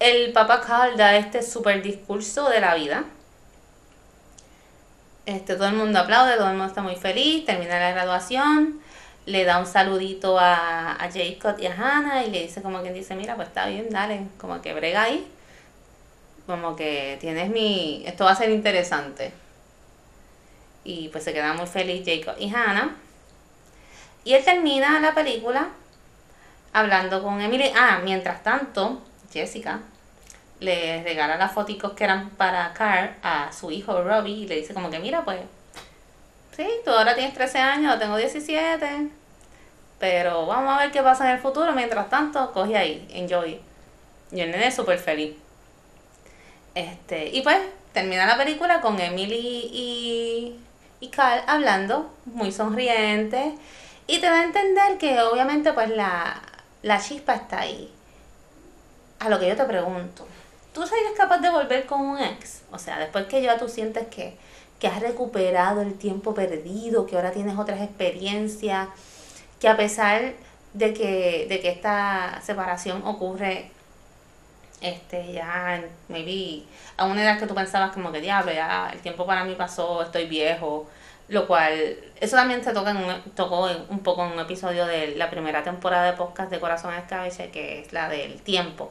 el 0.00 0.32
Papa 0.32 0.60
Carl 0.60 0.96
da 0.96 1.16
este 1.16 1.42
super 1.42 1.82
discurso 1.82 2.48
de 2.48 2.60
la 2.60 2.74
vida. 2.74 3.04
Este, 5.26 5.54
todo 5.54 5.68
el 5.68 5.74
mundo 5.74 6.00
aplaude, 6.00 6.36
todo 6.36 6.48
el 6.48 6.56
mundo 6.56 6.66
está 6.66 6.82
muy 6.82 6.96
feliz, 6.96 7.44
termina 7.44 7.78
la 7.78 7.92
graduación. 7.92 8.80
le 9.24 9.44
da 9.44 9.58
un 9.58 9.66
saludito 9.66 10.38
a, 10.38 10.94
a 10.94 11.10
Jacob 11.12 11.54
y 11.60 11.66
a 11.66 11.74
Hannah 11.74 12.24
y 12.24 12.30
le 12.30 12.42
dice 12.42 12.60
como 12.62 12.80
quien 12.82 12.94
dice, 12.94 13.14
mira, 13.14 13.36
pues 13.36 13.48
está 13.48 13.66
bien, 13.66 13.88
dale, 13.90 14.26
como 14.38 14.60
que 14.60 14.74
brega 14.74 15.02
ahí. 15.02 15.24
Como 16.46 16.76
que 16.76 17.16
tienes 17.20 17.50
mi... 17.50 18.02
Esto 18.06 18.24
va 18.24 18.32
a 18.32 18.36
ser 18.36 18.50
interesante. 18.50 19.32
Y 20.84 21.08
pues 21.08 21.24
se 21.24 21.32
queda 21.32 21.54
muy 21.54 21.66
feliz 21.66 22.02
Jacob 22.04 22.34
y 22.38 22.52
Hannah. 22.52 22.96
Y 24.24 24.34
él 24.34 24.44
termina 24.44 25.00
la 25.00 25.14
película 25.14 25.68
hablando 26.72 27.22
con 27.22 27.40
Emily. 27.40 27.70
Ah, 27.76 28.00
mientras 28.02 28.42
tanto, 28.42 29.00
Jessica 29.32 29.80
le 30.62 31.02
regala 31.02 31.36
las 31.36 31.52
fotos 31.52 31.92
que 31.92 32.04
eran 32.04 32.30
para 32.30 32.72
Carl 32.72 33.10
a 33.22 33.52
su 33.52 33.70
hijo 33.70 34.02
Robbie 34.02 34.44
y 34.44 34.46
le 34.46 34.56
dice 34.56 34.72
como 34.72 34.90
que 34.90 35.00
mira 35.00 35.24
pues 35.24 35.40
sí, 36.56 36.66
tú 36.84 36.90
ahora 36.90 37.14
tienes 37.14 37.34
13 37.34 37.58
años, 37.58 37.94
yo 37.94 37.98
tengo 37.98 38.16
17, 38.16 39.08
pero 39.98 40.46
vamos 40.46 40.74
a 40.74 40.78
ver 40.78 40.92
qué 40.92 41.02
pasa 41.02 41.24
en 41.24 41.36
el 41.36 41.42
futuro, 41.42 41.72
mientras 41.72 42.08
tanto 42.08 42.52
coge 42.52 42.76
ahí, 42.76 43.08
enjoy. 43.12 43.60
Y 44.30 44.40
el 44.40 44.50
nene 44.50 44.68
es 44.68 44.74
súper 44.74 44.98
feliz. 44.98 45.34
Este, 46.74 47.28
y 47.28 47.42
pues 47.42 47.58
termina 47.92 48.26
la 48.26 48.36
película 48.36 48.80
con 48.80 48.98
Emily 48.98 49.70
y, 49.72 50.58
y 51.00 51.08
Carl 51.08 51.42
hablando, 51.46 52.10
muy 52.26 52.52
sonriente, 52.52 53.54
y 54.06 54.20
te 54.20 54.26
da 54.26 54.40
a 54.40 54.44
entender 54.44 54.98
que 54.98 55.20
obviamente 55.20 55.72
pues 55.72 55.90
la, 55.90 56.40
la 56.82 57.00
chispa 57.00 57.34
está 57.34 57.60
ahí. 57.60 57.92
A 59.20 59.28
lo 59.28 59.38
que 59.38 59.48
yo 59.48 59.56
te 59.56 59.64
pregunto, 59.64 60.26
¿tú 60.72 60.86
serías 60.86 61.12
capaz 61.16 61.38
de 61.38 61.50
volver 61.50 61.86
con 61.86 62.00
un 62.00 62.18
ex? 62.18 62.62
O 62.72 62.78
sea, 62.78 62.98
después 62.98 63.26
que 63.26 63.42
ya 63.42 63.58
tú 63.58 63.68
sientes 63.68 64.06
que, 64.08 64.36
que 64.80 64.88
has 64.88 65.00
recuperado 65.00 65.82
el 65.82 65.94
tiempo 65.94 66.34
perdido, 66.34 67.06
que 67.06 67.16
ahora 67.16 67.30
tienes 67.32 67.58
otras 67.58 67.80
experiencias, 67.80 68.88
que 69.60 69.68
a 69.68 69.76
pesar 69.76 70.32
de 70.72 70.94
que, 70.94 71.46
de 71.48 71.60
que 71.60 71.68
esta 71.68 72.40
separación 72.42 73.06
ocurre 73.06 73.70
este 74.82 75.32
ya 75.32 75.82
maybe 76.08 76.64
a 76.96 77.06
una 77.06 77.22
edad 77.22 77.38
que 77.38 77.46
tú 77.46 77.54
pensabas 77.54 77.92
como 77.92 78.12
que 78.12 78.20
diablo 78.20 78.52
ya 78.52 78.90
el 78.92 79.00
tiempo 79.00 79.26
para 79.26 79.44
mí 79.44 79.54
pasó 79.54 80.02
estoy 80.02 80.26
viejo 80.26 80.88
lo 81.28 81.46
cual 81.46 81.96
eso 82.20 82.36
también 82.36 82.62
se 82.62 82.72
toca 82.72 82.90
en 82.90 82.98
un, 82.98 83.22
tocó 83.34 83.68
un 83.88 84.00
poco 84.00 84.26
en 84.26 84.32
un 84.32 84.40
episodio 84.40 84.86
de 84.86 85.14
la 85.16 85.30
primera 85.30 85.62
temporada 85.62 86.10
de 86.10 86.16
podcast 86.16 86.50
de 86.50 86.60
Corazón 86.60 86.94
Escabeche 86.94 87.50
que 87.50 87.80
es 87.80 87.92
la 87.92 88.08
del 88.08 88.40
tiempo 88.42 88.90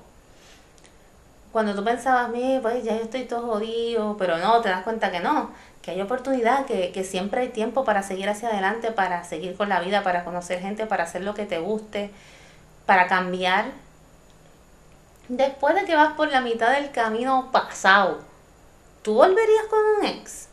cuando 1.51 1.75
tú 1.75 1.83
pensabas, 1.83 2.29
mira, 2.29 2.61
pues 2.61 2.83
ya 2.83 2.95
yo 2.95 3.03
estoy 3.03 3.25
todo 3.25 3.41
jodido, 3.41 4.15
pero 4.17 4.37
no, 4.37 4.61
te 4.61 4.69
das 4.69 4.83
cuenta 4.83 5.11
que 5.11 5.19
no, 5.19 5.51
que 5.81 5.91
hay 5.91 6.01
oportunidad, 6.01 6.65
que, 6.65 6.91
que 6.91 7.03
siempre 7.03 7.41
hay 7.41 7.49
tiempo 7.49 7.83
para 7.83 8.03
seguir 8.03 8.29
hacia 8.29 8.49
adelante, 8.49 8.91
para 8.91 9.23
seguir 9.25 9.55
con 9.55 9.67
la 9.67 9.81
vida, 9.81 10.01
para 10.03 10.23
conocer 10.23 10.61
gente, 10.61 10.85
para 10.85 11.03
hacer 11.03 11.23
lo 11.23 11.33
que 11.33 11.45
te 11.45 11.59
guste, 11.59 12.11
para 12.85 13.07
cambiar. 13.07 13.65
Después 15.31 15.75
de 15.75 15.85
que 15.85 15.95
vas 15.95 16.11
por 16.15 16.29
la 16.29 16.41
mitad 16.41 16.73
del 16.73 16.91
camino 16.91 17.51
pasado, 17.53 18.19
¿tú 19.01 19.13
volverías 19.13 19.63
con 19.69 19.79
un 19.79 20.05
ex? 20.05 20.49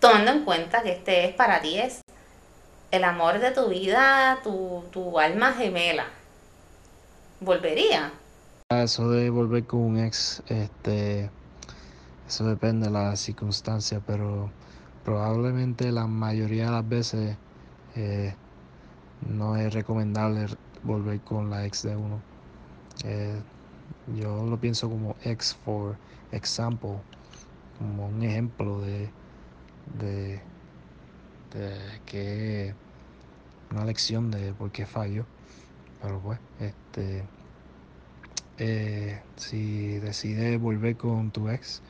Tomando 0.00 0.30
en 0.30 0.46
cuenta 0.46 0.82
que 0.82 0.92
este 0.92 1.26
es 1.26 1.34
para 1.34 1.60
ti 1.60 1.78
es 1.78 2.00
el 2.90 3.04
amor 3.04 3.40
de 3.40 3.50
tu 3.50 3.68
vida, 3.68 4.38
tu, 4.42 4.84
tu 4.90 5.18
alma 5.18 5.52
gemela. 5.52 6.06
¿Volvería? 7.40 8.10
Eso 8.70 9.10
de 9.10 9.28
volver 9.28 9.66
con 9.66 9.80
un 9.80 9.98
ex, 9.98 10.42
este, 10.46 11.28
eso 12.26 12.46
depende 12.46 12.86
de 12.86 12.92
la 12.94 13.16
circunstancia, 13.16 14.00
pero 14.06 14.50
probablemente 15.04 15.92
la 15.92 16.06
mayoría 16.06 16.64
de 16.64 16.70
las 16.70 16.88
veces 16.88 17.36
eh, 17.96 18.34
no 19.28 19.56
es 19.56 19.74
recomendable 19.74 20.46
volver 20.82 21.20
con 21.20 21.50
la 21.50 21.66
ex 21.66 21.82
de 21.82 21.94
uno. 21.94 22.22
Eh, 23.04 23.38
yo 24.16 24.44
lo 24.46 24.58
pienso 24.58 24.88
como 24.88 25.16
ex 25.24 25.54
for 25.64 25.96
example, 26.32 26.96
como 27.78 28.08
un 28.08 28.22
ejemplo 28.22 28.80
de, 28.80 29.10
de, 29.98 30.40
de 31.52 32.00
que 32.06 32.74
una 33.70 33.84
lección 33.84 34.30
de 34.30 34.52
por 34.54 34.70
qué 34.70 34.86
fallo. 34.86 35.24
Pero 36.00 36.20
pues, 36.20 36.38
este 36.60 37.24
eh, 38.58 39.20
si 39.36 39.98
decides 40.00 40.60
volver 40.60 40.96
con 40.96 41.30
tu 41.30 41.48
ex, 41.48 41.80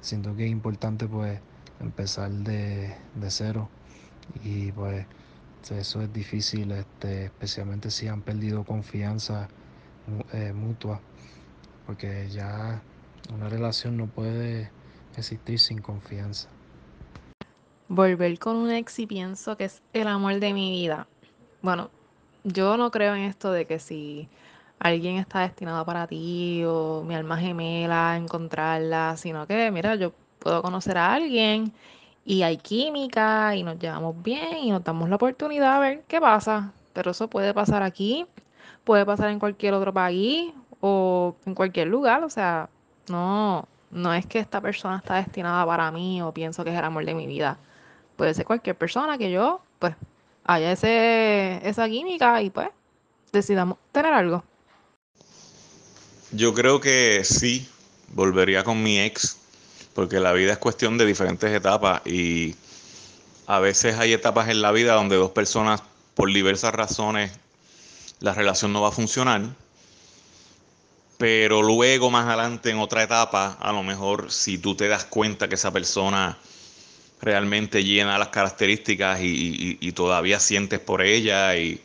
siento 0.00 0.36
que 0.36 0.44
es 0.44 0.52
importante 0.52 1.08
pues 1.08 1.40
empezar 1.80 2.30
de, 2.30 2.94
cero 3.28 3.68
y 4.44 4.70
pues 4.70 5.04
eso 5.70 6.00
es 6.02 6.12
difícil, 6.12 6.70
este, 6.70 7.24
especialmente 7.24 7.90
si 7.90 8.06
han 8.06 8.22
perdido 8.22 8.62
confianza 8.64 9.48
eh, 10.32 10.52
mutua, 10.52 11.00
porque 11.86 12.28
ya 12.28 12.82
una 13.32 13.48
relación 13.48 13.96
no 13.96 14.06
puede 14.06 14.70
existir 15.16 15.58
sin 15.58 15.80
confianza. 15.80 16.48
Volver 17.88 18.38
con 18.38 18.56
un 18.56 18.70
ex 18.70 18.98
y 18.98 19.06
pienso 19.06 19.56
que 19.56 19.64
es 19.64 19.82
el 19.92 20.08
amor 20.08 20.40
de 20.40 20.52
mi 20.52 20.70
vida. 20.72 21.06
Bueno, 21.62 21.90
yo 22.44 22.76
no 22.76 22.90
creo 22.90 23.14
en 23.14 23.22
esto 23.22 23.52
de 23.52 23.66
que 23.66 23.78
si 23.78 24.28
alguien 24.78 25.16
está 25.16 25.40
destinado 25.40 25.84
para 25.84 26.06
ti 26.06 26.64
o 26.66 27.04
mi 27.06 27.14
alma 27.14 27.38
gemela, 27.38 28.16
encontrarla, 28.16 29.16
sino 29.16 29.46
que, 29.46 29.70
mira, 29.70 29.94
yo 29.94 30.12
puedo 30.40 30.62
conocer 30.62 30.98
a 30.98 31.14
alguien 31.14 31.72
y 32.24 32.42
hay 32.42 32.56
química 32.56 33.54
y 33.54 33.62
nos 33.62 33.78
llevamos 33.78 34.20
bien 34.22 34.58
y 34.58 34.70
nos 34.70 34.82
damos 34.82 35.08
la 35.08 35.16
oportunidad 35.16 35.76
a 35.76 35.78
ver 35.78 36.04
qué 36.08 36.20
pasa. 36.20 36.72
Pero 36.92 37.12
eso 37.12 37.28
puede 37.28 37.54
pasar 37.54 37.82
aquí, 37.82 38.26
puede 38.84 39.06
pasar 39.06 39.30
en 39.30 39.38
cualquier 39.38 39.74
otro 39.74 39.92
país 39.92 40.52
o 40.86 41.36
en 41.44 41.54
cualquier 41.54 41.88
lugar, 41.88 42.22
o 42.22 42.30
sea, 42.30 42.68
no, 43.08 43.66
no 43.90 44.14
es 44.14 44.24
que 44.26 44.38
esta 44.38 44.60
persona 44.60 44.98
está 44.98 45.16
destinada 45.16 45.66
para 45.66 45.90
mí 45.90 46.22
o 46.22 46.32
pienso 46.32 46.62
que 46.62 46.70
es 46.70 46.78
el 46.78 46.84
amor 46.84 47.04
de 47.04 47.14
mi 47.14 47.26
vida. 47.26 47.58
Puede 48.16 48.34
ser 48.34 48.44
cualquier 48.44 48.76
persona 48.76 49.18
que 49.18 49.30
yo, 49.30 49.60
pues, 49.80 49.94
haya 50.44 50.70
ese, 50.72 51.60
esa 51.68 51.88
química 51.88 52.40
y 52.40 52.50
pues 52.50 52.68
decidamos 53.32 53.78
tener 53.90 54.12
algo. 54.12 54.44
Yo 56.30 56.54
creo 56.54 56.80
que 56.80 57.22
sí, 57.24 57.68
volvería 58.12 58.62
con 58.62 58.82
mi 58.82 59.00
ex, 59.00 59.38
porque 59.92 60.20
la 60.20 60.32
vida 60.32 60.52
es 60.52 60.58
cuestión 60.58 60.98
de 60.98 61.06
diferentes 61.06 61.52
etapas 61.52 62.06
y 62.06 62.54
a 63.46 63.58
veces 63.58 63.98
hay 63.98 64.12
etapas 64.12 64.48
en 64.48 64.62
la 64.62 64.70
vida 64.70 64.94
donde 64.94 65.16
dos 65.16 65.32
personas, 65.32 65.82
por 66.14 66.32
diversas 66.32 66.74
razones, 66.74 67.32
la 68.20 68.34
relación 68.34 68.72
no 68.72 68.82
va 68.82 68.88
a 68.88 68.92
funcionar. 68.92 69.42
Pero 71.18 71.62
luego, 71.62 72.10
más 72.10 72.26
adelante, 72.26 72.70
en 72.70 72.78
otra 72.78 73.02
etapa, 73.02 73.56
a 73.60 73.72
lo 73.72 73.82
mejor 73.82 74.30
si 74.30 74.58
tú 74.58 74.74
te 74.74 74.88
das 74.88 75.04
cuenta 75.04 75.48
que 75.48 75.54
esa 75.54 75.72
persona 75.72 76.36
realmente 77.20 77.82
llena 77.82 78.18
las 78.18 78.28
características 78.28 79.20
y, 79.22 79.78
y 79.80 79.92
todavía 79.92 80.38
sientes 80.38 80.78
por 80.80 81.00
ella, 81.00 81.56
y 81.56 81.80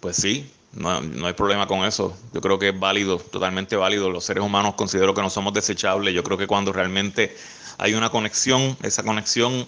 pues 0.00 0.16
sí, 0.16 0.50
no, 0.74 1.00
no, 1.00 1.26
hay 1.26 1.34
problema 1.34 1.66
con 1.66 1.84
eso. 1.84 2.16
Yo 2.32 2.40
creo 2.40 2.58
que 2.58 2.70
es 2.70 2.78
válido, 2.78 3.18
totalmente 3.18 3.76
válido. 3.76 4.10
Los 4.10 4.24
seres 4.24 4.42
humanos 4.42 4.74
considero 4.74 5.14
que 5.14 5.22
no 5.22 5.30
somos 5.30 5.54
desechables. 5.54 6.12
Yo 6.14 6.24
creo 6.24 6.36
que 6.36 6.46
cuando 6.46 6.72
realmente 6.72 7.36
hay 7.78 7.94
una 7.94 8.10
conexión, 8.10 8.76
esa 8.82 9.02
conexión, 9.02 9.66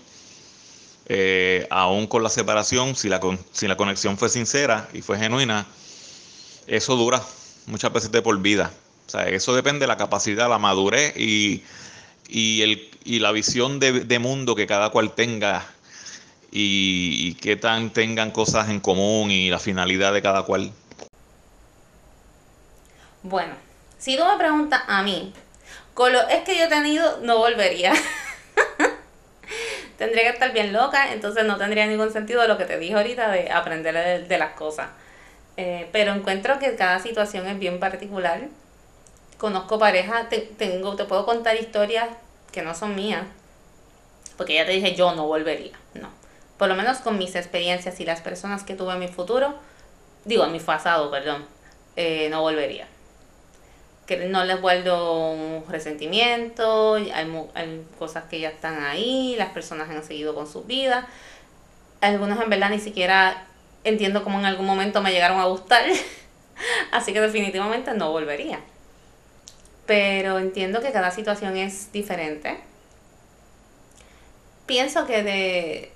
eh, 1.07 1.67
aún 1.71 2.07
con 2.09 2.23
la 2.23 2.29
separación, 2.29 2.97
si 2.97 3.09
la, 3.09 3.21
si 3.53 3.69
la 3.69 3.77
conexión 3.77 4.19
fue 4.19 4.29
sincera 4.29 4.89
y 4.93 5.03
fue 5.03 5.19
genuina, 5.19 5.67
eso 6.67 6.97
dura 6.97 7.23
muchas 7.67 7.93
veces 7.93 8.11
de 8.11 8.23
por 8.23 8.39
vida. 8.41 8.73
O 9.07 9.11
sea, 9.11 9.29
eso 9.29 9.55
depende 9.55 9.81
de 9.81 9.87
la 9.87 9.97
capacidad, 9.97 10.49
la 10.49 10.59
madurez 10.59 11.17
y, 11.17 11.63
y, 12.29 12.63
el, 12.63 12.91
y 13.05 13.21
la 13.21 13.33
visión 13.33 13.79
de, 13.79 14.01
de 14.01 14.19
mundo 14.19 14.55
que 14.55 14.67
cada 14.67 14.91
cual 14.91 15.15
tenga 15.15 15.65
y, 16.51 17.29
y 17.29 17.35
qué 17.35 17.57
tan 17.57 17.91
tengan 17.91 18.31
cosas 18.31 18.69
en 18.69 18.81
común 18.81 19.31
y 19.31 19.51
la 19.51 19.59
finalidad 19.59 20.13
de 20.13 20.23
cada 20.23 20.43
cual. 20.43 20.73
Bueno, 23.23 23.55
si 23.99 24.17
tú 24.17 24.25
me 24.25 24.37
preguntas 24.37 24.83
a 24.87 25.03
mí, 25.03 25.33
con 25.95 26.13
lo 26.13 26.29
es 26.29 26.43
que 26.43 26.57
yo 26.57 26.65
he 26.65 26.69
tenido, 26.69 27.19
no 27.23 27.39
volvería. 27.39 27.93
tendría 29.99 30.25
que 30.25 30.31
estar 30.31 30.53
bien 30.53 30.73
loca, 30.73 31.13
entonces 31.13 31.45
no 31.45 31.57
tendría 31.57 31.87
ningún 31.87 32.13
sentido 32.13 32.47
lo 32.47 32.59
que 32.59 32.65
te 32.65 32.79
dije 32.79 32.95
ahorita 32.95 33.31
de 33.31 33.51
aprender 33.51 34.29
de, 34.29 34.39
las 34.39 34.53
cosas. 34.53 34.89
Eh, 35.57 35.89
pero 35.93 36.13
encuentro 36.13 36.59
que 36.59 36.77
cada 36.77 37.01
situación 37.01 37.47
es 37.47 37.59
bien 37.59 37.81
particular. 37.81 38.43
Conozco 39.39 39.79
parejas, 39.79 40.29
te, 40.29 40.39
tengo, 40.39 40.97
te 40.97 41.05
puedo 41.05 41.27
contar 41.27 41.57
historias 41.57 42.09
que 42.53 42.63
no 42.63 42.75
son 42.75 42.95
mías, 42.95 43.27
porque 44.37 44.55
ya 44.55 44.65
te 44.65 44.73
dije 44.73 44.95
yo 44.95 45.15
no 45.15 45.27
volvería, 45.27 45.79
no. 45.95 46.09
Por 46.59 46.69
lo 46.69 46.75
menos 46.75 46.99
con 46.99 47.19
mis 47.19 47.35
experiencias 47.35 48.01
y 48.01 48.07
las 48.07 48.23
personas 48.23 48.65
que 48.65 48.75
tuve 48.75 48.95
en 48.95 49.01
mi 49.01 49.09
futuro, 49.09 49.55
digo 50.25 50.45
en 50.45 50.53
mi 50.53 50.61
pasado, 50.61 51.11
perdón, 51.11 51.45
eh, 51.97 52.29
no 52.31 52.41
volvería 52.41 52.87
que 54.07 54.29
no 54.29 54.45
les 54.45 54.61
vuelvo 54.61 55.33
un 55.33 55.65
resentimiento, 55.69 56.95
hay, 56.95 57.11
hay, 57.55 57.85
cosas 57.99 58.25
que 58.25 58.39
ya 58.39 58.51
están 58.51 58.85
ahí, 58.85 59.35
las 59.37 59.51
personas 59.51 59.91
han 59.91 60.05
seguido 60.05 60.35
con 60.35 60.47
sus 60.47 60.67
vidas, 60.67 61.05
algunos 62.01 62.41
en 62.41 62.49
verdad 62.49 62.71
ni 62.71 62.79
siquiera 62.79 63.47
entiendo 63.83 64.23
como 64.23 64.39
en 64.39 64.47
algún 64.47 64.67
momento 64.67 65.03
me 65.03 65.11
llegaron 65.11 65.41
a 65.41 65.47
gustar, 65.47 65.85
así 66.93 67.13
que 67.13 67.21
definitivamente 67.21 67.93
no 67.95 68.13
volvería. 68.13 68.61
Pero 69.87 70.39
entiendo 70.39 70.81
que 70.81 70.93
cada 70.93 71.11
situación 71.11 71.57
es 71.57 71.93
diferente. 71.93 72.59
Pienso 74.67 75.07
que 75.07 75.23
de, 75.23 75.93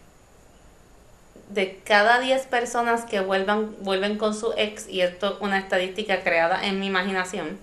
de 1.49 1.81
cada 1.85 2.21
10 2.21 2.47
personas 2.47 3.05
que 3.05 3.21
vuelvan, 3.21 3.75
vuelven 3.81 4.17
con 4.17 4.35
su 4.35 4.53
ex, 4.57 4.89
y 4.89 5.01
esto 5.01 5.35
es 5.35 5.41
una 5.41 5.59
estadística 5.59 6.23
creada 6.23 6.65
en 6.65 6.79
mi 6.79 6.87
imaginación, 6.87 7.59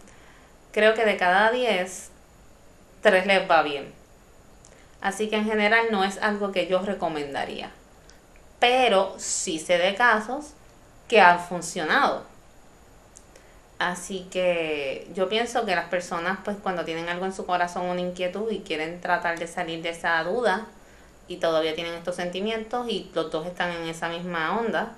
creo 0.74 0.94
que 0.94 1.06
de 1.06 1.16
cada 1.16 1.52
10, 1.52 2.10
3 3.02 3.26
les 3.26 3.50
va 3.50 3.64
bien. 3.64 3.94
Así 5.00 5.30
que 5.30 5.38
en 5.38 5.46
general 5.46 5.88
no 5.92 6.04
es 6.04 6.18
algo 6.18 6.52
que 6.52 6.68
yo 6.68 6.80
recomendaría. 6.80 7.72
Pero 8.60 9.16
sí 9.18 9.60
sé 9.60 9.78
de 9.78 9.96
casos 9.96 10.48
que 11.08 11.22
han 11.22 11.40
funcionado. 11.40 12.26
Así 13.80 14.28
que 14.32 15.08
yo 15.14 15.30
pienso 15.30 15.66
que 15.66 15.76
las 15.76 15.90
personas, 15.90 16.40
pues 16.44 16.58
cuando 16.58 16.84
tienen 16.84 17.10
algo 17.10 17.26
en 17.26 17.34
su 17.34 17.46
corazón, 17.46 17.86
una 17.86 18.02
inquietud 18.02 18.52
y 18.52 18.60
quieren 18.60 19.02
tratar 19.02 19.38
de 19.38 19.48
salir 19.48 19.84
de 19.84 19.90
esa 19.90 20.24
duda 20.24 20.66
y 21.28 21.38
todavía 21.38 21.76
tienen 21.76 21.94
estos 21.94 22.16
sentimientos 22.16 22.90
y 22.90 23.12
los 23.14 23.32
dos 23.32 23.46
están 23.46 23.72
en 23.72 23.88
esa 23.88 24.10
misma 24.10 24.58
onda, 24.58 24.94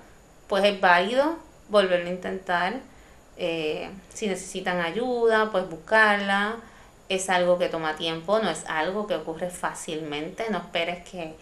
pues 0.48 0.64
es 0.64 0.80
válido 0.80 1.36
volverlo 1.68 2.06
a 2.06 2.12
intentar. 2.12 2.74
Eh, 3.36 3.90
si 4.12 4.26
necesitan 4.28 4.80
ayuda, 4.80 5.50
pues 5.50 5.68
buscarla. 5.68 6.56
Es 7.08 7.28
algo 7.28 7.58
que 7.58 7.68
toma 7.68 7.96
tiempo, 7.96 8.38
no 8.38 8.50
es 8.50 8.64
algo 8.66 9.06
que 9.06 9.16
ocurre 9.16 9.50
fácilmente. 9.50 10.46
No 10.50 10.58
esperes 10.58 11.08
que 11.08 11.34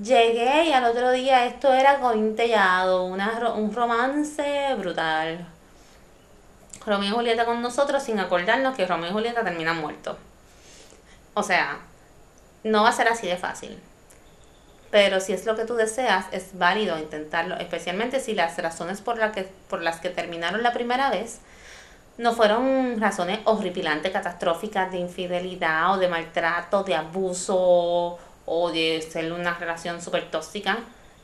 llegué 0.00 0.66
y 0.66 0.72
al 0.72 0.84
otro 0.84 1.10
día 1.12 1.46
esto 1.46 1.72
era 1.72 1.98
cointellado, 2.00 3.04
un 3.04 3.74
romance 3.74 4.74
brutal. 4.78 5.46
Romeo 6.86 7.10
y 7.10 7.12
Julieta 7.12 7.44
con 7.44 7.60
nosotros 7.60 8.02
sin 8.02 8.20
acordarnos 8.20 8.76
que 8.76 8.86
Romeo 8.86 9.10
y 9.10 9.12
Julieta 9.12 9.44
terminan 9.44 9.80
muertos. 9.80 10.16
O 11.34 11.42
sea, 11.42 11.80
no 12.64 12.82
va 12.82 12.90
a 12.90 12.92
ser 12.92 13.08
así 13.08 13.26
de 13.26 13.36
fácil. 13.36 13.78
Pero 14.90 15.20
si 15.20 15.32
es 15.32 15.44
lo 15.46 15.56
que 15.56 15.64
tú 15.64 15.74
deseas, 15.74 16.26
es 16.30 16.56
válido 16.56 16.98
intentarlo, 16.98 17.56
especialmente 17.56 18.20
si 18.20 18.34
las 18.34 18.56
razones 18.56 19.00
por, 19.00 19.18
que, 19.32 19.48
por 19.68 19.82
las 19.82 20.00
que 20.00 20.10
terminaron 20.10 20.62
la 20.62 20.72
primera 20.72 21.10
vez 21.10 21.40
no 22.18 22.32
fueron 22.32 22.98
razones 22.98 23.40
horripilantes, 23.44 24.10
catastróficas 24.10 24.90
de 24.90 24.98
infidelidad 24.98 25.92
o 25.92 25.98
de 25.98 26.08
maltrato, 26.08 26.82
de 26.82 26.94
abuso 26.94 28.18
o 28.46 28.70
de 28.72 29.02
ser 29.02 29.32
una 29.32 29.54
relación 29.54 30.00
súper 30.00 30.30
tóxica. 30.30 30.78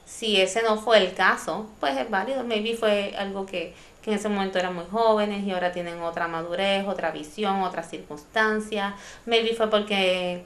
Si 0.04 0.40
ese 0.40 0.62
no 0.62 0.76
fue 0.76 0.98
el 0.98 1.14
caso, 1.14 1.70
pues 1.80 1.96
es 1.96 2.10
válido. 2.10 2.44
Maybe 2.44 2.76
fue 2.76 3.14
algo 3.16 3.46
que, 3.46 3.74
que 4.02 4.10
en 4.10 4.18
ese 4.18 4.28
momento 4.28 4.58
eran 4.58 4.74
muy 4.74 4.84
jóvenes 4.90 5.44
y 5.44 5.52
ahora 5.52 5.72
tienen 5.72 6.00
otra 6.02 6.28
madurez, 6.28 6.86
otra 6.86 7.10
visión, 7.10 7.62
otras 7.62 7.88
circunstancias. 7.88 8.94
Maybe 9.26 9.54
fue 9.54 9.70
porque 9.70 10.44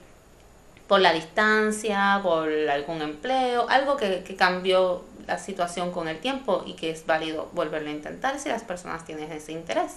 por 0.86 1.00
la 1.00 1.12
distancia, 1.12 2.20
por 2.22 2.48
algún 2.48 3.02
empleo, 3.02 3.68
algo 3.68 3.96
que, 3.96 4.22
que 4.22 4.36
cambió 4.36 5.04
la 5.26 5.38
situación 5.38 5.90
con 5.90 6.09
el 6.09 6.18
tiempo 6.18 6.62
y 6.66 6.74
que 6.74 6.90
es 6.90 7.07
válido 7.07 7.48
volverlo 7.52 7.88
a 7.88 7.92
intentar 7.92 8.38
si 8.38 8.48
las 8.48 8.62
personas 8.62 9.04
tienen 9.04 9.32
ese 9.32 9.52
interés. 9.52 9.92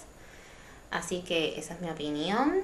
Así 0.91 1.21
que 1.21 1.59
esa 1.59 1.75
es 1.75 1.81
mi 1.81 1.89
opinión 1.89 2.63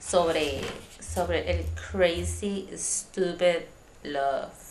sobre, 0.00 0.60
sobre 1.00 1.50
el 1.50 1.66
crazy, 1.90 2.68
stupid 2.76 3.64
love. 4.04 4.67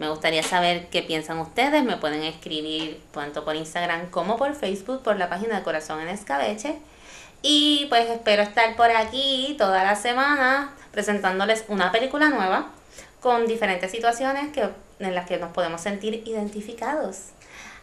Me 0.00 0.08
gustaría 0.08 0.42
saber 0.42 0.86
qué 0.86 1.02
piensan 1.02 1.38
ustedes. 1.40 1.84
Me 1.84 1.98
pueden 1.98 2.22
escribir 2.22 3.02
tanto 3.12 3.44
por 3.44 3.54
Instagram 3.54 4.08
como 4.08 4.38
por 4.38 4.54
Facebook, 4.54 5.02
por 5.02 5.18
la 5.18 5.28
página 5.28 5.58
de 5.58 5.62
Corazón 5.62 6.00
en 6.00 6.08
Escabeche. 6.08 6.78
Y 7.42 7.84
pues 7.90 8.08
espero 8.08 8.40
estar 8.40 8.74
por 8.76 8.90
aquí 8.90 9.56
toda 9.58 9.84
la 9.84 9.96
semana 9.96 10.72
presentándoles 10.90 11.66
una 11.68 11.92
película 11.92 12.30
nueva 12.30 12.68
con 13.20 13.46
diferentes 13.46 13.90
situaciones 13.90 14.50
que, 14.54 14.70
en 15.00 15.14
las 15.14 15.26
que 15.26 15.36
nos 15.36 15.52
podemos 15.52 15.82
sentir 15.82 16.22
identificados. 16.26 17.32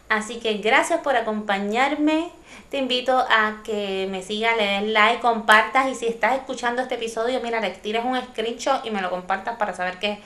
Así 0.08 0.40
que 0.40 0.54
gracias 0.54 0.98
por 1.02 1.14
acompañarme. 1.14 2.32
Te 2.68 2.78
invito 2.78 3.16
a 3.16 3.60
que 3.62 4.08
me 4.10 4.22
sigas, 4.22 4.56
le 4.56 4.64
des 4.64 4.92
like, 4.92 5.20
compartas 5.20 5.88
y 5.88 5.94
si 5.94 6.06
estás 6.06 6.34
escuchando 6.34 6.82
este 6.82 6.96
episodio, 6.96 7.40
mira, 7.40 7.60
le 7.60 7.70
tires 7.70 8.04
un 8.04 8.20
screenshot 8.20 8.84
y 8.84 8.90
me 8.90 9.02
lo 9.02 9.08
compartas 9.08 9.56
para 9.56 9.72
saber 9.72 10.00
que 10.00 10.18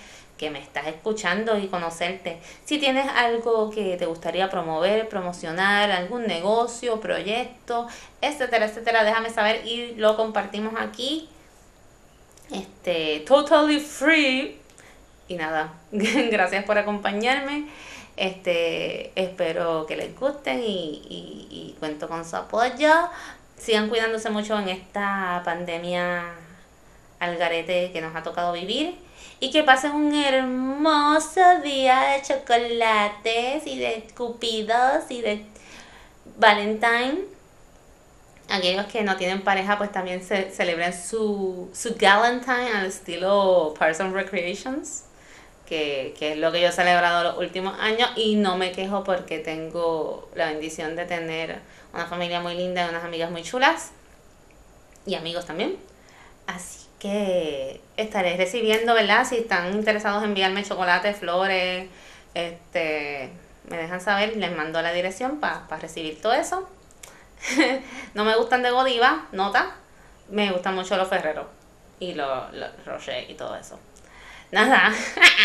que 0.43 0.51
me 0.51 0.59
estás 0.59 0.88
escuchando 0.88 1.57
y 1.57 1.68
conocerte. 1.68 2.36
Si 2.64 2.78
tienes 2.78 3.07
algo 3.14 3.70
que 3.70 3.97
te 3.97 4.07
gustaría 4.07 4.51
promover, 4.51 5.09
promocionar, 5.09 5.93
algún 5.93 6.26
negocio, 6.26 7.01
proyecto, 7.01 7.86
etcétera, 8.20 8.66
etcétera, 8.66 9.05
déjame 9.05 9.30
saber 9.30 9.64
y 9.64 9.95
lo 9.95 10.16
compartimos 10.16 10.74
aquí. 10.76 11.28
Este, 12.51 13.20
totally 13.20 13.78
free. 13.78 14.59
Y 15.28 15.36
nada, 15.36 15.74
gracias 15.93 16.64
por 16.64 16.76
acompañarme. 16.76 17.68
Este, 18.16 19.12
espero 19.14 19.86
que 19.86 19.95
les 19.95 20.18
gusten 20.18 20.61
y, 20.61 21.05
y, 21.09 21.47
y 21.51 21.76
cuento 21.78 22.09
con 22.09 22.24
su 22.24 22.34
apoyo. 22.34 22.90
Sigan 23.57 23.88
cuidándose 23.88 24.28
mucho 24.28 24.59
en 24.59 24.70
esta 24.70 25.40
pandemia 25.45 26.34
al 27.20 27.36
garete 27.36 27.93
que 27.93 28.01
nos 28.01 28.16
ha 28.16 28.24
tocado 28.24 28.53
vivir 28.53 28.97
y 29.43 29.51
que 29.51 29.64
pasen 29.64 29.90
un 29.90 30.14
hermoso 30.14 31.40
día 31.64 32.01
de 32.12 32.22
chocolates 32.22 33.66
y 33.66 33.76
de 33.76 34.07
cupidos 34.16 35.11
y 35.11 35.20
de 35.20 35.45
Valentine. 36.36 37.24
Aquellos 38.49 38.86
que 38.86 39.03
no 39.03 39.16
tienen 39.16 39.43
pareja, 39.43 39.78
pues 39.78 39.90
también 39.90 40.22
se 40.22 40.53
celebren 40.53 40.93
su, 40.93 41.68
su 41.74 41.97
Galentine 41.99 42.70
al 42.72 42.86
estilo 42.86 43.74
Parson 43.76 44.14
Recreations, 44.14 45.07
que, 45.66 46.14
que 46.16 46.34
es 46.34 46.38
lo 46.38 46.53
que 46.53 46.61
yo 46.61 46.68
he 46.68 46.72
celebrado 46.72 47.24
los 47.24 47.38
últimos 47.38 47.76
años 47.80 48.11
y 48.14 48.36
no 48.36 48.57
me 48.57 48.70
quejo 48.70 49.03
porque 49.03 49.40
tengo 49.40 50.30
la 50.36 50.53
bendición 50.53 50.95
de 50.95 51.05
tener 51.05 51.59
una 51.93 52.07
familia 52.07 52.40
muy 52.40 52.55
linda 52.55 52.86
y 52.86 52.90
unas 52.90 53.03
amigas 53.03 53.32
muy 53.32 53.43
chulas 53.43 53.90
y 55.05 55.16
amigos 55.16 55.47
también. 55.47 55.78
Así 56.47 56.82
que 57.03 57.80
estaré 57.96 58.36
recibiendo, 58.36 58.94
¿verdad? 58.94 59.26
Si 59.26 59.36
están 59.36 59.74
interesados 59.74 60.22
en 60.22 60.28
enviarme 60.28 60.62
chocolate, 60.62 61.12
flores, 61.14 61.88
este, 62.32 63.28
me 63.68 63.76
dejan 63.76 64.00
saber, 64.00 64.36
les 64.36 64.57
mando 64.57 64.80
la 64.80 64.92
dirección 64.92 65.40
para 65.40 65.66
recibir 65.80 66.22
todo 66.22 66.32
eso. 66.32 66.68
no 68.14 68.24
me 68.24 68.36
gustan 68.36 68.62
de 68.62 68.70
Godiva, 68.70 69.26
nota. 69.32 69.74
Me 70.28 70.53
gustan 70.53 70.76
mucho 70.76 70.96
los 70.96 71.09
Ferreros 71.09 71.46
y 71.98 72.14
los, 72.14 72.53
los 72.53 72.70
Rocher 72.86 73.28
y 73.28 73.34
todo 73.34 73.57
eso. 73.57 73.80
Nada. 74.53 74.92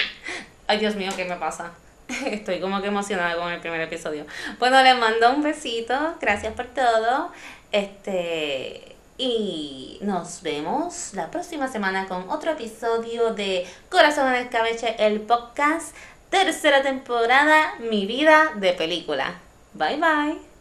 Ay, 0.67 0.77
Dios 0.77 0.93
mío, 0.93 1.11
¿qué 1.15 1.25
me 1.25 1.37
pasa? 1.37 1.71
Estoy 2.27 2.59
como 2.59 2.81
que 2.81 2.87
emocionada 2.89 3.35
con 3.35 3.51
el 3.51 3.59
primer 3.61 3.81
episodio. 3.81 4.27
Bueno, 4.59 4.83
les 4.83 4.95
mando 4.95 5.31
un 5.33 5.41
besito. 5.41 6.17
Gracias 6.21 6.53
por 6.53 6.67
todo. 6.67 7.31
Este 7.71 8.96
y 9.17 9.97
nos 10.01 10.41
vemos 10.41 11.13
la 11.13 11.31
próxima 11.31 11.67
semana 11.67 12.07
con 12.07 12.29
otro 12.29 12.51
episodio 12.51 13.33
de 13.33 13.65
Corazón 13.89 14.27
en 14.27 14.43
Escabeche, 14.45 14.95
el 14.99 15.21
podcast, 15.21 15.95
tercera 16.29 16.81
temporada, 16.83 17.75
Mi 17.79 18.05
vida 18.05 18.51
de 18.55 18.73
película. 18.73 19.39
Bye 19.73 19.97
bye. 19.97 20.56